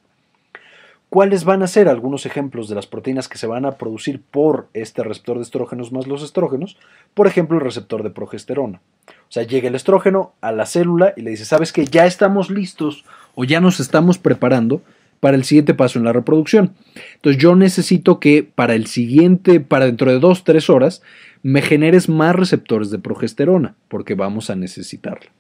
¿Cuáles 1.08 1.44
van 1.44 1.62
a 1.62 1.68
ser 1.68 1.88
algunos 1.88 2.26
ejemplos 2.26 2.68
de 2.68 2.74
las 2.74 2.86
proteínas 2.86 3.28
que 3.28 3.38
se 3.38 3.46
van 3.46 3.64
a 3.64 3.72
producir 3.72 4.20
por 4.20 4.68
este 4.74 5.04
receptor 5.04 5.36
de 5.36 5.44
estrógenos 5.44 5.92
más 5.92 6.06
los 6.06 6.22
estrógenos? 6.22 6.76
Por 7.14 7.26
ejemplo, 7.28 7.56
el 7.56 7.64
receptor 7.64 8.02
de 8.02 8.10
progesterona. 8.10 8.80
O 9.08 9.32
sea, 9.32 9.44
llega 9.44 9.68
el 9.68 9.76
estrógeno 9.76 10.32
a 10.40 10.50
la 10.50 10.66
célula 10.66 11.14
y 11.16 11.22
le 11.22 11.30
dice, 11.30 11.44
¿sabes 11.44 11.72
qué? 11.72 11.84
Ya 11.84 12.06
estamos 12.06 12.50
listos 12.50 13.04
o 13.36 13.44
ya 13.44 13.60
nos 13.60 13.78
estamos 13.78 14.18
preparando 14.18 14.82
para 15.20 15.36
el 15.36 15.44
siguiente 15.44 15.74
paso 15.74 15.98
en 15.98 16.04
la 16.04 16.12
reproducción. 16.12 16.74
Entonces 17.14 17.40
yo 17.40 17.54
necesito 17.54 18.18
que 18.18 18.42
para 18.42 18.74
el 18.74 18.86
siguiente, 18.86 19.60
para 19.60 19.86
dentro 19.86 20.10
de 20.10 20.18
dos, 20.18 20.44
tres 20.44 20.68
horas, 20.68 21.02
me 21.42 21.62
generes 21.62 22.08
más 22.08 22.34
receptores 22.34 22.90
de 22.90 22.98
progesterona, 22.98 23.76
porque 23.88 24.14
vamos 24.14 24.50
a 24.50 24.56
necesitarla. 24.56 25.30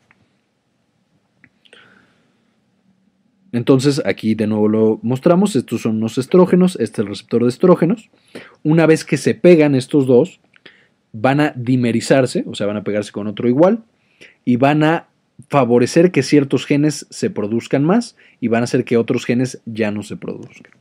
Entonces 3.52 4.02
aquí 4.04 4.34
de 4.34 4.46
nuevo 4.46 4.68
lo 4.68 5.00
mostramos, 5.02 5.56
estos 5.56 5.82
son 5.82 6.00
los 6.00 6.18
estrógenos, 6.18 6.76
este 6.76 7.00
es 7.00 7.06
el 7.06 7.06
receptor 7.06 7.42
de 7.42 7.48
estrógenos. 7.48 8.10
Una 8.62 8.86
vez 8.86 9.04
que 9.04 9.16
se 9.16 9.34
pegan 9.34 9.74
estos 9.74 10.06
dos, 10.06 10.40
van 11.12 11.40
a 11.40 11.52
dimerizarse, 11.56 12.44
o 12.46 12.54
sea, 12.54 12.66
van 12.66 12.76
a 12.76 12.84
pegarse 12.84 13.12
con 13.12 13.26
otro 13.26 13.48
igual, 13.48 13.84
y 14.44 14.56
van 14.56 14.82
a 14.82 15.08
favorecer 15.48 16.12
que 16.12 16.22
ciertos 16.22 16.66
genes 16.66 17.06
se 17.10 17.30
produzcan 17.30 17.84
más 17.84 18.16
y 18.40 18.48
van 18.48 18.62
a 18.62 18.64
hacer 18.64 18.84
que 18.84 18.96
otros 18.96 19.24
genes 19.24 19.60
ya 19.66 19.90
no 19.90 20.02
se 20.02 20.16
produzcan. 20.16 20.72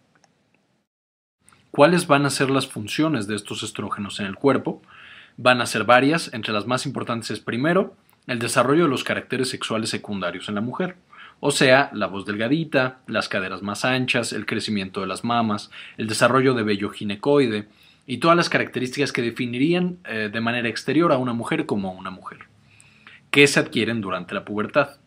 ¿Cuáles 1.72 2.08
van 2.08 2.26
a 2.26 2.30
ser 2.30 2.50
las 2.50 2.68
funciones 2.68 3.28
de 3.28 3.36
estos 3.36 3.62
estrógenos 3.64 4.20
en 4.22 4.28
el 4.28 4.36
cuerpo? 4.36 4.82
Van 5.36 5.60
a 5.60 5.66
ser 5.66 5.84
varias, 5.84 6.34
entre 6.34 6.54
las 6.54 6.66
más 6.66 6.86
importantes 6.86 7.32
es 7.32 7.42
primero, 7.42 7.96
el 8.28 8.40
desarrollo 8.40 8.84
de 8.84 8.90
los 8.90 9.04
caracteres 9.04 9.50
sexuales 9.50 9.90
secundarios 9.90 10.48
en 10.48 10.56
la 10.56 10.62
mujer 10.62 10.96
o 11.48 11.52
sea, 11.52 11.92
la 11.94 12.08
voz 12.08 12.26
delgadita, 12.26 13.02
las 13.06 13.30
caderas 13.30 13.62
más 13.62 13.86
anchas, 13.86 14.34
el 14.34 14.48
crecimiento 14.48 15.02
de 15.02 15.06
las 15.06 15.24
mamas, 15.24 15.70
el 15.96 16.08
desarrollo 16.08 16.56
de 16.56 16.64
vello 16.64 16.90
ginecoide 16.90 17.68
y 18.08 18.18
todas 18.18 18.36
las 18.36 18.50
características 18.50 19.14
que 19.14 19.22
definirían 19.22 20.00
eh, 20.06 20.32
de 20.34 20.42
manera 20.42 20.70
exterior 20.70 21.12
a 21.12 21.20
una 21.20 21.34
mujer 21.34 21.68
como 21.68 21.92
una 21.92 22.10
mujer, 22.10 22.40
que 23.30 23.46
se 23.46 23.60
adquieren 23.60 24.02
durante 24.02 24.34
la 24.34 24.44
pubertad. 24.44 24.98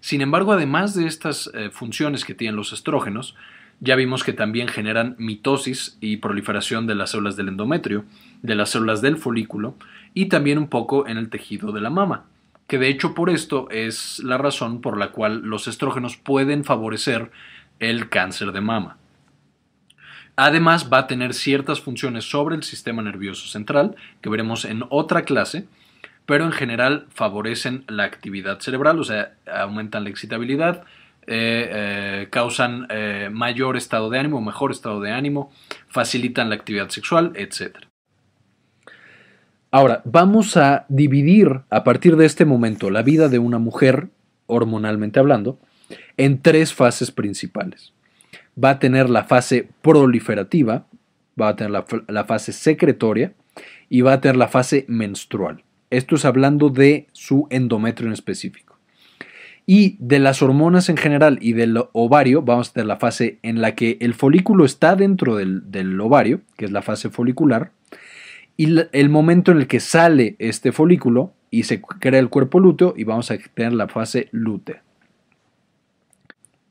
Sin 0.00 0.20
embargo, 0.20 0.50
además 0.50 0.96
de 0.96 1.06
estas 1.06 1.48
eh, 1.54 1.70
funciones 1.70 2.24
que 2.24 2.34
tienen 2.34 2.56
los 2.56 2.72
estrógenos, 2.72 3.36
ya 3.78 3.94
vimos 3.94 4.24
que 4.24 4.32
también 4.32 4.66
generan 4.66 5.14
mitosis 5.16 5.96
y 6.00 6.16
proliferación 6.16 6.88
de 6.88 6.96
las 6.96 7.10
células 7.12 7.36
del 7.36 7.50
endometrio, 7.50 8.04
de 8.42 8.56
las 8.56 8.70
células 8.70 9.00
del 9.00 9.16
folículo 9.16 9.76
y 10.12 10.26
también 10.26 10.58
un 10.58 10.66
poco 10.66 11.06
en 11.06 11.18
el 11.18 11.30
tejido 11.30 11.70
de 11.70 11.82
la 11.82 11.90
mama 11.90 12.24
que 12.68 12.78
de 12.78 12.88
hecho 12.88 13.14
por 13.14 13.30
esto 13.30 13.68
es 13.70 14.20
la 14.20 14.38
razón 14.38 14.80
por 14.80 14.96
la 14.96 15.10
cual 15.10 15.40
los 15.40 15.66
estrógenos 15.66 16.16
pueden 16.16 16.64
favorecer 16.64 17.32
el 17.80 18.08
cáncer 18.08 18.52
de 18.52 18.60
mama. 18.60 18.98
Además 20.36 20.88
va 20.92 20.98
a 20.98 21.06
tener 21.08 21.34
ciertas 21.34 21.80
funciones 21.80 22.30
sobre 22.30 22.54
el 22.54 22.62
sistema 22.62 23.02
nervioso 23.02 23.48
central, 23.48 23.96
que 24.20 24.28
veremos 24.28 24.64
en 24.64 24.84
otra 24.90 25.22
clase, 25.22 25.66
pero 26.26 26.44
en 26.44 26.52
general 26.52 27.06
favorecen 27.12 27.84
la 27.88 28.04
actividad 28.04 28.60
cerebral, 28.60 29.00
o 29.00 29.04
sea, 29.04 29.32
aumentan 29.50 30.04
la 30.04 30.10
excitabilidad, 30.10 30.84
eh, 31.26 31.70
eh, 31.72 32.28
causan 32.30 32.86
eh, 32.90 33.30
mayor 33.32 33.76
estado 33.76 34.10
de 34.10 34.18
ánimo, 34.18 34.40
mejor 34.40 34.70
estado 34.70 35.00
de 35.00 35.10
ánimo, 35.10 35.50
facilitan 35.88 36.50
la 36.50 36.54
actividad 36.54 36.90
sexual, 36.90 37.32
etc. 37.34 37.87
Ahora, 39.70 40.00
vamos 40.06 40.56
a 40.56 40.86
dividir 40.88 41.60
a 41.68 41.84
partir 41.84 42.16
de 42.16 42.24
este 42.24 42.46
momento 42.46 42.88
la 42.90 43.02
vida 43.02 43.28
de 43.28 43.38
una 43.38 43.58
mujer, 43.58 44.08
hormonalmente 44.46 45.20
hablando, 45.20 45.58
en 46.16 46.40
tres 46.40 46.72
fases 46.72 47.10
principales. 47.10 47.92
Va 48.62 48.70
a 48.70 48.78
tener 48.78 49.10
la 49.10 49.24
fase 49.24 49.68
proliferativa, 49.82 50.86
va 51.40 51.48
a 51.48 51.56
tener 51.56 51.84
la, 52.08 52.24
fase 52.24 52.52
secretoria 52.52 53.34
y 53.90 54.00
va 54.00 54.14
a 54.14 54.20
tener 54.22 54.36
la 54.36 54.48
fase 54.48 54.86
menstrual. 54.88 55.64
Esto 55.90 56.16
es 56.16 56.24
hablando 56.24 56.70
de 56.70 57.06
su 57.12 57.46
endometrio 57.50 58.06
en 58.06 58.14
específico. 58.14 58.78
Y 59.66 59.96
de 60.00 60.18
las 60.18 60.40
hormonas 60.40 60.88
en 60.88 60.96
general 60.96 61.38
y 61.42 61.52
del 61.52 61.78
ovario, 61.92 62.40
vamos 62.40 62.70
a 62.70 62.72
tener 62.72 62.86
la 62.86 62.96
fase 62.96 63.38
en 63.42 63.60
la 63.60 63.74
que 63.74 63.98
el 64.00 64.14
folículo 64.14 64.64
está 64.64 64.96
dentro 64.96 65.36
del, 65.36 65.70
del 65.70 66.00
ovario, 66.00 66.40
que 66.56 66.64
es 66.64 66.70
la 66.72 66.80
fase 66.80 67.10
folicular, 67.10 67.72
y 68.58 68.76
el 68.90 69.08
momento 69.08 69.52
en 69.52 69.58
el 69.58 69.68
que 69.68 69.78
sale 69.78 70.34
este 70.40 70.72
folículo 70.72 71.32
y 71.48 71.62
se 71.62 71.80
crea 71.80 72.18
el 72.18 72.28
cuerpo 72.28 72.58
lúteo 72.58 72.92
y 72.96 73.04
vamos 73.04 73.30
a 73.30 73.38
tener 73.54 73.72
la 73.72 73.86
fase 73.86 74.28
lútea. 74.32 74.82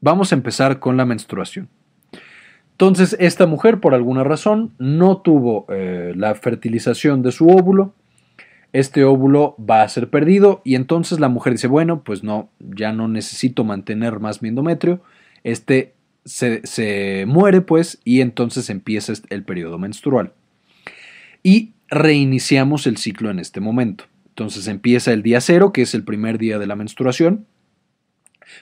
Vamos 0.01 0.31
a 0.31 0.35
empezar 0.35 0.79
con 0.79 0.97
la 0.97 1.05
menstruación. 1.05 1.69
Entonces, 2.71 3.15
esta 3.19 3.47
mujer, 3.47 3.79
por 3.79 3.95
alguna 3.95 4.25
razón, 4.25 4.73
no 4.77 5.21
tuvo 5.21 5.65
eh, 5.69 6.11
la 6.13 6.35
fertilización 6.35 7.21
de 7.21 7.31
su 7.31 7.47
óvulo. 7.47 7.95
Este 8.73 9.05
óvulo 9.05 9.55
va 9.57 9.81
a 9.81 9.89
ser 9.89 10.09
perdido 10.09 10.61
y 10.65 10.75
entonces 10.75 11.21
la 11.21 11.29
mujer 11.29 11.53
dice, 11.53 11.67
bueno, 11.67 12.03
pues 12.03 12.21
no, 12.21 12.49
ya 12.59 12.91
no 12.91 13.07
necesito 13.07 13.63
mantener 13.63 14.19
más 14.19 14.41
mi 14.41 14.49
endometrio. 14.49 15.01
Este 15.45 15.95
se, 16.25 16.59
se 16.67 17.23
muere, 17.29 17.61
pues, 17.61 18.01
y 18.03 18.19
entonces 18.19 18.69
empieza 18.69 19.13
el 19.29 19.43
periodo 19.43 19.79
menstrual. 19.79 20.33
Y 21.43 21.71
reiniciamos 21.89 22.87
el 22.87 22.97
ciclo 22.97 23.29
en 23.29 23.39
este 23.39 23.59
momento. 23.59 24.05
Entonces 24.29 24.67
empieza 24.67 25.13
el 25.13 25.23
día 25.23 25.41
cero, 25.41 25.73
que 25.73 25.81
es 25.81 25.93
el 25.93 26.03
primer 26.03 26.37
día 26.37 26.59
de 26.59 26.67
la 26.67 26.75
menstruación. 26.75 27.45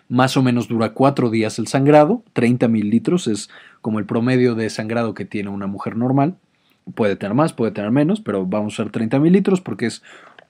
Más 0.07 0.37
o 0.37 0.41
menos 0.41 0.67
dura 0.67 0.93
cuatro 0.93 1.29
días 1.29 1.59
el 1.59 1.67
sangrado, 1.67 2.23
30 2.33 2.67
mililitros 2.67 3.27
es 3.27 3.49
como 3.81 3.99
el 3.99 4.05
promedio 4.05 4.55
de 4.55 4.69
sangrado 4.69 5.13
que 5.13 5.25
tiene 5.25 5.49
una 5.49 5.67
mujer 5.67 5.95
normal. 5.95 6.35
Puede 6.95 7.15
tener 7.15 7.35
más, 7.35 7.53
puede 7.53 7.71
tener 7.71 7.91
menos, 7.91 8.21
pero 8.21 8.45
vamos 8.45 8.73
a 8.73 8.83
usar 8.83 8.91
30 8.91 9.19
mililitros 9.19 9.61
porque 9.61 9.87
es 9.87 10.03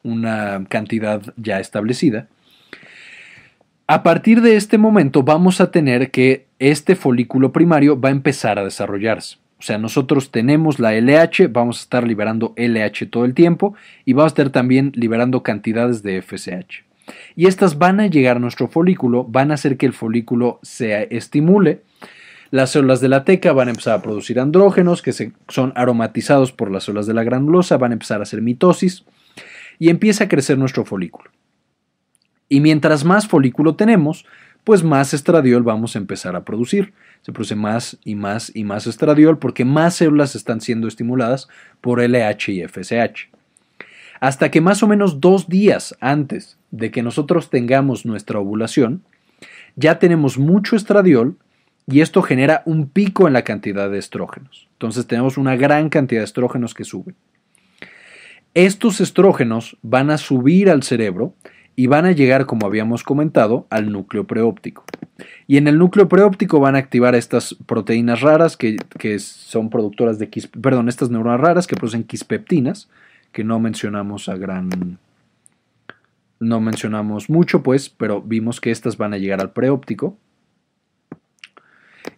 una 0.03 0.65
cantidad 0.69 1.21
ya 1.37 1.59
establecida. 1.59 2.27
A 3.87 4.03
partir 4.03 4.41
de 4.41 4.55
este 4.55 4.77
momento 4.77 5.23
vamos 5.23 5.61
a 5.61 5.71
tener 5.71 6.11
que 6.11 6.47
este 6.59 6.95
folículo 6.95 7.51
primario 7.51 7.99
va 7.99 8.09
a 8.09 8.13
empezar 8.13 8.57
a 8.57 8.63
desarrollarse. 8.63 9.37
O 9.65 9.67
sea, 9.67 9.79
nosotros 9.79 10.29
tenemos 10.29 10.77
la 10.77 10.93
LH, 10.93 11.47
vamos 11.47 11.79
a 11.79 11.81
estar 11.81 12.07
liberando 12.07 12.53
LH 12.55 13.07
todo 13.07 13.25
el 13.25 13.33
tiempo 13.33 13.73
y 14.05 14.13
vamos 14.13 14.25
a 14.25 14.33
estar 14.33 14.51
también 14.51 14.91
liberando 14.93 15.41
cantidades 15.41 16.03
de 16.03 16.21
FSH. 16.21 16.83
Y 17.35 17.47
estas 17.47 17.79
van 17.79 17.99
a 17.99 18.05
llegar 18.05 18.37
a 18.37 18.39
nuestro 18.39 18.67
folículo, 18.67 19.23
van 19.23 19.49
a 19.49 19.55
hacer 19.55 19.77
que 19.77 19.87
el 19.87 19.93
folículo 19.93 20.59
se 20.61 21.07
estimule. 21.09 21.81
Las 22.51 22.73
células 22.73 23.01
de 23.01 23.09
la 23.09 23.23
teca 23.23 23.53
van 23.53 23.69
a 23.69 23.71
empezar 23.71 23.95
a 23.95 24.03
producir 24.03 24.39
andrógenos 24.39 25.01
que 25.01 25.13
son 25.47 25.73
aromatizados 25.75 26.51
por 26.51 26.69
las 26.69 26.83
células 26.83 27.07
de 27.07 27.15
la 27.15 27.23
granulosa, 27.23 27.77
van 27.77 27.89
a 27.89 27.95
empezar 27.95 28.19
a 28.19 28.23
hacer 28.23 28.43
mitosis 28.43 29.03
y 29.79 29.89
empieza 29.89 30.25
a 30.25 30.29
crecer 30.29 30.59
nuestro 30.59 30.85
folículo. 30.85 31.31
Y 32.49 32.59
mientras 32.59 33.03
más 33.03 33.27
folículo 33.27 33.73
tenemos, 33.73 34.27
pues 34.65 34.83
más 34.83 35.13
estradiol 35.13 35.63
vamos 35.63 35.95
a 35.95 35.99
empezar 35.99 36.35
a 36.35 36.43
producir. 36.43 36.93
Se 37.21 37.31
produce 37.31 37.55
más 37.55 37.97
y 38.03 38.15
más 38.15 38.51
y 38.53 38.65
más 38.65 38.87
estradiol 38.87 39.37
porque 39.37 39.63
más 39.63 39.95
células 39.95 40.35
están 40.35 40.59
siendo 40.59 40.87
estimuladas 40.87 41.47
por 41.79 42.01
LH 42.01 42.51
y 42.51 42.67
FSH. 42.67 43.29
Hasta 44.19 44.49
que 44.49 44.61
más 44.61 44.81
o 44.81 44.87
menos 44.87 45.21
dos 45.21 45.47
días 45.47 45.95
antes 46.01 46.57
de 46.71 46.89
que 46.89 47.03
nosotros 47.03 47.49
tengamos 47.51 48.05
nuestra 48.05 48.39
ovulación, 48.39 49.03
ya 49.75 49.99
tenemos 49.99 50.39
mucho 50.39 50.75
estradiol 50.75 51.37
y 51.87 52.01
esto 52.01 52.23
genera 52.23 52.63
un 52.65 52.89
pico 52.89 53.27
en 53.27 53.33
la 53.33 53.43
cantidad 53.43 53.89
de 53.89 53.99
estrógenos. 53.99 54.67
Entonces 54.73 55.05
tenemos 55.05 55.37
una 55.37 55.55
gran 55.55 55.89
cantidad 55.89 56.21
de 56.21 56.25
estrógenos 56.25 56.73
que 56.73 56.85
suben. 56.85 57.15
Estos 58.55 58.99
estrógenos 58.99 59.77
van 59.83 60.09
a 60.09 60.17
subir 60.17 60.71
al 60.71 60.81
cerebro 60.81 61.35
y 61.75 61.87
van 61.87 62.05
a 62.05 62.11
llegar, 62.11 62.45
como 62.45 62.65
habíamos 62.65 63.03
comentado, 63.03 63.67
al 63.69 63.91
núcleo 63.91 64.25
preóptico. 64.25 64.85
Y 65.47 65.57
en 65.57 65.67
el 65.67 65.77
núcleo 65.77 66.07
preóptico 66.07 66.59
van 66.59 66.75
a 66.75 66.79
activar 66.79 67.15
estas 67.15 67.55
proteínas 67.65 68.21
raras 68.21 68.57
que, 68.57 68.77
son 69.19 69.69
productoras 69.69 70.19
de 70.19 70.29
perdón, 70.61 70.89
estas 70.89 71.09
neuronas 71.09 71.39
raras 71.39 71.67
que 71.67 71.75
producen 71.75 72.03
quispeptinas, 72.03 72.89
que 73.31 73.43
no 73.43 73.59
mencionamos 73.59 74.29
a 74.29 74.37
gran 74.37 74.97
no 76.39 76.59
mencionamos 76.59 77.29
mucho, 77.29 77.63
pues, 77.63 77.89
pero 77.89 78.21
vimos 78.21 78.59
que 78.59 78.71
estas 78.71 78.97
van 78.97 79.13
a 79.13 79.17
llegar 79.17 79.39
al 79.39 79.51
preóptico. 79.51 80.17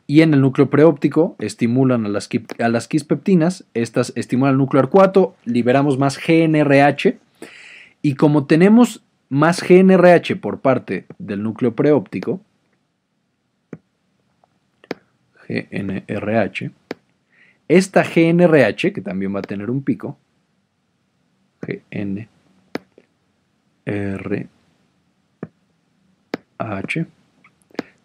Y 0.05 0.22
en 0.22 0.34
el 0.34 0.41
núcleo 0.41 0.70
preóptico 0.70 1.36
estimulan 1.39 2.05
a 2.05 2.10
las, 2.10 2.30
a 2.60 2.70
las 2.70 2.88
quispeptinas, 2.88 3.66
estas 3.74 4.14
estimulan 4.16 4.53
el 4.53 4.58
núcleo 4.58 4.82
arcuato, 4.82 5.36
liberamos 5.45 5.97
más 5.97 6.18
GNRH. 6.18 7.18
Y 8.01 8.16
como 8.16 8.45
tenemos 8.45 9.03
más 9.30 9.61
GNRH 9.61 10.36
por 10.38 10.61
parte 10.61 11.05
del 11.17 11.43
núcleo 11.43 11.75
preóptico, 11.75 12.41
GNRH, 15.47 16.71
esta 17.67 18.03
GNRH, 18.03 18.93
que 18.93 19.01
también 19.01 19.36
va 19.36 19.39
a 19.39 19.43
tener 19.43 19.69
un 19.69 19.82
pico, 19.84 20.17
GNRH, 21.61 22.28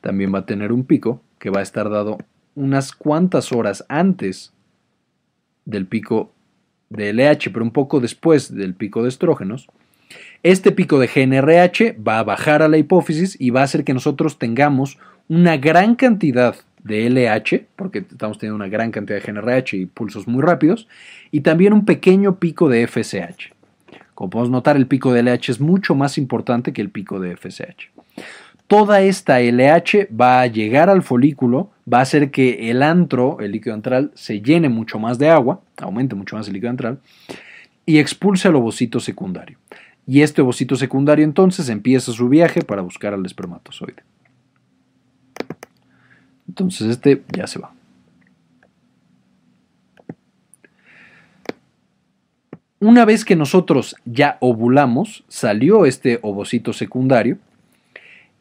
también 0.00 0.34
va 0.34 0.40
a 0.40 0.46
tener 0.46 0.72
un 0.72 0.84
pico 0.84 1.20
que 1.38 1.50
va 1.50 1.60
a 1.60 1.62
estar 1.62 1.88
dado 1.90 2.18
unas 2.54 2.92
cuantas 2.92 3.52
horas 3.52 3.84
antes 3.88 4.52
del 5.64 5.86
pico 5.86 6.32
de 6.90 7.12
LH, 7.12 7.50
pero 7.52 7.64
un 7.64 7.72
poco 7.72 8.00
después 8.00 8.54
del 8.54 8.74
pico 8.74 9.02
de 9.02 9.08
estrógenos. 9.08 9.68
Este 10.43 10.72
pico 10.72 10.99
de 10.99 11.07
GNRH 11.07 12.03
va 12.03 12.18
a 12.18 12.24
bajar 12.24 12.62
a 12.62 12.68
la 12.68 12.76
hipófisis 12.76 13.36
y 13.38 13.51
va 13.51 13.61
a 13.61 13.64
hacer 13.64 13.84
que 13.84 13.95
nosotros 13.95 14.40
tengamos 14.40 14.99
una 15.28 15.57
gran 15.57 15.95
cantidad 15.95 16.57
de 16.82 17.09
LH, 17.09 17.66
porque 17.76 17.99
estamos 17.99 18.38
teniendo 18.38 18.57
una 18.57 18.66
gran 18.66 18.90
cantidad 18.90 19.22
de 19.22 19.32
GNRH 19.32 19.76
y 19.76 19.86
pulsos 19.86 20.26
muy 20.26 20.43
rápidos, 20.43 20.88
y 21.30 21.43
también 21.43 21.72
un 21.72 21.84
pequeño 21.84 22.40
pico 22.40 22.68
de 22.68 22.88
FSH. 22.88 23.53
Como 24.16 24.30
podemos 24.30 24.51
notar, 24.51 24.76
el 24.76 24.88
pico 24.88 25.12
de 25.12 25.22
LH 25.22 25.53
es 25.53 25.61
mucho 25.61 25.95
más 25.95 26.18
importante 26.18 26.72
que 26.72 26.82
el 26.82 26.90
pico 26.90 27.20
de 27.20 27.36
FSH. 27.36 27.93
Toda 28.66 29.01
esta 29.01 29.40
LH 29.40 30.09
va 30.09 30.40
a 30.40 30.49
llegar 30.49 30.90
al 30.90 31.05
folículo, 31.05 31.70
va 31.90 31.99
a 31.99 32.03
hacer 32.03 32.32
que 32.32 32.68
el 32.68 32.82
antro, 32.82 33.38
el 33.38 33.53
líquido 33.53 33.74
antral, 33.74 34.11
se 34.14 34.40
llene 34.40 34.68
mucho 34.68 34.99
más 34.99 35.20
de 35.20 35.28
agua, 35.28 35.61
aumente 35.76 36.16
mucho 36.16 36.34
más 36.34 36.49
el 36.49 36.55
líquido 36.55 36.70
antral, 36.70 36.99
y 37.86 38.01
expulse 38.01 38.49
al 38.49 38.57
ovocito 38.57 38.99
secundario 38.99 39.59
y 40.07 40.22
este 40.22 40.42
ovocito 40.42 40.76
secundario 40.76 41.24
entonces 41.24 41.68
empieza 41.68 42.12
su 42.12 42.28
viaje 42.28 42.62
para 42.62 42.82
buscar 42.82 43.14
al 43.14 43.24
espermatozoide. 43.24 44.03
Entonces 46.48 46.88
este 46.88 47.22
ya 47.34 47.46
se 47.46 47.59
va. 47.59 47.72
Una 52.80 53.05
vez 53.05 53.24
que 53.24 53.36
nosotros 53.36 53.94
ya 54.05 54.38
ovulamos, 54.40 55.22
salió 55.28 55.86
este 55.86 56.18
ovocito 56.22 56.72
secundario, 56.72 57.38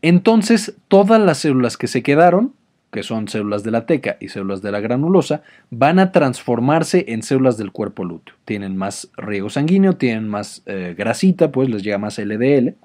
entonces 0.02 0.74
todas 0.88 1.22
las 1.22 1.38
células 1.38 1.78
que 1.78 1.88
se 1.88 2.02
quedaron 2.02 2.54
que 2.92 3.04
son 3.04 3.28
células 3.28 3.64
de 3.64 3.72
la 3.72 3.86
teca 3.86 4.18
y 4.20 4.28
células 4.28 4.62
de 4.62 4.72
la 4.72 4.82
granulosa, 4.82 5.44
van 5.70 5.98
a 5.98 6.12
transformarse 6.12 7.06
en 7.08 7.24
células 7.24 7.58
del 7.58 7.72
cuerpo 7.72 8.04
lúteo. 8.04 8.36
Tienen 8.46 8.76
más 8.76 9.10
riego 9.18 9.50
sanguíneo, 9.50 9.94
tienen 9.94 10.28
más 10.28 10.62
eh, 10.66 10.94
grasita, 10.98 11.52
pues 11.52 11.70
les 11.70 11.84
llega 11.84 11.98
más 11.98 12.20
LDL. 12.20 12.76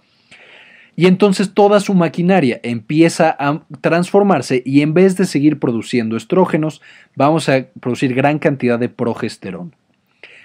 Y 0.95 1.07
entonces 1.07 1.53
toda 1.53 1.81
su 1.81 1.93
maquinaria 1.93 2.59
empieza 2.63 3.37
a 3.39 3.65
transformarse 3.83 4.63
y 4.65 4.81
en 4.81 4.95
vez 4.95 5.17
de 5.17 5.27
seguir 5.27 5.59
produciendo 5.59 6.17
estrógenos, 6.17 6.81
vamos 7.17 7.51
a 7.51 7.67
producir 7.81 8.15
gran 8.15 8.39
cantidad 8.39 8.79
de 8.79 8.89
progesterona. 8.89 9.73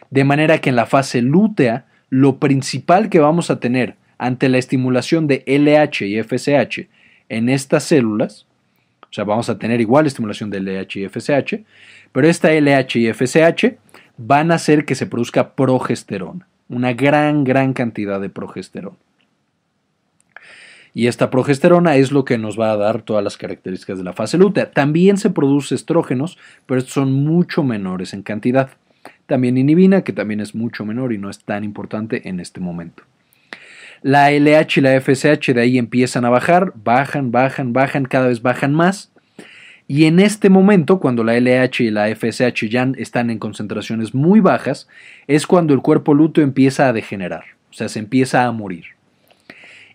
De 0.10 0.26
manera 0.26 0.58
que 0.58 0.70
en 0.70 0.76
la 0.76 0.88
fase 0.88 1.22
lútea, 1.22 1.86
lo 2.10 2.38
principal 2.40 3.10
que 3.10 3.20
vamos 3.20 3.50
a 3.50 3.62
tener 3.62 3.96
ante 4.18 4.50
la 4.50 4.58
estimulación 4.58 5.28
de 5.28 5.44
LH 5.48 6.06
y 6.06 6.22
FSH 6.22 6.90
en 7.30 7.48
estas 7.48 7.84
células 7.86 8.46
o 9.12 9.14
sea, 9.14 9.26
vamos 9.26 9.50
a 9.50 9.60
tener 9.60 9.82
igual 9.82 10.08
estimulación 10.08 10.50
de 10.50 10.62
LH 10.62 11.00
y 11.00 11.10
FSH, 11.10 11.66
pero 12.14 12.30
esta 12.30 12.50
LH 12.54 12.98
y 12.98 13.14
FSH 13.14 13.78
van 14.18 14.52
a 14.52 14.56
hacer 14.56 14.86
que 14.86 14.96
se 14.96 15.06
produzca 15.06 15.54
progesterona, 15.54 16.48
una 16.70 16.94
gran, 16.94 17.44
gran 17.44 17.74
cantidad 17.74 18.22
de 18.22 18.30
progesterona. 18.30 18.96
Y 20.94 21.08
esta 21.08 21.30
progesterona 21.30 21.98
es 21.98 22.14
lo 22.14 22.24
que 22.24 22.38
nos 22.38 22.58
va 22.58 22.72
a 22.72 22.78
dar 22.78 23.02
todas 23.02 23.24
las 23.24 23.38
características 23.38 23.98
de 23.98 24.04
la 24.06 24.14
fase 24.14 24.38
lútea. 24.38 24.72
También 24.72 25.18
se 25.18 25.30
produce 25.30 25.76
estrógenos, 25.76 26.38
pero 26.66 26.80
estos 26.80 26.94
son 26.94 27.12
mucho 27.12 27.64
menores 27.64 28.14
en 28.14 28.24
cantidad. 28.24 28.70
También 29.26 29.58
inhibina, 29.58 30.04
que 30.04 30.14
también 30.14 30.40
es 30.40 30.56
mucho 30.56 30.86
menor 30.86 31.12
y 31.12 31.18
no 31.18 31.30
es 31.30 31.40
tan 31.40 31.64
importante 31.66 32.28
en 32.30 32.40
este 32.40 32.62
momento. 32.62 33.04
La 34.04 34.32
LH 34.32 34.80
y 34.80 34.82
la 34.82 35.00
FSH 35.00 35.54
de 35.54 35.62
ahí 35.62 35.78
empiezan 35.78 36.26
a 36.26 36.30
bajar, 36.30 36.74
bajan, 36.76 37.32
bajan, 37.32 37.72
bajan, 37.72 38.06
cada 38.06 38.28
vez 38.28 38.42
bajan 38.42 38.74
más. 38.74 39.12
Y 39.88 40.06
en 40.06 40.20
este 40.20 40.50
momento, 40.50 41.00
cuando 41.00 41.24
la 41.24 41.38
LH 41.38 41.84
y 41.84 41.92
la 41.92 42.08
FSH 42.16 42.70
ya 42.70 42.90
están 42.98 43.30
en 43.30 43.40
concentraciones 43.40 44.16
muy 44.16 44.40
bajas, 44.40 44.88
es 45.28 45.46
cuando 45.46 45.74
el 45.74 45.82
cuerpo 45.82 46.14
lúteo 46.14 46.44
empieza 46.44 46.88
a 46.88 46.94
degenerar, 46.94 47.44
o 47.70 47.74
sea, 47.74 47.90
se 47.90 48.00
empieza 48.00 48.46
a 48.46 48.52
morir. 48.52 48.86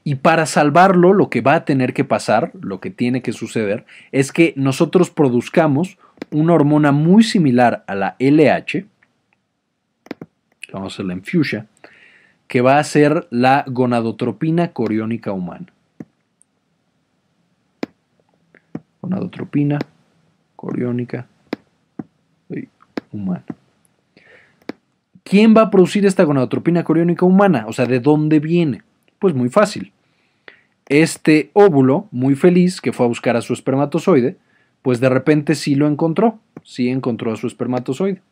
Y 0.05 0.17
para 0.17 0.47
salvarlo, 0.47 1.13
lo 1.13 1.31
que 1.31 1.41
va 1.41 1.55
a 1.55 1.65
tener 1.65 1.93
que 1.93 2.05
pasar, 2.05 2.53
lo 2.61 2.79
que 2.79 2.91
tiene 2.91 3.23
que 3.23 3.33
suceder, 3.33 3.87
es 4.13 4.31
que 4.31 4.53
nosotros 4.55 5.11
produzcamos 5.11 5.99
una 6.31 6.53
hormona 6.53 6.93
muy 6.93 7.25
similar 7.25 7.83
a 7.89 7.95
la 7.97 8.17
LH, 8.21 8.85
vamos 10.73 10.93
a 10.93 10.95
hacer 10.95 11.07
la 11.07 11.15
infusia, 11.15 11.67
que 12.47 12.61
va 12.61 12.79
a 12.79 12.85
ser 12.85 13.27
la 13.31 13.65
gonadotropina 13.67 14.73
coriónica 14.73 15.33
humana. 15.33 15.67
Gonadotropina 19.01 19.79
coriónica 20.55 21.27
humana. 23.13 23.45
¿Quién 25.23 25.57
va 25.57 25.63
a 25.63 25.71
producir 25.71 26.07
esta 26.07 26.23
gonadotropina 26.23 26.85
coriónica 26.85 27.27
humana? 27.27 27.65
O 27.67 27.73
sea, 27.73 27.87
¿de 27.87 27.99
dónde 27.99 28.39
viene? 28.39 28.83
Pues 29.19 29.35
muy 29.35 29.49
fácil. 29.49 29.93
Este 30.89 31.51
óvulo, 31.53 32.07
muy 32.13 32.37
feliz, 32.37 32.81
que 32.81 32.93
fue 32.93 33.07
a 33.07 33.09
buscar 33.09 33.37
a 33.37 33.43
su 33.43 33.53
espermatozoide, 33.53 34.37
pues 34.83 35.01
de 35.01 35.09
repente 35.09 35.57
sí 35.57 35.75
lo 35.75 35.89
encontró, 35.89 36.39
sí 36.63 36.89
encontró 36.89 37.33
a 37.33 37.37
su 37.37 37.49
espermatozoide. 37.49 38.23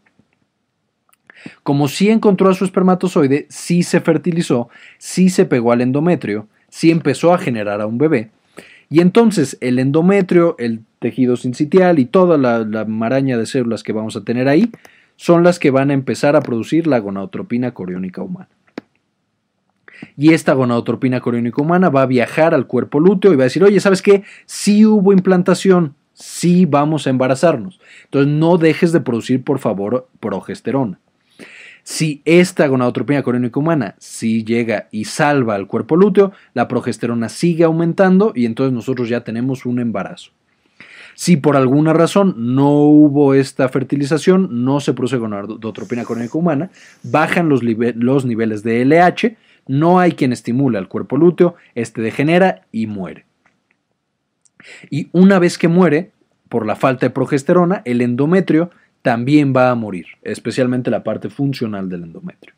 Como 1.63 1.89
sí 1.89 2.11
encontró 2.11 2.49
a 2.49 2.55
su 2.55 2.65
espermatozoide, 2.65 3.47
sí 3.49 3.83
se 3.83 4.01
fertilizó, 4.01 4.69
sí 4.99 5.29
se 5.29 5.45
pegó 5.45 5.73
al 5.73 5.81
endometrio, 5.81 6.49
sí 6.69 6.91
empezó 6.91 7.33
a 7.33 7.39
generar 7.39 7.81
a 7.81 7.87
un 7.87 7.99
bebé. 7.99 8.31
Y 8.91 9.01
entonces 9.01 9.57
el 9.61 9.79
endometrio, 9.79 10.57
el 10.59 10.81
tejido 10.99 11.37
sincitial 11.37 11.99
y 11.99 12.05
toda 12.05 12.39
la, 12.39 12.85
maraña 12.85 13.37
de 13.39 13.47
células 13.47 13.83
que 13.83 13.93
vamos 13.93 14.17
a 14.17 14.25
tener 14.25 14.49
ahí 14.49 14.71
son 15.17 15.43
las 15.43 15.59
que 15.59 15.71
van 15.71 15.91
a 15.91 15.95
empezar 15.95 16.37
a 16.37 16.41
producir 16.41 16.87
la 16.87 16.99
gonadotropina 16.99 17.73
coriónica 17.73 18.23
humana. 18.23 18.49
Y 20.17 20.33
esta 20.33 20.53
gonadotropina 20.55 21.21
coriónica 21.21 21.63
humana 21.63 21.89
va 21.89 22.03
a 22.03 22.07
viajar 22.07 22.55
al 22.55 22.67
cuerpo 22.67 23.01
lúteo 23.01 23.33
y 23.33 23.37
va 23.37 23.45
a 23.45 23.51
decir, 23.51 23.63
oye, 23.65 23.81
¿sabes 23.81 24.03
qué? 24.03 24.23
Sí 24.45 24.85
hubo 24.85 25.13
implantación, 25.13 25.95
sí 26.13 26.67
vamos 26.67 27.07
a 27.07 27.11
embarazarnos. 27.11 27.81
Entonces 28.05 28.33
no 28.33 28.59
dejes 28.59 28.93
de 28.93 29.01
producir, 29.01 29.45
por 29.45 29.59
favor, 29.59 30.09
progesterona. 30.21 30.99
Si 31.85 32.23
esta 32.25 32.67
gonadotropina 32.67 33.23
coriónica 33.23 33.61
humana 33.61 33.95
si 33.99 34.43
llega 34.43 34.89
y 34.91 35.05
salva 35.05 35.55
al 35.55 35.67
cuerpo 35.67 35.97
lúteo, 35.97 36.33
la 36.55 36.67
progesterona 36.67 37.29
sigue 37.29 37.65
aumentando 37.65 38.33
y 38.35 38.47
entonces 38.47 38.73
nosotros 38.73 39.11
ya 39.11 39.23
tenemos 39.23 39.67
un 39.67 39.79
embarazo. 39.79 40.33
Si 41.15 41.37
por 41.37 41.57
alguna 41.57 41.93
razón 41.93 42.55
no 42.55 42.71
hubo 42.71 43.35
esta 43.35 43.69
fertilización, 43.69 44.65
no 44.65 44.81
se 44.81 44.95
produce 44.95 45.19
gonadotropina 45.19 46.05
coriónica 46.05 46.39
humana, 46.39 46.71
bajan 47.03 47.51
los, 47.51 47.63
niveles 47.63 48.63
de 48.63 48.85
LH, 48.85 49.37
no 49.69 50.01
hay 50.01 50.13
quien 50.13 50.33
estimule 50.33 50.79
al 50.79 50.89
cuerpo 50.89 51.19
lúteo, 51.19 51.55
este 51.75 52.01
degenera 52.01 52.63
y 52.73 52.87
muere. 52.87 53.27
Y 54.91 55.09
una 55.13 55.39
vez 55.39 55.59
que 55.59 55.69
muere, 55.69 56.13
por 56.49 56.67
la 56.67 56.77
falta 56.77 57.07
de 57.07 57.11
progesterona, 57.11 57.83
el 57.85 58.01
endometrio 58.01 58.71
también 59.05 59.53
va 59.55 59.71
a 59.71 59.75
morir, 59.75 60.07
especialmente 60.23 60.91
la 60.91 61.05
parte 61.05 61.29
funcional 61.29 61.91
del 61.91 62.05
endometrio. 62.05 62.55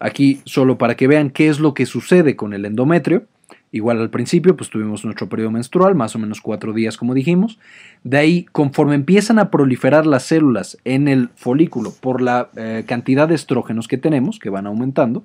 Aquí, 0.00 0.40
solo 0.46 0.76
para 0.76 0.96
que 0.96 1.06
vean 1.06 1.30
qué 1.30 1.46
es 1.46 1.60
lo 1.60 1.74
que 1.74 1.86
sucede 1.86 2.34
con 2.34 2.52
el 2.52 2.64
endometrio, 2.64 3.26
Igual 3.72 4.00
al 4.00 4.10
principio, 4.10 4.56
pues 4.56 4.68
tuvimos 4.68 5.04
nuestro 5.04 5.28
periodo 5.28 5.52
menstrual, 5.52 5.94
más 5.94 6.16
o 6.16 6.18
menos 6.18 6.40
cuatro 6.40 6.72
días, 6.72 6.96
como 6.96 7.14
dijimos. 7.14 7.60
De 8.02 8.18
ahí, 8.18 8.44
conforme 8.50 8.96
empiezan 8.96 9.38
a 9.38 9.48
proliferar 9.52 10.06
las 10.06 10.24
células 10.24 10.76
en 10.84 11.06
el 11.06 11.28
folículo 11.36 11.92
por 12.00 12.20
la 12.20 12.50
eh, 12.56 12.82
cantidad 12.88 13.28
de 13.28 13.36
estrógenos 13.36 13.86
que 13.86 13.96
tenemos, 13.96 14.40
que 14.40 14.50
van 14.50 14.66
aumentando, 14.66 15.22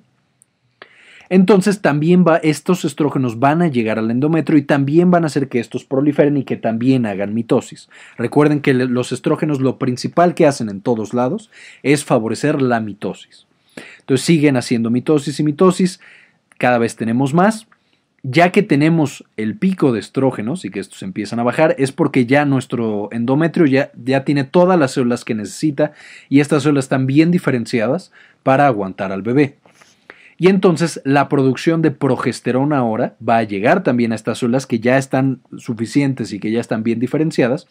entonces 1.28 1.80
también 1.80 2.24
va, 2.26 2.36
estos 2.36 2.84
estrógenos 2.84 3.38
van 3.38 3.62
a 3.62 3.68
llegar 3.68 3.98
al 3.98 4.10
endometrio 4.10 4.58
y 4.58 4.62
también 4.62 5.10
van 5.10 5.24
a 5.24 5.26
hacer 5.26 5.48
que 5.48 5.58
estos 5.58 5.84
proliferen 5.84 6.36
y 6.36 6.44
que 6.44 6.56
también 6.56 7.06
hagan 7.06 7.34
mitosis. 7.34 7.88
Recuerden 8.16 8.60
que 8.60 8.74
los 8.74 9.12
estrógenos 9.12 9.60
lo 9.60 9.78
principal 9.78 10.34
que 10.34 10.46
hacen 10.46 10.68
en 10.68 10.80
todos 10.80 11.14
lados 11.14 11.50
es 11.82 12.04
favorecer 12.04 12.62
la 12.62 12.80
mitosis. 12.80 13.46
Entonces 14.00 14.24
siguen 14.24 14.56
haciendo 14.56 14.90
mitosis 14.90 15.38
y 15.40 15.42
mitosis, 15.42 16.00
cada 16.58 16.78
vez 16.78 16.96
tenemos 16.96 17.34
más. 17.34 17.66
Ya 18.28 18.50
que 18.50 18.64
tenemos 18.64 19.24
el 19.36 19.56
pico 19.56 19.92
de 19.92 20.00
estrógenos 20.00 20.64
y 20.64 20.70
que 20.70 20.80
estos 20.80 21.02
empiezan 21.04 21.38
a 21.38 21.44
bajar, 21.44 21.76
es 21.78 21.92
porque 21.92 22.26
ya 22.26 22.44
nuestro 22.44 23.08
endometrio 23.12 23.66
ya, 23.66 23.92
ya 24.02 24.24
tiene 24.24 24.42
todas 24.42 24.76
las 24.76 24.92
células 24.92 25.24
que 25.24 25.36
necesita 25.36 25.92
y 26.28 26.40
estas 26.40 26.64
células 26.64 26.86
están 26.86 27.06
bien 27.06 27.30
diferenciadas 27.30 28.10
para 28.42 28.66
aguantar 28.66 29.12
al 29.12 29.22
bebé. 29.22 29.58
Y 30.38 30.48
entonces 30.48 31.00
la 31.04 31.28
producción 31.28 31.80
de 31.80 31.90
progesterona 31.90 32.78
ahora 32.78 33.16
va 33.26 33.38
a 33.38 33.42
llegar 33.42 33.82
también 33.82 34.12
a 34.12 34.16
estas 34.16 34.38
células 34.38 34.66
que 34.66 34.80
ya 34.80 34.98
están 34.98 35.40
suficientes 35.56 36.32
y 36.32 36.40
que 36.40 36.50
ya 36.50 36.60
están 36.60 36.82
bien 36.82 37.00
diferenciadas 37.00 37.66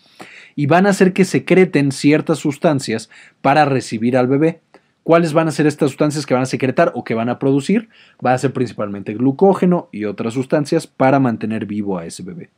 y 0.55 0.65
van 0.65 0.87
a 0.87 0.89
hacer 0.89 1.13
que 1.13 1.25
secreten 1.25 1.91
ciertas 1.91 2.39
sustancias 2.39 3.09
para 3.41 3.65
recibir 3.65 4.17
al 4.17 4.27
bebé. 4.27 4.61
¿Cuáles 5.03 5.33
van 5.33 5.47
a 5.47 5.51
ser 5.51 5.67
estas 5.67 5.91
sustancias 5.91 6.25
que 6.25 6.33
van 6.33 6.41
a 6.41 6.47
secretar 6.47 6.91
o 6.95 7.03
que 7.03 7.13
van 7.13 7.29
a 7.29 7.37
producir? 7.37 7.89
Va 8.25 8.33
a 8.33 8.37
ser 8.39 8.53
principalmente 8.53 9.13
glucógeno 9.13 9.87
y 9.91 10.05
otras 10.05 10.33
sustancias 10.33 10.87
para 10.87 11.19
mantener 11.19 11.67
vivo 11.67 11.99
a 11.99 12.07
ese 12.07 12.23
bebé. 12.23 12.49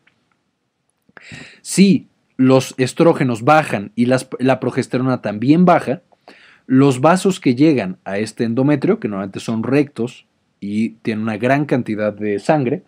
Si 1.62 2.08
los 2.38 2.74
estrógenos 2.78 3.44
bajan 3.44 3.92
y 3.96 4.06
la 4.06 4.60
progesterona 4.62 5.22
también 5.22 5.66
baja, 5.66 6.04
los 6.68 7.00
vasos 7.00 7.40
que 7.40 7.56
llegan 7.56 7.98
a 8.04 8.20
este 8.20 8.44
endometrio, 8.44 9.00
que 9.00 9.08
normalmente 9.08 9.40
son 9.40 9.64
rectos 9.64 10.28
y 10.60 10.90
tienen 11.02 11.24
una 11.24 11.38
gran 11.38 11.66
cantidad 11.66 12.14
de 12.14 12.40
sangre, 12.40 12.84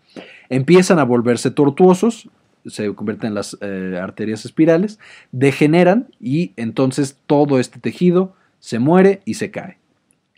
empiezan 0.50 1.00
a 1.00 1.06
volverse 1.06 1.50
tortuosos, 1.50 2.30
se 2.66 2.94
convierten 2.94 3.30
en 3.30 3.34
las 3.36 3.58
eh, 3.62 3.98
arterias 4.02 4.44
espirales, 4.44 5.00
degeneran 5.32 6.10
y 6.20 6.52
entonces 6.58 7.18
todo 7.26 7.58
este 7.58 7.80
tejido 7.80 8.36
se 8.60 8.80
muere 8.80 9.22
y 9.24 9.36
se 9.36 9.50
cae. 9.50 9.78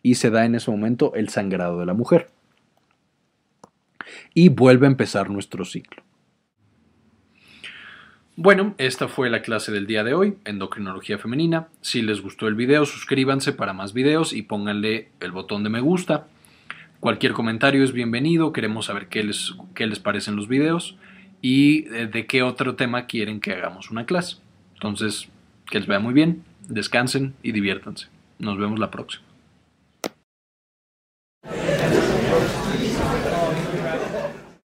Y 0.04 0.16
se 0.16 0.30
da 0.30 0.46
en 0.46 0.56
ese 0.56 0.70
momento 0.70 1.14
el 1.16 1.30
sangrado 1.30 1.80
de 1.80 1.86
la 1.88 1.94
mujer. 1.94 2.30
Y 4.34 4.50
vuelve 4.50 4.86
a 4.86 4.90
empezar 4.90 5.30
nuestro 5.30 5.66
ciclo. 5.66 6.04
Bueno, 8.38 8.76
esta 8.78 9.10
fue 9.10 9.30
la 9.30 9.42
clase 9.42 9.74
del 9.74 9.88
día 9.88 10.06
de 10.06 10.14
hoy, 10.14 10.38
endocrinología 10.46 11.18
femenina. 11.18 11.68
Si 11.82 12.02
les 12.02 12.22
gustó 12.22 12.48
el 12.48 12.56
video, 12.56 12.86
suscríbanse 12.86 13.52
para 13.52 13.74
más 13.74 13.94
videos 13.94 14.32
y 14.32 14.42
pónganle 14.42 15.10
el 15.20 15.32
botón 15.32 15.64
de 15.64 15.70
me 15.70 15.82
gusta. 15.82 16.28
Cualquier 17.02 17.34
comentario 17.34 17.84
es 17.84 17.92
bienvenido, 17.92 18.54
queremos 18.54 18.86
saber 18.86 19.08
qué 19.08 19.24
les, 19.24 19.54
qué 19.76 19.86
les 19.86 20.00
parecen 20.00 20.38
los 20.38 20.48
videos 20.48 20.96
y 21.42 21.82
de, 21.82 22.08
de 22.08 22.26
qué 22.26 22.42
otro 22.42 22.76
tema 22.76 23.06
quieren 23.06 23.42
que 23.42 23.52
hagamos 23.52 23.92
una 23.92 24.06
clase. 24.06 24.38
Entonces, 24.76 25.28
que 25.70 25.80
les 25.80 25.88
vea 25.88 26.00
muy 26.00 26.14
bien, 26.14 26.44
descansen 26.70 27.34
y 27.44 27.52
diviértanse. 27.52 28.08
Nos 28.40 28.58
vemos 28.58 28.80
la 28.80 28.92
próxima. 28.92 29.31